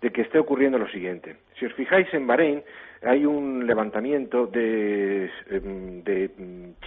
de 0.00 0.10
que 0.10 0.22
esté 0.22 0.38
ocurriendo 0.38 0.78
lo 0.78 0.88
siguiente. 0.88 1.36
Si 1.58 1.66
os 1.66 1.72
fijáis 1.74 2.12
en 2.12 2.26
Bahrein 2.26 2.62
hay 3.02 3.24
un 3.24 3.66
levantamiento 3.66 4.46
de, 4.46 5.30
em, 5.50 6.02
de 6.02 6.30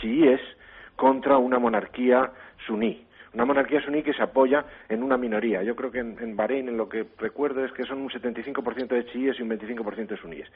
chiíes 0.02 0.42
contra 0.96 1.38
una 1.38 1.58
monarquía 1.60 2.32
suní. 2.68 3.06
Una 3.34 3.46
monarquía 3.46 3.82
suní 3.82 4.02
que 4.02 4.14
se 4.14 4.24
apoya 4.24 4.66
en 4.90 5.04
una 5.04 5.18
minoría. 5.18 5.62
Yo 5.64 5.76
creo 5.76 5.92
que 5.92 6.00
en, 6.00 6.18
en 6.20 6.36
Bahrein, 6.36 6.70
en 6.70 6.78
lo 6.78 6.88
que 6.88 7.06
recuerdo, 7.18 7.64
es 7.66 7.72
que 7.74 7.84
son 7.84 8.00
un 8.00 8.10
75% 8.10 8.88
de 8.88 9.06
chiíes 9.06 9.40
y 9.40 9.44
un 9.44 9.50
25% 9.50 10.08
de 10.08 10.18
suníes. 10.18 10.52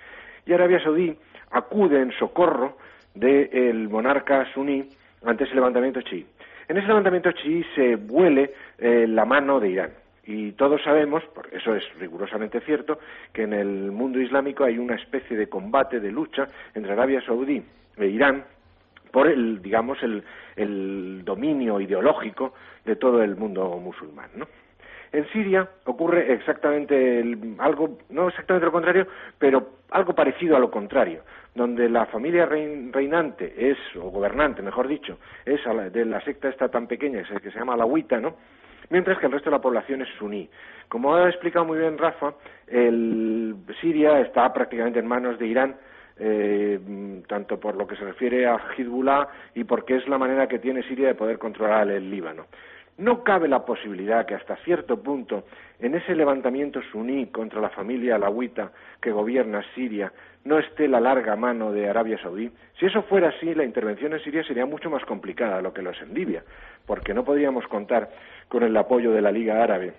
Y 0.45 0.53
Arabia 0.53 0.81
Saudí 0.81 1.17
acude 1.51 2.01
en 2.01 2.11
socorro 2.13 2.77
del 3.13 3.89
monarca 3.89 4.45
suní 4.53 4.87
ante 5.23 5.43
ese 5.43 5.55
levantamiento 5.55 6.01
chií. 6.01 6.25
En 6.67 6.77
ese 6.77 6.87
levantamiento 6.87 7.31
chií 7.31 7.63
se 7.75 7.95
vuele 7.95 8.51
eh, 8.77 9.05
la 9.07 9.25
mano 9.25 9.59
de 9.59 9.69
Irán. 9.69 9.91
Y 10.25 10.51
todos 10.51 10.83
sabemos, 10.83 11.23
porque 11.33 11.57
eso 11.57 11.73
es 11.73 11.83
rigurosamente 11.99 12.61
cierto, 12.61 12.99
que 13.33 13.43
en 13.43 13.53
el 13.53 13.91
mundo 13.91 14.19
islámico 14.19 14.63
hay 14.63 14.77
una 14.77 14.95
especie 14.95 15.35
de 15.35 15.49
combate, 15.49 15.99
de 15.99 16.11
lucha 16.11 16.47
entre 16.75 16.91
Arabia 16.91 17.21
Saudí 17.25 17.63
e 17.97 18.05
Irán 18.05 18.43
por 19.11 19.27
el, 19.27 19.61
digamos, 19.61 19.97
el, 20.03 20.23
dominio 21.25 21.79
ideológico 21.79 22.53
de 22.85 22.95
todo 22.95 23.23
el 23.23 23.35
mundo 23.35 23.79
musulmán, 23.81 24.29
¿no? 24.35 24.45
En 25.11 25.27
Siria 25.29 25.67
ocurre 25.85 26.31
exactamente 26.33 27.23
algo, 27.57 27.97
no 28.09 28.27
exactamente 28.27 28.65
lo 28.65 28.71
contrario, 28.71 29.07
pero 29.37 29.79
algo 29.91 30.13
parecido 30.13 30.55
a 30.55 30.59
lo 30.59 30.69
contrario, 30.69 31.23
donde 31.55 31.89
la 31.89 32.05
familia 32.05 32.45
reinante 32.45 33.71
es, 33.71 33.77
o 33.95 34.09
gobernante, 34.11 34.61
mejor 34.61 34.87
dicho, 34.87 35.17
es 35.45 35.61
de 35.91 36.05
la 36.05 36.21
secta 36.21 36.49
esta 36.49 36.69
tan 36.69 36.87
pequeña 36.87 37.23
que 37.23 37.51
se 37.51 37.59
llama 37.59 37.73
Alawita, 37.73 38.19
¿no? 38.19 38.35
Mientras 38.91 39.19
que 39.19 39.27
el 39.27 39.31
resto 39.31 39.49
de 39.49 39.55
la 39.55 39.61
población 39.61 40.01
es 40.01 40.09
suní. 40.17 40.49
Como 40.87 41.15
ha 41.15 41.29
explicado 41.29 41.65
muy 41.65 41.77
bien 41.77 41.97
Rafa, 41.97 42.33
el 42.67 43.55
Siria 43.81 44.19
está 44.21 44.51
prácticamente 44.51 44.99
en 44.99 45.07
manos 45.07 45.37
de 45.37 45.47
Irán, 45.47 45.75
eh, 46.17 46.79
tanto 47.27 47.59
por 47.59 47.75
lo 47.75 47.87
que 47.87 47.95
se 47.95 48.03
refiere 48.03 48.45
a 48.45 48.59
Hezbollah 48.75 49.27
y 49.55 49.63
porque 49.63 49.95
es 49.95 50.07
la 50.07 50.17
manera 50.17 50.47
que 50.47 50.59
tiene 50.59 50.83
Siria 50.83 51.07
de 51.07 51.15
poder 51.15 51.37
controlar 51.37 51.89
el 51.89 52.09
Líbano. 52.09 52.47
No 52.99 53.23
cabe 53.23 53.47
la 53.47 53.63
posibilidad 53.63 54.25
que 54.25 54.35
hasta 54.35 54.57
cierto 54.57 55.01
punto, 55.01 55.45
en 55.79 55.95
ese 55.95 56.13
levantamiento 56.13 56.81
suní 56.91 57.27
contra 57.27 57.61
la 57.61 57.69
familia 57.69 58.15
alawita 58.15 58.73
que 59.01 59.09
gobierna 59.09 59.63
Siria, 59.73 60.11
no 60.43 60.59
esté 60.59 60.85
la 60.89 60.99
larga 60.99 61.37
mano 61.37 61.71
de 61.71 61.89
Arabia 61.89 62.21
Saudí. 62.21 62.51
Si 62.77 62.85
eso 62.85 63.03
fuera 63.03 63.29
así, 63.29 63.55
la 63.55 63.63
intervención 63.63 64.11
en 64.11 64.19
Siria 64.19 64.43
sería 64.43 64.65
mucho 64.65 64.89
más 64.89 65.05
complicada 65.05 65.57
de 65.57 65.63
lo 65.63 65.73
que 65.73 65.81
lo 65.81 65.91
es 65.91 66.01
en 66.01 66.13
Libia, 66.13 66.43
porque 66.85 67.13
no 67.13 67.23
podríamos 67.23 67.65
contar 67.67 68.09
con 68.49 68.63
el 68.63 68.75
apoyo 68.75 69.13
de 69.13 69.21
la 69.21 69.31
Liga 69.31 69.63
Árabe 69.63 69.93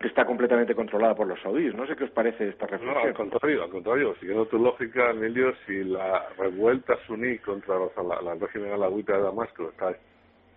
que 0.00 0.08
está 0.08 0.24
completamente 0.24 0.74
controlada 0.74 1.14
por 1.14 1.28
los 1.28 1.40
saudíes. 1.40 1.76
No 1.76 1.86
sé 1.86 1.94
qué 1.94 2.02
os 2.02 2.10
parece 2.10 2.48
esta 2.48 2.66
reflexión. 2.66 2.92
No, 2.92 3.08
al 3.08 3.14
contrario, 3.14 3.62
al 3.62 3.70
contrario. 3.70 4.16
Siguiendo 4.18 4.46
tu 4.46 4.58
lógica, 4.58 5.10
Emilio, 5.10 5.54
si 5.64 5.84
la 5.84 6.28
revuelta 6.36 6.98
suní 7.06 7.38
contra 7.38 7.76
la, 7.78 8.20
la 8.20 8.34
régimen 8.34 8.72
alawita 8.72 9.16
de 9.16 9.22
Damasco 9.22 9.68
está 9.68 9.94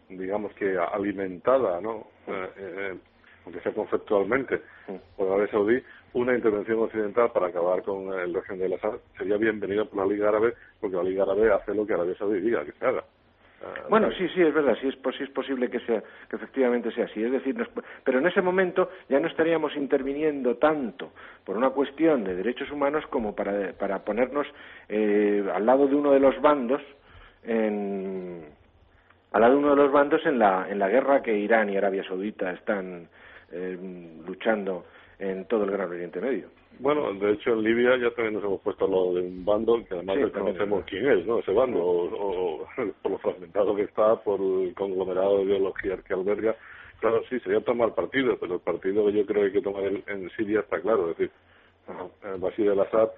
digamos 0.10 0.54
que 0.54 0.78
alimentada, 0.78 1.82
¿no? 1.82 2.08
Eh, 2.28 2.50
eh, 2.58 2.96
aunque 3.46 3.62
sea 3.62 3.74
conceptualmente, 3.74 4.62
por 5.16 5.28
Arabia 5.28 5.52
Saudí, 5.52 5.82
una 6.14 6.34
intervención 6.34 6.80
occidental 6.80 7.32
para 7.32 7.48
acabar 7.48 7.84
con 7.84 8.12
el 8.14 8.34
régimen 8.34 8.70
de 8.70 8.76
Assad 8.76 8.96
sería 9.18 9.38
bienvenida 9.38 9.86
por 9.86 10.00
la 10.00 10.12
Liga 10.12 10.30
Árabe, 10.30 10.54
porque 10.80 10.96
la 10.96 11.04
Liga 11.04 11.24
Árabe 11.24 11.54
hace 11.54 11.76
lo 11.76 11.86
que 11.86 11.94
Arabia 11.94 12.16
Saudí 12.18 12.40
diga 12.40 12.66
que 12.66 12.72
se 12.72 12.86
haga. 12.86 13.02
Eh, 13.62 13.82
bueno, 13.88 14.10
sí, 14.18 14.28
sí, 14.30 14.42
es 14.42 14.52
verdad, 14.52 14.76
sí 14.82 14.88
es, 14.88 14.96
sí 15.16 15.24
es 15.24 15.30
posible 15.30 15.70
que 15.70 15.80
sea, 15.82 16.02
que 16.28 16.36
efectivamente 16.36 16.92
sea 16.92 17.06
así. 17.06 17.24
Es 17.24 17.32
decir, 17.32 17.56
pero 18.04 18.18
en 18.18 18.26
ese 18.26 18.42
momento 18.42 18.90
ya 19.10 19.20
no 19.20 19.28
estaríamos 19.28 19.76
interviniendo 19.76 20.58
tanto 20.58 21.12
por 21.44 21.56
una 21.56 21.70
cuestión 21.70 22.24
de 22.24 22.36
derechos 22.36 22.72
humanos 22.72 23.06
como 23.12 23.36
para, 23.36 23.74
para 23.74 24.04
ponernos 24.04 24.48
al 24.90 25.66
lado 25.66 25.88
de 25.88 25.96
uno 25.96 26.12
de 26.12 26.20
los 26.20 26.42
bandos 26.42 26.82
en, 27.44 28.44
al 29.36 29.42
lado 29.42 29.56
de 29.56 29.60
uno 29.60 29.70
de 29.72 29.84
los 29.84 29.92
bandos 29.92 30.26
en 30.26 30.40
la, 30.40 30.66
en 30.70 30.80
la 30.80 30.88
guerra 30.88 31.22
que 31.22 31.38
Irán 31.38 31.70
y 31.70 31.76
Arabia 31.76 32.06
Saudita 32.08 32.54
están 32.54 33.10
eh, 33.52 33.78
luchando 34.26 34.86
en 35.20 35.44
todo 35.44 35.66
el 35.66 35.72
Gran 35.72 35.90
Oriente 35.90 36.22
Medio. 36.22 36.48
Bueno, 36.80 37.14
de 37.14 37.34
hecho 37.34 37.52
en 37.52 37.64
Libia 37.64 37.98
ya 37.98 38.12
también 38.12 38.36
nos 38.36 38.46
hemos 38.46 38.62
puesto 38.62 38.88
lo 38.88 39.14
de 39.14 39.28
un 39.28 39.44
bando 39.44 39.84
que 39.84 39.94
además 39.94 40.20
desconocemos 40.20 40.86
quién 40.86 41.06
es, 41.10 41.26
¿no? 41.26 41.40
Ese 41.40 41.52
bando, 41.52 41.80
o, 41.84 42.66
por 43.02 43.12
lo 43.12 43.18
fragmentado 43.18 43.76
que 43.76 43.82
está, 43.82 44.16
por 44.24 44.40
el 44.40 44.74
conglomerado 44.74 45.40
de 45.40 45.44
ideología 45.44 45.98
que 45.98 46.14
alberga. 46.14 46.56
Claro, 47.02 47.22
sí, 47.30 47.38
sería 47.42 47.60
tomar 47.60 47.94
partido, 47.94 48.38
pero 48.40 48.54
el 48.54 48.62
partido 48.62 49.06
que 49.08 49.18
yo 49.18 49.26
creo 49.26 49.42
que 49.42 49.48
hay 49.48 49.52
que 49.52 49.62
tomar 49.62 49.84
en, 49.84 50.30
Siria 50.38 50.62
está 50.62 50.80
claro. 50.80 51.12
Es 51.12 51.18
decir, 51.18 51.32
Bashir 52.40 52.70
al-Assad 52.70 53.10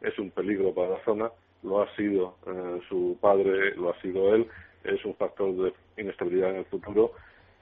es 0.00 0.18
un 0.18 0.30
peligro 0.30 0.72
para 0.72 0.92
la 0.92 1.04
zona, 1.04 1.30
lo 1.62 1.82
ha 1.82 1.96
sido 1.96 2.36
eh, 2.46 2.80
su 2.88 3.18
padre, 3.20 3.74
lo 3.76 3.90
ha 3.90 4.00
sido 4.00 4.34
él, 4.34 4.48
es 4.88 5.04
un 5.04 5.14
factor 5.14 5.54
de 5.54 5.72
inestabilidad 5.96 6.50
en 6.50 6.56
el 6.56 6.64
futuro 6.66 7.12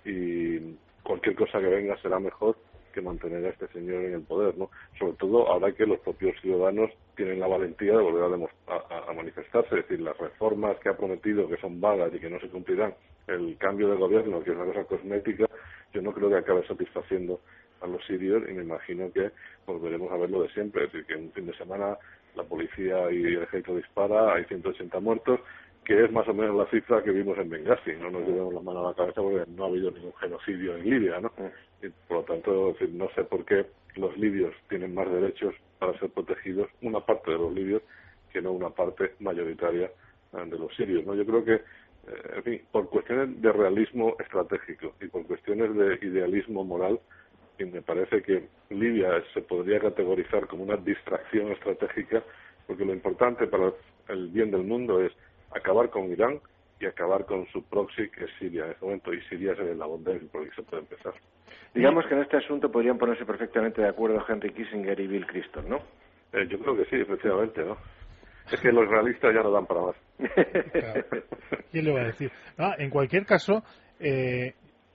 y 0.05 0.77
cualquier 1.03 1.35
cosa 1.35 1.61
que 1.61 1.67
venga 1.67 1.97
será 2.01 2.19
mejor 2.19 2.57
que 2.93 3.03
mantener 3.03 3.45
a 3.45 3.49
este 3.49 3.67
señor 3.69 4.05
en 4.05 4.15
el 4.15 4.23
poder, 4.23 4.57
¿no? 4.57 4.71
Sobre 4.99 5.15
todo 5.15 5.49
ahora 5.49 5.73
que 5.73 5.85
los 5.85 5.99
propios 5.99 6.41
ciudadanos 6.41 6.91
tienen 7.17 7.41
la 7.41 7.49
valentía 7.49 7.93
de 7.93 8.03
volver 8.03 8.23
a, 8.69 9.11
a, 9.11 9.13
manifestarse, 9.13 9.81
es 9.81 9.89
decir, 9.89 10.01
las 10.01 10.17
reformas 10.17 10.79
que 10.79 10.89
ha 10.89 10.97
prometido, 10.97 11.49
que 11.49 11.57
son 11.57 11.81
vagas 11.81 12.13
y 12.15 12.21
que 12.21 12.31
no 12.31 12.39
se 12.39 12.49
cumplirán, 12.49 12.95
el 13.27 13.57
cambio 13.59 13.89
de 13.89 13.97
gobierno, 13.97 14.43
que 14.43 14.51
es 14.51 14.57
una 14.57 14.67
cosa 14.67 14.85
cosmética, 14.85 15.47
yo 15.93 16.03
no 16.03 16.13
creo 16.13 16.29
que 16.31 16.37
acabe 16.37 16.67
satisfaciendo 16.67 17.41
a 17.81 17.87
los 17.87 18.05
sirios 18.07 18.43
y 18.49 18.53
me 18.53 18.63
imagino 18.63 19.13
que 19.13 19.31
volveremos 19.67 20.11
a 20.13 20.17
ver 20.17 20.31
lo 20.31 20.43
de 20.43 20.49
siempre, 20.51 20.85
es 20.85 20.93
decir, 20.93 21.07
que 21.07 21.17
un 21.17 21.33
fin 21.33 21.47
de 21.47 21.57
semana 21.57 21.99
la 22.35 22.45
policía 22.45 23.11
y 23.11 23.23
el 23.23 23.43
ejército 23.43 23.77
dispara, 23.77 24.35
hay 24.35 24.45
180 24.45 24.99
muertos, 25.01 25.41
que 25.85 26.05
es 26.05 26.11
más 26.13 26.27
o 26.29 26.35
menos 26.35 26.57
la 26.57 26.67
cifra 26.67 27.03
que 27.03 27.11
vimos 27.11 27.37
en 27.39 27.51
Benghazi. 27.51 27.93
No 28.01 28.11
nos 28.11 28.27
llevemos 28.27 28.55
la 28.55 28.61
mano 28.61 28.87
a 28.87 28.91
la 28.91 28.97
cabeza 28.97 29.21
porque 29.21 29.45
no 29.51 29.65
ha 29.65 29.69
habido 29.69 29.91
ningún 29.91 30.15
genocidio 30.15 30.77
en 30.77 30.89
Libia, 30.89 31.21
¿no? 31.21 31.31
Y 31.83 31.89
por 32.09 32.19
lo 32.19 32.23
tanto, 32.25 32.75
no 32.91 33.09
sé 33.15 33.25
por 33.25 33.45
qué 33.45 33.67
los 33.97 34.17
libios 34.17 34.55
tienen 34.69 34.95
más 34.95 35.11
derechos 35.11 35.55
para 35.79 35.99
ser 35.99 36.11
protegidos, 36.11 36.69
una 36.83 37.01
parte 37.01 37.31
de 37.31 37.39
los 37.39 37.53
libios, 37.53 37.83
que 38.33 38.41
no 38.41 38.53
una 38.53 38.71
parte 38.71 39.13
mayoritaria 39.21 39.91
eh, 40.33 40.45
de 40.47 40.59
los 40.59 40.75
sirios, 40.75 41.05
¿no? 41.05 41.15
Yo 41.15 41.27
creo 41.27 41.45
que, 41.45 41.55
eh, 41.55 42.33
en 42.37 42.43
fin, 42.43 42.63
por 42.73 42.89
cuestiones 42.89 43.41
de 43.41 43.53
realismo 43.53 44.17
estratégico 44.19 44.95
y 45.01 45.07
por 45.09 45.27
cuestiones 45.27 45.75
de 45.77 45.99
idealismo 46.07 46.65
moral, 46.65 46.99
y 47.59 47.65
me 47.67 47.83
parece 47.83 48.23
que 48.23 48.49
Libia 48.71 49.23
se 49.33 49.43
podría 49.43 49.79
categorizar 49.79 50.49
como 50.49 50.65
una 50.65 50.77
distracción 50.77 51.53
estratégica, 51.53 52.23
porque 52.67 52.85
lo 52.85 52.93
importante 52.93 53.47
para 53.47 53.73
el 54.09 54.29
bien 54.31 54.51
del 54.51 54.65
mundo 54.65 55.01
es 55.01 55.13
acabar 55.55 55.91
con 55.91 56.11
Irán 56.11 56.41
y 56.81 56.87
acabar 56.87 57.25
con 57.25 57.47
su 57.49 57.63
proxy, 57.65 58.11
que 58.11 58.25
es 58.25 58.31
Siria 58.39 58.65
en 58.65 58.71
este 58.73 58.85
momento, 58.85 59.13
y 59.13 59.21
Siria 59.23 59.53
es 59.53 59.77
la 59.77 59.87
bondad 59.87 60.15
por 60.33 60.43
el 60.43 60.51
que 60.51 60.57
se 60.57 60.63
puede 60.63 60.83
empezar. 60.83 61.15
Digamos 61.75 62.07
que 62.07 62.15
en 62.15 62.23
este 62.23 62.37
asunto 62.37 62.71
podrían 62.71 62.99
ponerse 62.99 63.25
perfectamente 63.25 63.83
de 63.83 63.89
acuerdo 63.89 64.25
Henry 64.29 64.53
Kissinger 64.53 64.99
y 64.99 65.07
Bill 65.07 65.27
Clinton, 65.27 65.69
¿no? 65.69 65.77
Eh, 66.33 66.47
yo 66.49 66.59
creo 66.59 66.77
que 66.77 66.85
sí, 66.87 66.97
efectivamente, 66.97 67.65
¿no? 67.65 67.77
Es 68.51 68.61
que 68.61 68.73
los 68.73 68.89
realistas 68.89 69.35
ya 69.35 69.43
no 69.43 69.51
dan 69.51 69.67
para 69.67 69.81
más. 69.81 69.97
¿Quién 71.71 71.85
le 71.85 71.93
va 71.93 72.03
a 72.03 72.07
decir? 72.07 72.31
Ah, 72.59 72.75
en 72.79 72.91
cualquier 72.91 73.25
caso, 73.25 73.63
eh, 73.99 74.55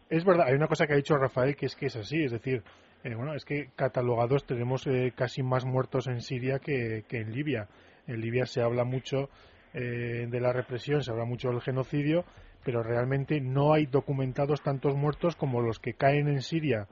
es 0.10 0.26
verdad, 0.26 0.48
hay 0.48 0.56
una 0.56 0.68
cosa 0.68 0.86
que 0.86 0.94
ha 0.94 0.98
dicho 0.98 1.16
Rafael 1.16 1.56
que 1.56 1.66
es 1.66 1.76
que 1.76 1.88
es 1.88 1.96
así, 1.96 2.24
es 2.24 2.32
decir, 2.32 2.64
eh, 3.04 3.16
bueno, 3.16 3.34
es 3.34 3.46
que 3.46 3.70
catalogados 3.76 4.46
tenemos 4.46 4.86
eh, 4.88 5.14
casi 5.16 5.42
más 5.42 5.66
muertos 5.66 6.08
en 6.08 6.22
Siria 6.22 6.60
que, 6.60 7.06
en 7.10 7.32
Libia. 7.32 7.68
En 8.08 8.20
Libia 8.20 8.46
se 8.46 8.62
habla 8.62 8.84
mucho 8.84 9.30
eh, 9.74 10.28
de 10.30 10.40
la 10.40 10.54
represión, 10.54 11.04
se 11.04 11.12
habla 11.12 11.26
mucho 11.26 11.50
del 11.50 11.62
genocidio, 11.62 12.26
pero 12.64 12.84
realmente 12.84 13.40
no 13.40 13.74
hay 13.74 13.86
documentados 13.86 14.62
tantos 14.62 14.96
muertos 14.96 15.36
como 15.36 15.62
los 15.62 15.80
que 15.80 15.94
caen 15.94 16.28
en 16.28 16.42
Siria 16.42 16.88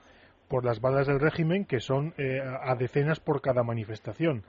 por 0.48 0.64
las 0.64 0.80
balas 0.80 1.08
del 1.08 1.20
régimen, 1.20 1.66
que 1.66 1.82
son 1.82 2.14
a 2.64 2.74
decenas 2.76 3.20
por 3.20 3.42
cada 3.42 3.64
manifestación. 3.64 4.44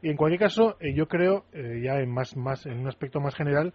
Y 0.00 0.08
en 0.08 0.16
cualquier 0.16 0.38
caso, 0.38 0.78
yo 0.78 1.08
creo, 1.08 1.44
ya 1.52 1.98
en, 1.98 2.08
más, 2.08 2.36
más, 2.36 2.66
en 2.66 2.78
un 2.78 2.86
aspecto 2.86 3.18
más 3.20 3.34
general, 3.34 3.74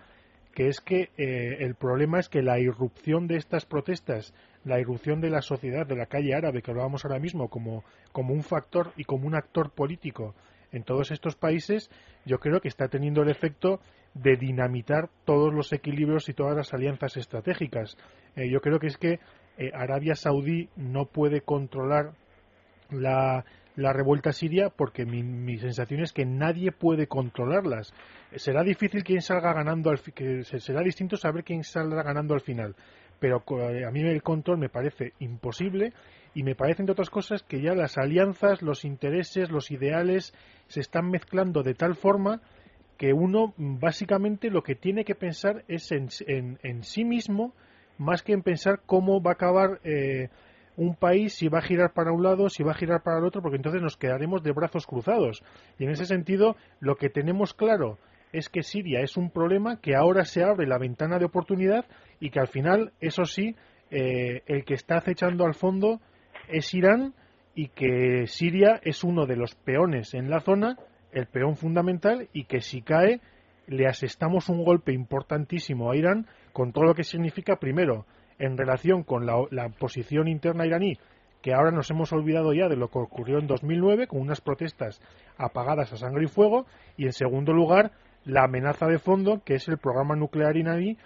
que 0.55 0.69
es 0.69 0.79
que 0.79 1.09
eh, 1.17 1.57
el 1.59 1.75
problema 1.75 2.19
es 2.19 2.29
que 2.29 2.41
la 2.41 2.57
irrupción 2.59 3.27
de 3.27 3.35
estas 3.35 3.65
protestas, 3.65 4.33
la 4.63 4.79
irrupción 4.79 5.19
de 5.19 5.29
la 5.29 5.41
sociedad, 5.41 5.85
de 5.85 5.97
la 5.97 6.05
calle 6.05 6.33
árabe, 6.33 6.61
que 6.61 6.71
hablábamos 6.71 7.03
ahora 7.03 7.19
mismo 7.19 7.49
como, 7.49 7.83
como 8.13 8.33
un 8.33 8.41
factor 8.41 8.93
y 8.95 9.03
como 9.03 9.27
un 9.27 9.35
actor 9.35 9.71
político 9.71 10.33
en 10.71 10.83
todos 10.83 11.11
estos 11.11 11.35
países, 11.35 11.89
yo 12.25 12.39
creo 12.39 12.61
que 12.61 12.67
está 12.67 12.87
teniendo 12.87 13.21
el 13.21 13.29
efecto 13.29 13.79
de 14.13 14.37
dinamitar 14.37 15.09
todos 15.25 15.53
los 15.53 15.71
equilibrios 15.73 16.29
y 16.29 16.33
todas 16.33 16.55
las 16.55 16.73
alianzas 16.73 17.17
estratégicas. 17.17 17.97
Eh, 18.35 18.49
yo 18.49 18.61
creo 18.61 18.79
que 18.79 18.87
es 18.87 18.97
que 18.97 19.19
eh, 19.57 19.71
Arabia 19.73 20.15
Saudí 20.15 20.69
no 20.75 21.05
puede 21.05 21.41
controlar 21.41 22.13
la, 22.89 23.45
la 23.75 23.93
revuelta 23.93 24.31
siria 24.31 24.69
porque 24.69 25.05
mi, 25.05 25.57
sensación 25.57 26.01
es 26.01 26.13
que 26.13 26.25
nadie 26.25 26.71
puede 26.71 27.07
controlarlas. 27.07 27.93
Será 28.35 28.63
difícil 28.63 29.03
quién 29.03 29.21
salga 29.21 29.53
ganando, 29.53 29.89
al, 29.89 29.99
que 29.99 30.43
será 30.43 30.81
distinto 30.81 31.17
saber 31.17 31.43
quién 31.43 31.63
saldrá 31.63 32.03
ganando 32.03 32.33
al 32.33 32.41
final, 32.41 32.75
pero 33.19 33.43
a 33.47 33.91
mí 33.91 34.01
el 34.01 34.23
control 34.23 34.57
me 34.57 34.69
parece 34.69 35.13
imposible 35.19 35.93
y 36.35 36.43
me 36.43 36.53
parece, 36.53 36.81
entre 36.81 36.91
otras 36.91 37.09
cosas, 37.09 37.43
que 37.43 37.61
ya 37.61 37.73
las 37.73 37.97
alianzas, 37.97 38.61
los 38.61 38.83
intereses, 38.83 39.49
los 39.49 39.71
ideales 39.71 40.33
se 40.67 40.81
están 40.81 41.09
mezclando 41.09 41.63
de 41.63 41.73
tal 41.73 41.95
forma 41.95 42.41
que 42.97 43.13
uno 43.13 43.53
básicamente 43.57 44.49
lo 44.49 44.61
que 44.61 44.75
tiene 44.75 45.05
que 45.05 45.15
pensar 45.15 45.63
es 45.69 45.91
en, 45.91 46.83
sí 46.83 47.05
mismo 47.05 47.53
más 47.97 48.21
que 48.21 48.33
en 48.33 48.43
pensar 48.43 48.81
cómo 48.85 49.21
va 49.21 49.31
a 49.31 49.33
acabar 49.35 49.79
eh, 49.85 50.27
un 50.75 50.95
país 50.95 51.33
si 51.33 51.47
va 51.47 51.59
a 51.59 51.61
girar 51.61 51.93
para 51.93 52.11
un 52.11 52.21
lado, 52.21 52.49
si 52.49 52.63
va 52.63 52.71
a 52.71 52.77
girar 52.77 53.01
para 53.01 53.19
el 53.19 53.25
otro, 53.25 53.41
porque 53.41 53.55
entonces 53.55 53.81
nos 53.81 53.95
quedaremos 53.95 54.43
de 54.43 54.51
brazos 54.51 54.85
cruzados. 54.85 55.41
Y 55.79 55.85
en 55.85 55.91
ese 55.91 56.05
sentido, 56.05 56.57
lo 56.81 56.97
que 56.97 57.09
tenemos 57.09 57.53
claro 57.53 57.97
es 58.33 58.49
que 58.49 58.61
Siria 58.61 58.99
es 58.99 59.15
un 59.15 59.29
problema 59.29 59.79
que 59.79 59.95
ahora 59.95 60.25
se 60.25 60.43
abre 60.43 60.67
la 60.67 60.77
ventana 60.77 61.17
de 61.17 61.25
oportunidad 61.25 61.85
y 62.19 62.29
que 62.29 62.41
al 62.41 62.49
final, 62.49 62.91
eso 62.99 63.23
sí, 63.23 63.55
eh, 63.89 64.41
el 64.47 64.65
que 64.65 64.73
está 64.73 64.97
acechando 64.97 65.45
al 65.45 65.53
fondo 65.53 66.01
es 66.49 66.73
Irán 66.73 67.13
y 67.53 67.69
que 67.69 68.27
Siria 68.27 68.79
es 68.83 69.03
uno 69.03 69.25
de 69.25 69.37
los 69.37 69.55
peones 69.55 70.13
en 70.13 70.29
la 70.29 70.41
zona, 70.41 70.77
el 71.11 71.27
peón 71.27 71.55
fundamental, 71.55 72.27
y 72.33 72.45
que 72.45 72.61
si 72.61 72.81
cae 72.81 73.21
le 73.67 73.87
asestamos 73.87 74.49
un 74.49 74.63
golpe 74.63 74.93
importantísimo 74.93 75.89
a 75.89 75.95
Irán 75.95 76.27
con 76.53 76.71
todo 76.71 76.85
lo 76.85 76.93
que 76.93 77.03
significa, 77.03 77.57
primero, 77.57 78.05
en 78.37 78.57
relación 78.57 79.03
con 79.03 79.25
la, 79.25 79.69
posición 79.79 80.27
interna 80.27 80.65
iraní, 80.65 80.97
que 81.41 81.53
ahora 81.53 81.71
nos 81.71 81.89
hemos 81.91 82.11
olvidado 82.11 82.53
ya 82.53 82.67
de 82.67 82.75
lo 82.75 82.89
que 82.89 82.99
ocurrió 82.99 83.39
en 83.39 83.47
2009, 83.47 84.07
con 84.07 84.21
unas 84.21 84.41
protestas 84.41 85.01
apagadas 85.37 85.93
a 85.93 85.97
sangre 85.97 86.25
y 86.25 86.27
fuego, 86.27 86.65
y 86.97 87.05
en 87.05 87.13
segundo 87.13 87.53
lugar, 87.53 87.91
la 88.25 88.43
amenaza 88.43 88.87
de 88.87 88.99
fondo, 88.99 89.41
que 89.43 89.55
es 89.55 89.67
el 89.67 89.77
programa 89.77 90.15
nuclear 90.15 90.57
iraní, 90.57 90.97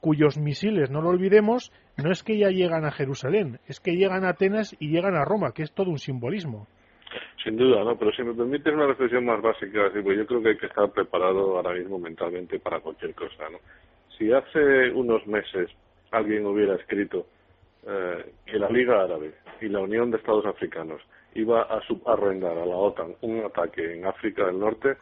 cuyos 0.00 0.38
misiles, 0.38 0.90
no 0.90 1.00
lo 1.00 1.10
olvidemos, 1.10 1.72
no 1.96 2.10
es 2.10 2.22
que 2.22 2.38
ya 2.38 2.48
llegan 2.48 2.84
a 2.84 2.90
Jerusalén, 2.90 3.58
es 3.66 3.80
que 3.80 3.96
llegan 3.96 4.24
a 4.24 4.30
Atenas 4.30 4.76
y 4.78 4.90
llegan 4.90 5.16
a 5.16 5.24
Roma, 5.24 5.52
que 5.52 5.62
es 5.62 5.72
todo 5.72 5.90
un 5.90 5.98
simbolismo. 5.98 6.66
Sin 7.42 7.56
duda, 7.56 7.84
¿no? 7.84 7.96
Pero 7.96 8.12
si 8.12 8.22
me 8.22 8.34
permite 8.34 8.70
una 8.70 8.86
reflexión 8.86 9.24
más 9.24 9.40
básica, 9.40 9.90
pues 9.92 10.18
yo 10.18 10.26
creo 10.26 10.42
que 10.42 10.48
hay 10.50 10.58
que 10.58 10.66
estar 10.66 10.90
preparado 10.90 11.56
ahora 11.56 11.72
mismo 11.72 11.98
mentalmente 11.98 12.58
para 12.58 12.80
cualquier 12.80 13.14
cosa, 13.14 13.48
¿no? 13.50 13.58
Si 14.16 14.32
hace 14.32 14.90
unos 14.90 15.26
meses 15.26 15.70
alguien 16.10 16.44
hubiera 16.46 16.74
escrito 16.74 17.26
eh, 17.86 18.32
que 18.44 18.58
la 18.58 18.68
Liga 18.68 19.02
Árabe 19.02 19.34
y 19.60 19.68
la 19.68 19.80
Unión 19.80 20.10
de 20.10 20.18
Estados 20.18 20.46
Africanos 20.46 21.00
iba 21.34 21.62
a 21.62 21.80
subarrendar 21.86 22.58
a 22.58 22.66
la 22.66 22.76
OTAN 22.76 23.14
un 23.22 23.44
ataque 23.44 23.94
en 23.94 24.06
África 24.06 24.46
del 24.46 24.58
Norte, 24.58 24.96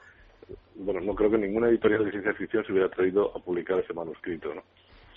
bueno, 0.77 1.01
no 1.01 1.15
creo 1.15 1.31
que 1.31 1.39
ninguna 1.39 1.69
editorial 1.69 2.05
de 2.05 2.11
ciencia 2.11 2.35
ficción 2.35 2.65
se 2.65 2.73
hubiera 2.73 2.89
atrevido 2.89 3.33
a 3.35 3.41
publicar 3.41 3.79
ese 3.79 3.95
manuscrito, 3.95 4.55
¿no? 4.55 4.63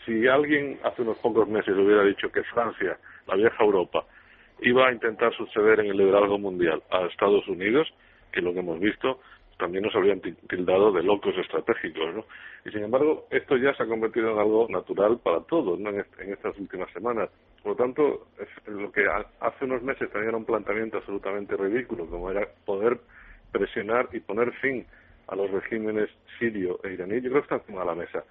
Si 0.10 0.28
alguien 0.28 0.80
hace 0.84 1.04
unos 1.04 1.20
pocos 1.20 1.48
meses 1.48 1.78
hubiera 1.78 2.04
dicho 2.04 2.32
que 2.32 2.42
Francia, 2.46 2.98
la 3.28 3.36
vieja 3.36 3.64
Europa, 3.64 4.06
iba 4.60 4.88
a 4.88 4.92
intentar 4.92 5.32
suceder 5.36 5.82
en 5.82 5.92
el 5.92 5.98
liderazgo 5.98 6.40
mundial 6.40 6.82
a 6.90 7.06
Estados 7.06 7.48
Unidos, 7.48 7.88
que 8.32 8.42
lo 8.42 8.52
que 8.52 8.62
hemos 8.62 8.80
visto, 8.80 9.20
también 9.60 9.84
nos 9.84 9.94
habrían 9.94 10.20
tildado 10.20 10.92
de 10.92 11.04
locos 11.04 11.36
estratégicos, 11.38 12.16
¿no? 12.16 12.26
Y 12.66 12.72
sin 12.72 12.86
embargo, 12.86 13.28
esto 13.30 13.56
ya 13.58 13.72
se 13.76 13.84
ha 13.84 13.86
convertido 13.86 14.32
en 14.32 14.40
algo 14.40 14.66
natural 14.68 15.20
para 15.20 15.42
todos, 15.42 15.80
¿no? 15.80 15.92
En, 15.92 16.04
estas 16.18 16.58
últimas 16.58 16.92
semanas. 16.92 17.30
Por 17.62 17.74
lo 17.74 17.76
tanto, 17.76 18.30
lo 18.66 18.92
que 18.92 19.06
hace 19.42 19.66
unos 19.66 19.84
meses 19.84 20.10
tenía 20.12 20.36
un 20.36 20.44
planteamiento 20.44 20.98
absolutamente 20.98 21.56
ridículo, 21.56 22.08
como 22.08 22.32
era 22.32 22.48
poder 22.66 23.00
presionar 23.52 24.10
y 24.12 24.22
poner 24.22 24.54
fin 24.54 24.88
a 25.28 25.36
los 25.36 25.52
regímenes 25.52 26.10
sirio 26.40 26.80
e 26.84 26.94
iraní, 26.94 27.22
yo 27.22 27.30
creo 27.30 27.42
que 27.44 27.54
está 27.54 27.56
encima 27.58 27.82
de 27.82 27.86
la 27.86 27.94
mesa. 27.96 28.24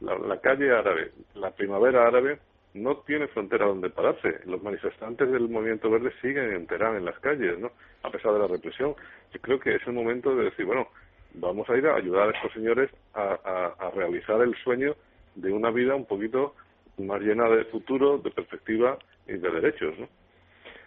La 0.00 0.40
calle 0.40 0.70
árabe, 0.70 1.12
la 1.34 1.50
primavera 1.50 2.06
árabe, 2.06 2.38
no 2.74 2.96
tiene 3.06 3.28
frontera 3.28 3.66
donde 3.66 3.88
pararse. 3.88 4.40
Los 4.46 4.62
manifestantes 4.62 5.30
del 5.30 5.48
movimiento 5.48 5.88
verde 5.90 6.12
siguen 6.20 6.52
en 6.52 6.66
en 6.70 7.04
las 7.04 7.18
calles, 7.20 7.58
¿no? 7.58 7.70
A 8.02 8.10
pesar 8.10 8.32
de 8.32 8.40
la 8.40 8.48
represión. 8.48 8.94
Yo 9.32 9.40
creo 9.40 9.60
que 9.60 9.76
es 9.76 9.86
el 9.86 9.92
momento 9.92 10.34
de 10.34 10.44
decir, 10.46 10.66
bueno, 10.66 10.88
vamos 11.34 11.68
a 11.70 11.76
ir 11.76 11.86
a 11.86 11.96
ayudar 11.96 12.28
a 12.28 12.32
estos 12.32 12.52
señores 12.52 12.90
a, 13.14 13.90
realizar 13.94 14.40
el 14.42 14.54
sueño 14.56 14.96
de 15.36 15.52
una 15.52 15.70
vida 15.70 15.94
un 15.94 16.04
poquito 16.04 16.54
más 16.98 17.20
llena 17.20 17.48
de 17.48 17.64
futuro, 17.66 18.18
de 18.18 18.30
perspectiva 18.30 18.98
y 19.26 19.32
de 19.32 19.50
derechos, 19.50 19.98
¿no? 19.98 20.08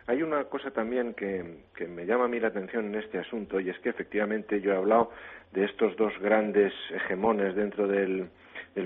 Hay 0.07 0.23
una 0.23 0.45
cosa 0.45 0.71
también 0.71 1.13
que, 1.13 1.43
me 1.87 2.05
llama 2.05 2.25
a 2.25 2.27
mí 2.27 2.39
la 2.39 2.47
atención 2.47 2.85
en 2.85 2.95
este 2.95 3.19
asunto 3.19 3.59
y 3.59 3.69
es 3.69 3.77
que 3.79 3.89
efectivamente 3.89 4.61
yo 4.61 4.73
he 4.73 4.75
hablado 4.75 5.11
de 5.51 5.65
estos 5.65 5.95
dos 5.97 6.17
grandes 6.19 6.73
hegemones 6.91 7.55
dentro 7.55 7.87
del 7.87 8.29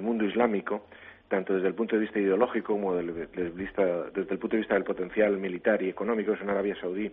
mundo 0.01 0.26
islámico 0.26 0.88
tanto 1.32 1.53
desde 1.55 1.69
el 1.69 1.74
punto 1.74 1.95
de 1.95 2.01
vista 2.01 2.19
ideológico 2.19 2.74
como 2.74 2.93
desde, 2.93 3.24
el, 3.41 3.55
desde 3.55 4.34
el 4.34 4.38
punto 4.38 4.57
de 4.57 4.57
vista 4.57 4.74
del 4.76 4.84
potencial 4.84 5.38
militar 5.38 5.82
y 5.82 5.88
económico, 5.88 6.36
son 6.36 6.49
Arabia 6.49 6.76
Saudí 6.76 7.09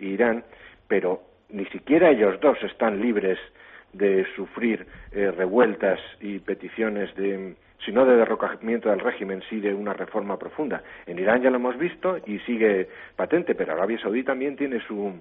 e 0.00 0.04
Irán, 0.04 0.44
pero 0.88 1.22
ni 1.48 1.64
siquiera 1.66 2.10
ellos 2.10 2.40
dos 2.40 2.58
están 2.64 3.00
libres 3.00 3.38
de 3.92 4.26
sufrir 4.34 4.84
eh, 5.12 5.30
revueltas 5.30 6.00
y 6.20 6.40
peticiones 6.40 7.14
de 7.14 7.54
si 7.84 7.92
no 7.92 8.04
de 8.04 8.16
derrocamiento 8.16 8.90
del 8.90 9.00
régimen, 9.00 9.42
sí 9.48 9.60
de 9.60 9.74
una 9.74 9.92
reforma 9.92 10.38
profunda. 10.38 10.82
En 11.06 11.18
Irán 11.18 11.42
ya 11.42 11.50
lo 11.50 11.56
hemos 11.56 11.78
visto 11.78 12.18
y 12.26 12.38
sigue 12.40 12.88
patente, 13.16 13.54
pero 13.54 13.72
Arabia 13.72 13.98
Saudí 13.98 14.22
también 14.22 14.56
tiene 14.56 14.80
su 14.86 15.12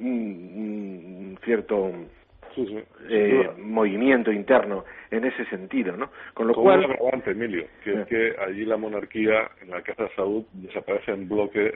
un, 0.00 1.38
cierto 1.44 1.92
eh, 3.08 3.50
movimiento 3.58 4.32
interno 4.32 4.84
en 5.10 5.24
ese 5.24 5.44
sentido, 5.46 5.96
¿no? 5.96 6.10
Con 6.34 6.48
lo 6.48 6.54
cual... 6.54 6.96
Un 6.98 7.22
Emilio, 7.26 7.66
que 7.84 7.92
es 7.92 7.98
eh. 7.98 8.06
que 8.08 8.42
allí 8.42 8.64
la 8.64 8.76
monarquía 8.76 9.50
en 9.62 9.70
la 9.70 9.82
Casa 9.82 10.08
Saud 10.16 10.44
desaparece 10.52 11.12
en 11.12 11.28
bloque 11.28 11.72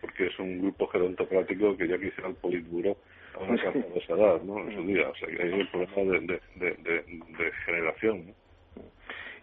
porque 0.00 0.26
es 0.26 0.38
un 0.38 0.60
grupo 0.62 0.86
gerontocrático 0.88 1.76
que 1.76 1.86
ya 1.86 1.98
quisiera 1.98 2.28
el 2.28 2.34
Politburo 2.36 2.96
a 3.34 3.42
una 3.42 3.62
casa 3.62 3.78
de 3.78 3.98
esa 3.98 4.14
edad, 4.14 4.40
¿no? 4.42 4.60
En 4.60 4.74
su 4.74 4.82
día. 4.82 5.08
O 5.08 5.14
sea, 5.16 5.28
que 5.28 5.42
hay 5.42 5.52
un 5.52 5.66
problema 5.66 6.12
de, 6.12 6.40
de, 6.56 6.70
de, 6.82 6.92
de 7.02 7.52
generación, 7.66 8.26
¿no? 8.26 8.45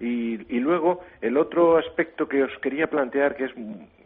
Y, 0.03 0.57
y, 0.57 0.59
luego, 0.59 0.99
el 1.21 1.37
otro 1.37 1.77
aspecto 1.77 2.27
que 2.27 2.43
os 2.43 2.51
quería 2.61 2.87
plantear, 2.87 3.37
que 3.37 3.45
es 3.45 3.51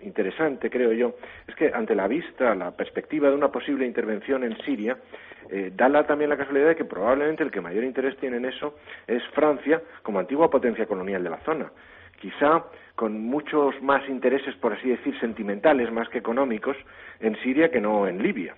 interesante, 0.01 0.69
creo 0.69 0.93
yo, 0.93 1.15
es 1.47 1.55
que 1.55 1.71
ante 1.73 1.95
la 1.95 2.07
vista, 2.07 2.53
la 2.53 2.69
perspectiva 2.69 3.29
de 3.29 3.35
una 3.35 3.47
posible 3.47 3.83
intervención 3.83 4.43
en 4.43 4.55
Siria, 4.59 4.95
eh, 5.49 5.71
da 5.75 6.05
también 6.05 6.29
la 6.29 6.37
casualidad 6.37 6.67
de 6.67 6.75
que 6.75 6.85
probablemente 6.85 7.41
el 7.41 7.49
que 7.49 7.61
mayor 7.61 7.83
interés 7.83 8.15
tiene 8.17 8.37
en 8.37 8.45
eso 8.45 8.75
es 9.07 9.23
Francia 9.33 9.81
como 10.03 10.19
antigua 10.19 10.51
potencia 10.51 10.85
colonial 10.85 11.23
de 11.23 11.31
la 11.31 11.39
zona. 11.39 11.71
Quizá 12.21 12.65
con 12.93 13.19
muchos 13.19 13.81
más 13.81 14.07
intereses, 14.07 14.55
por 14.57 14.73
así 14.73 14.89
decir, 14.89 15.19
sentimentales 15.19 15.91
más 15.91 16.09
que 16.09 16.19
económicos 16.19 16.77
en 17.19 17.35
Siria 17.41 17.71
que 17.71 17.81
no 17.81 18.07
en 18.07 18.21
Libia. 18.21 18.55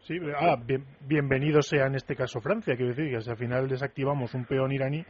Sí, 0.00 0.18
ah, 0.36 0.56
bienvenido 1.00 1.62
sea 1.62 1.86
en 1.86 1.94
este 1.94 2.16
caso 2.16 2.40
Francia, 2.40 2.74
quiero 2.74 2.90
decir 2.90 3.10
que 3.10 3.20
si 3.20 3.30
al 3.30 3.36
final 3.36 3.68
desactivamos 3.68 4.34
un 4.34 4.44
peón 4.44 4.72
iraní, 4.72 5.04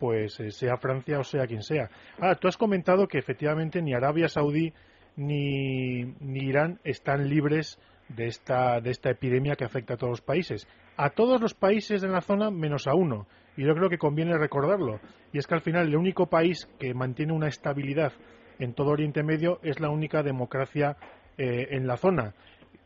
pues 0.00 0.40
eh, 0.40 0.50
sea 0.50 0.78
Francia 0.78 1.18
o 1.20 1.24
sea 1.24 1.46
quien 1.46 1.62
sea. 1.62 1.90
Ah, 2.18 2.34
tú 2.34 2.48
has 2.48 2.56
comentado 2.56 3.06
que 3.06 3.18
efectivamente 3.18 3.82
ni 3.82 3.92
Arabia 3.92 4.28
Saudí 4.28 4.72
ni, 5.16 6.04
ni 6.20 6.40
Irán 6.46 6.80
están 6.82 7.28
libres 7.28 7.78
de 8.08 8.26
esta, 8.26 8.80
de 8.80 8.90
esta 8.90 9.10
epidemia 9.10 9.56
que 9.56 9.64
afecta 9.64 9.94
a 9.94 9.96
todos 9.98 10.12
los 10.12 10.20
países. 10.22 10.66
A 10.96 11.10
todos 11.10 11.40
los 11.40 11.54
países 11.54 12.00
de 12.00 12.08
la 12.08 12.22
zona 12.22 12.50
menos 12.50 12.86
a 12.86 12.94
uno. 12.94 13.26
Y 13.56 13.66
yo 13.66 13.74
creo 13.74 13.90
que 13.90 13.98
conviene 13.98 14.38
recordarlo. 14.38 15.00
Y 15.32 15.38
es 15.38 15.46
que 15.46 15.54
al 15.54 15.60
final 15.60 15.86
el 15.86 15.96
único 15.96 16.26
país 16.26 16.66
que 16.78 16.94
mantiene 16.94 17.34
una 17.34 17.48
estabilidad 17.48 18.12
en 18.58 18.72
todo 18.72 18.90
Oriente 18.92 19.22
Medio 19.22 19.60
es 19.62 19.80
la 19.80 19.90
única 19.90 20.22
democracia 20.22 20.96
eh, 21.36 21.68
en 21.72 21.86
la 21.86 21.98
zona, 21.98 22.34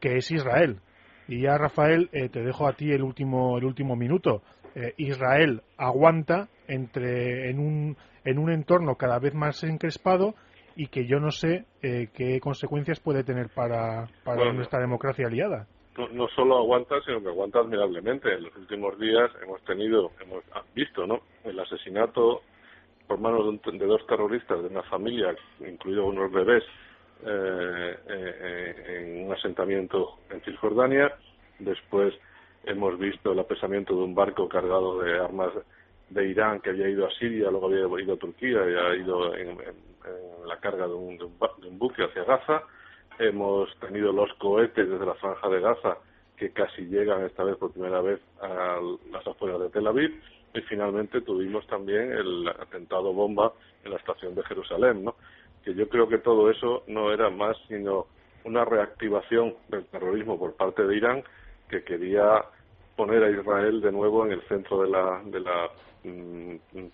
que 0.00 0.16
es 0.16 0.30
Israel. 0.32 0.80
Y 1.28 1.42
ya, 1.42 1.56
Rafael, 1.56 2.10
eh, 2.12 2.28
te 2.28 2.42
dejo 2.42 2.66
a 2.66 2.74
ti 2.74 2.90
el 2.90 3.02
último, 3.02 3.56
el 3.56 3.64
último 3.64 3.94
minuto. 3.94 4.42
Israel 4.96 5.62
aguanta 5.76 6.48
entre, 6.68 7.50
en, 7.50 7.58
un, 7.58 7.96
en 8.24 8.38
un 8.38 8.50
entorno 8.50 8.96
cada 8.96 9.18
vez 9.18 9.34
más 9.34 9.62
encrespado 9.64 10.34
y 10.76 10.88
que 10.88 11.06
yo 11.06 11.20
no 11.20 11.30
sé 11.30 11.66
eh, 11.82 12.08
qué 12.12 12.40
consecuencias 12.40 13.00
puede 13.00 13.24
tener 13.24 13.48
para, 13.54 14.08
para 14.24 14.52
nuestra 14.52 14.80
democracia 14.80 15.26
aliada. 15.26 15.66
No, 16.12 16.26
solo 16.34 16.58
aguanta, 16.58 16.96
sino 17.06 17.22
que 17.22 17.28
aguanta 17.28 17.60
admirablemente. 17.60 18.34
En 18.34 18.42
los 18.42 18.56
últimos 18.56 18.98
días 18.98 19.30
hemos 19.42 19.62
tenido, 19.62 20.10
hemos 20.20 20.42
visto, 20.74 21.06
¿no? 21.06 21.20
El 21.44 21.58
asesinato 21.60 22.42
por 23.06 23.20
manos 23.20 23.60
de, 23.62 23.86
dos 23.86 24.04
terroristas 24.06 24.60
de 24.60 24.68
una 24.68 24.82
familia, 24.84 25.36
incluidos 25.60 26.06
unos 26.06 26.32
bebés, 26.32 26.64
eh, 27.24 27.96
eh, 28.08 28.74
en 28.88 29.26
un 29.26 29.32
asentamiento 29.32 30.18
en 30.30 30.40
Cisjordania. 30.40 31.14
Después 31.60 32.12
hemos 32.64 32.98
visto 32.98 33.32
el 33.32 33.38
apresamiento 33.38 33.94
de 33.94 34.02
un 34.02 34.14
barco 34.16 34.48
cargado 34.48 34.98
de 35.00 35.18
armas 35.20 35.52
de 36.10 36.26
Irán 36.28 36.60
que 36.60 36.70
había 36.70 36.88
ido 36.88 37.06
a 37.06 37.10
Siria, 37.12 37.50
luego 37.50 37.66
había 37.66 38.04
ido 38.04 38.14
a 38.14 38.18
Turquía 38.18 38.60
y 38.68 38.74
ha 38.74 38.94
ido 38.96 39.34
en, 39.36 39.58
la 40.46 40.58
carga 40.58 40.86
de 40.86 40.94
un, 40.94 41.16
de, 41.16 41.24
un, 41.24 41.78
buque 41.78 42.04
hacia 42.04 42.24
Gaza. 42.24 42.62
Hemos 43.18 43.74
tenido 43.78 44.12
los 44.12 44.32
cohetes 44.34 44.88
desde 44.88 45.06
la 45.06 45.14
franja 45.14 45.48
de 45.48 45.60
Gaza 45.60 45.98
que 46.36 46.50
casi 46.50 46.82
llegan 46.82 47.24
esta 47.24 47.44
vez 47.44 47.56
por 47.56 47.72
primera 47.72 48.00
vez 48.00 48.20
a 48.40 48.78
las 49.10 49.26
afueras 49.26 49.60
de 49.60 49.70
Tel 49.70 49.86
Aviv 49.86 50.20
y 50.52 50.60
finalmente 50.62 51.20
tuvimos 51.20 51.66
también 51.66 52.12
el 52.12 52.48
atentado 52.48 53.12
bomba 53.12 53.52
en 53.84 53.92
la 53.92 53.96
estación 53.96 54.34
de 54.34 54.42
Jerusalén, 54.44 55.04
¿no? 55.04 55.16
Que 55.64 55.74
yo 55.74 55.88
creo 55.88 56.08
que 56.08 56.18
todo 56.18 56.50
eso 56.50 56.84
no 56.88 57.12
era 57.12 57.30
más 57.30 57.56
sino 57.68 58.06
una 58.44 58.64
reactivación 58.64 59.54
del 59.68 59.86
terrorismo 59.86 60.38
por 60.38 60.54
parte 60.54 60.84
de 60.84 60.96
Irán 60.96 61.24
que 61.68 61.82
quería 61.82 62.44
poner 62.96 63.24
a 63.24 63.30
Israel 63.30 63.80
de 63.80 63.90
nuevo 63.90 64.24
en 64.24 64.32
el 64.32 64.42
centro 64.42 64.82
de 64.82 64.90
la, 64.90 65.22
de 65.24 65.40
la 65.40 65.70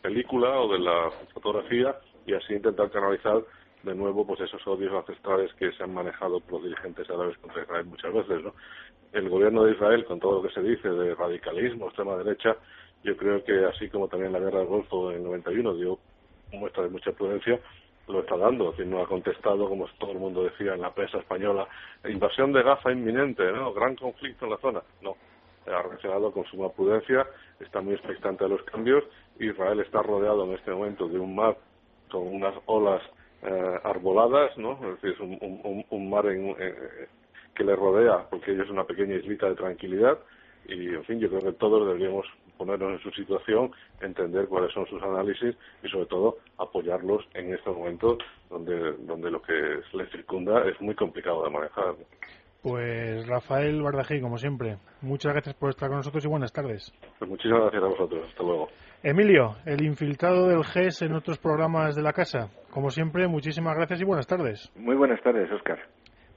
película 0.03 0.61
o 0.61 0.73
de 0.73 0.79
la 0.79 1.11
fotografía 1.33 1.97
y 2.27 2.35
así 2.35 2.55
intentar 2.55 2.91
canalizar 2.91 3.43
de 3.83 3.95
nuevo 3.95 4.27
pues 4.27 4.41
esos 4.41 4.65
odios 4.67 4.93
ancestrales 4.93 5.53
que 5.55 5.73
se 5.73 5.83
han 5.83 5.95
manejado 5.95 6.41
por 6.41 6.55
los 6.55 6.65
dirigentes 6.65 7.09
árabes 7.11 7.37
contra 7.39 7.63
Israel 7.63 7.87
muchas 7.87 8.13
veces 8.13 8.45
no 8.45 8.55
el 9.13 9.29
gobierno 9.29 9.65
de 9.65 9.73
Israel 9.73 10.05
con 10.05 10.21
todo 10.21 10.41
lo 10.41 10.49
que 10.49 10.55
se 10.55 10.63
dice 10.63 10.89
de 10.89 11.15
radicalismo 11.15 11.87
extrema 11.87 12.17
derecha 12.17 12.57
yo 13.03 13.17
creo 13.17 13.43
que 13.43 13.65
así 13.65 13.89
como 13.89 14.09
también 14.09 14.33
la 14.33 14.39
guerra 14.39 14.61
del 14.61 14.69
Golfo 14.69 15.11
en 15.13 15.25
91 15.25 15.75
dio 15.75 15.99
muestra 16.53 16.85
de 16.85 16.91
mucha 16.91 17.13
prudencia 17.13 17.59
lo 18.11 18.21
está 18.21 18.37
dando, 18.37 18.75
es 18.77 18.87
no 18.87 19.03
ha 19.03 19.07
contestado, 19.07 19.69
como 19.69 19.87
todo 19.99 20.13
el 20.13 20.19
mundo 20.19 20.45
decía 20.45 20.75
en 20.75 20.81
la 20.81 20.93
prensa 20.93 21.19
española, 21.19 21.67
invasión 22.09 22.53
de 22.53 22.63
Gaza 22.63 22.91
inminente, 22.91 23.45
¿no? 23.53 23.73
Gran 23.73 23.95
conflicto 23.97 24.47
en 24.47 24.51
la 24.51 24.59
zona. 24.59 24.83
No, 25.03 25.17
ha 25.67 25.83
reaccionado 25.83 26.33
con 26.33 26.45
suma 26.47 26.71
prudencia, 26.71 27.27
está 27.61 27.81
muy 27.81 27.95
expectante 27.95 28.45
a 28.45 28.49
los 28.49 28.63
cambios. 28.65 29.05
Israel 29.39 29.81
está 29.81 30.03
rodeado 30.03 30.45
en 30.45 30.53
este 30.53 30.71
momento 30.71 31.09
de 31.09 31.19
un 31.19 31.35
mar 31.35 31.57
con 32.11 32.27
unas 32.27 32.55
olas 32.67 33.03
eh, 33.43 33.81
arboladas, 33.85 34.57
¿no? 34.59 34.73
Es 34.73 35.01
decir, 35.01 35.11
es 35.13 35.21
un, 35.21 35.85
un, 35.89 36.11
mar 36.11 36.27
eh, 36.27 37.09
que 37.55 37.65
le 37.65 37.77
rodea, 37.77 38.29
porque 38.29 38.53
ellos 38.53 38.67
es 38.67 38.71
una 38.71 38.85
pequeña 38.85 39.15
islita 39.15 39.49
de 39.49 39.55
tranquilidad. 39.55 40.19
Y, 40.67 40.89
en 40.89 41.05
fin, 41.05 41.21
yo 41.21 41.29
creo 41.29 41.41
que 41.41 41.53
todos 41.53 41.87
deberíamos 41.87 42.27
ponernos 42.59 42.93
en 42.93 43.01
su 43.01 43.11
situación, 43.13 43.73
entender 44.03 44.47
cuáles 44.47 44.73
son 44.75 44.87
sus 44.87 45.03
análisis 45.03 45.57
y, 45.83 45.89
sobre 45.89 46.07
todo, 46.07 46.39
apoyarlos 46.59 47.27
en 47.33 47.55
este 47.55 47.71
momento 47.71 48.19
donde, 48.51 48.93
donde 48.99 49.31
lo 49.31 49.41
que 49.41 49.81
les 49.95 50.11
circunda 50.11 50.67
es 50.69 50.79
muy 50.81 50.95
complicado 50.95 51.45
de 51.45 51.51
manejar. 51.51 51.95
Pues 52.63 53.27
Rafael 53.27 53.81
Bardají, 53.81 54.21
como 54.21 54.37
siempre, 54.37 54.77
muchas 55.01 55.33
gracias 55.33 55.55
por 55.55 55.71
estar 55.71 55.89
con 55.89 55.99
nosotros 55.99 56.23
y 56.25 56.29
buenas 56.29 56.53
tardes. 56.53 56.93
Pues 57.19 57.31
muchísimas 57.31 57.63
gracias 57.63 57.83
a 57.83 57.87
vosotros. 57.87 58.29
Hasta 58.29 58.43
luego. 58.43 58.69
Emilio, 59.03 59.57
el 59.65 59.83
infiltrado 59.83 60.49
del 60.49 60.63
GES 60.65 61.03
en 61.03 61.15
otros 61.15 61.39
programas 61.39 61.97
de 61.97 62.03
la 62.03 62.13
casa. 62.13 62.51
Como 62.71 62.91
siempre, 62.91 63.27
muchísimas 63.29 63.75
gracias 63.75 64.03
y 64.03 64.05
buenas 64.05 64.27
tardes. 64.27 64.71
Muy 64.77 64.95
buenas 64.95 65.23
tardes, 65.23 65.51
Oscar. 65.51 65.79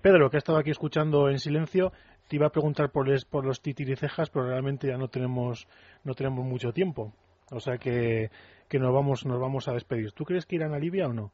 Pedro, 0.02 0.30
que 0.30 0.38
ha 0.38 0.40
estado 0.40 0.58
aquí 0.58 0.72
escuchando 0.72 1.30
en 1.30 1.40
silencio, 1.40 1.92
te 2.30 2.38
iba 2.38 2.48
a 2.48 2.52
preguntar 2.52 2.92
por, 2.92 3.08
por 3.30 3.46
los 3.46 3.62
titiricejas, 3.62 4.30
pero 4.30 4.48
realmente 4.48 4.88
ya 4.88 4.98
no 4.98 5.10
tenemos, 5.10 5.68
no 6.06 6.14
tenemos 6.14 6.46
mucho 6.46 6.72
tiempo. 6.72 7.12
O 7.52 7.60
sea 7.60 7.78
que, 7.78 8.30
que 8.70 8.80
nos, 8.80 8.94
vamos, 8.94 9.26
nos 9.26 9.42
vamos 9.42 9.68
a 9.68 9.74
despedir. 9.74 10.14
¿Tú 10.14 10.24
crees 10.24 10.46
que 10.46 10.56
irán 10.56 10.74
a 10.74 10.80
Libia 10.80 11.08
o 11.08 11.14
no? 11.14 11.32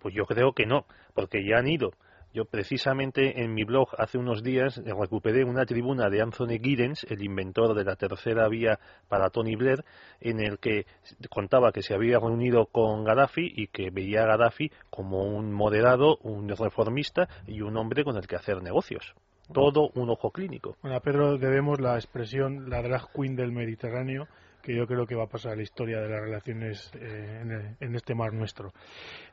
Pues 0.00 0.14
yo 0.14 0.24
creo 0.24 0.52
que 0.52 0.66
no, 0.66 0.84
porque 1.14 1.44
ya 1.44 1.58
han 1.58 1.68
ido. 1.68 1.92
Yo 2.36 2.44
precisamente 2.44 3.42
en 3.42 3.54
mi 3.54 3.64
blog 3.64 3.88
hace 3.96 4.18
unos 4.18 4.42
días 4.42 4.76
recuperé 4.84 5.42
una 5.42 5.64
tribuna 5.64 6.10
de 6.10 6.20
Anthony 6.20 6.58
Giddens, 6.62 7.06
el 7.08 7.24
inventor 7.24 7.74
de 7.74 7.82
la 7.82 7.96
tercera 7.96 8.46
vía 8.46 8.78
para 9.08 9.30
Tony 9.30 9.56
Blair, 9.56 9.86
en 10.20 10.40
el 10.40 10.58
que 10.58 10.84
contaba 11.30 11.72
que 11.72 11.80
se 11.80 11.94
había 11.94 12.18
reunido 12.18 12.66
con 12.66 13.04
Gaddafi 13.04 13.54
y 13.56 13.68
que 13.68 13.88
veía 13.88 14.24
a 14.24 14.26
Gaddafi 14.26 14.70
como 14.90 15.22
un 15.22 15.50
moderado, 15.50 16.18
un 16.24 16.50
reformista 16.50 17.26
y 17.46 17.62
un 17.62 17.74
hombre 17.78 18.04
con 18.04 18.18
el 18.18 18.26
que 18.26 18.36
hacer 18.36 18.62
negocios. 18.62 19.14
Todo 19.50 19.88
un 19.94 20.10
ojo 20.10 20.30
clínico. 20.30 20.76
Bueno, 20.82 21.00
Pedro 21.00 21.38
debemos 21.38 21.80
la 21.80 21.94
expresión 21.94 22.68
la 22.68 22.82
drag 22.82 23.10
queen 23.14 23.34
del 23.34 23.50
Mediterráneo 23.50 24.28
que 24.62 24.76
yo 24.76 24.86
creo 24.86 25.06
que 25.06 25.14
va 25.14 25.24
a 25.24 25.28
pasar 25.28 25.56
la 25.56 25.62
historia 25.62 26.00
de 26.00 26.08
las 26.10 26.20
relaciones 26.20 26.90
eh, 27.00 27.76
en, 27.80 27.94
este 27.94 28.14
mar 28.14 28.34
nuestro. 28.34 28.72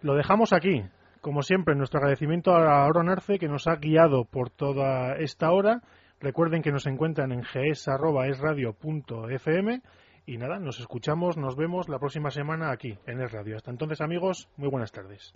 Lo 0.04 0.16
dejamos 0.16 0.54
aquí. 0.54 0.84
Como 1.24 1.42
siempre, 1.42 1.74
nuestro 1.74 2.00
agradecimiento 2.00 2.52
a 2.54 2.84
Aaron 2.84 3.08
Arce, 3.08 3.40
que 3.40 3.48
nos 3.48 3.66
ha 3.68 3.78
guiado 3.78 4.26
por 4.26 4.50
toda 4.50 5.16
esta 5.16 5.54
hora. 5.54 5.82
Recuerden 6.20 6.62
que 6.62 6.74
nos 6.74 6.86
encuentran 6.86 7.32
en 7.32 7.40
gs.esradio.fm 7.40 8.22
y 10.26 10.38
nada, 10.38 10.60
nos 10.60 10.82
escuchamos, 10.82 11.38
nos 11.38 11.56
vemos 11.56 11.88
la 11.88 11.98
próxima 11.98 12.30
semana 12.30 12.72
aquí 12.72 12.98
en 13.08 13.22
Es 13.22 13.32
Radio. 13.32 13.56
Hasta 13.56 13.72
entonces, 13.72 14.02
amigos, 14.02 14.50
muy 14.58 14.68
buenas 14.68 14.92
tardes. 14.92 15.32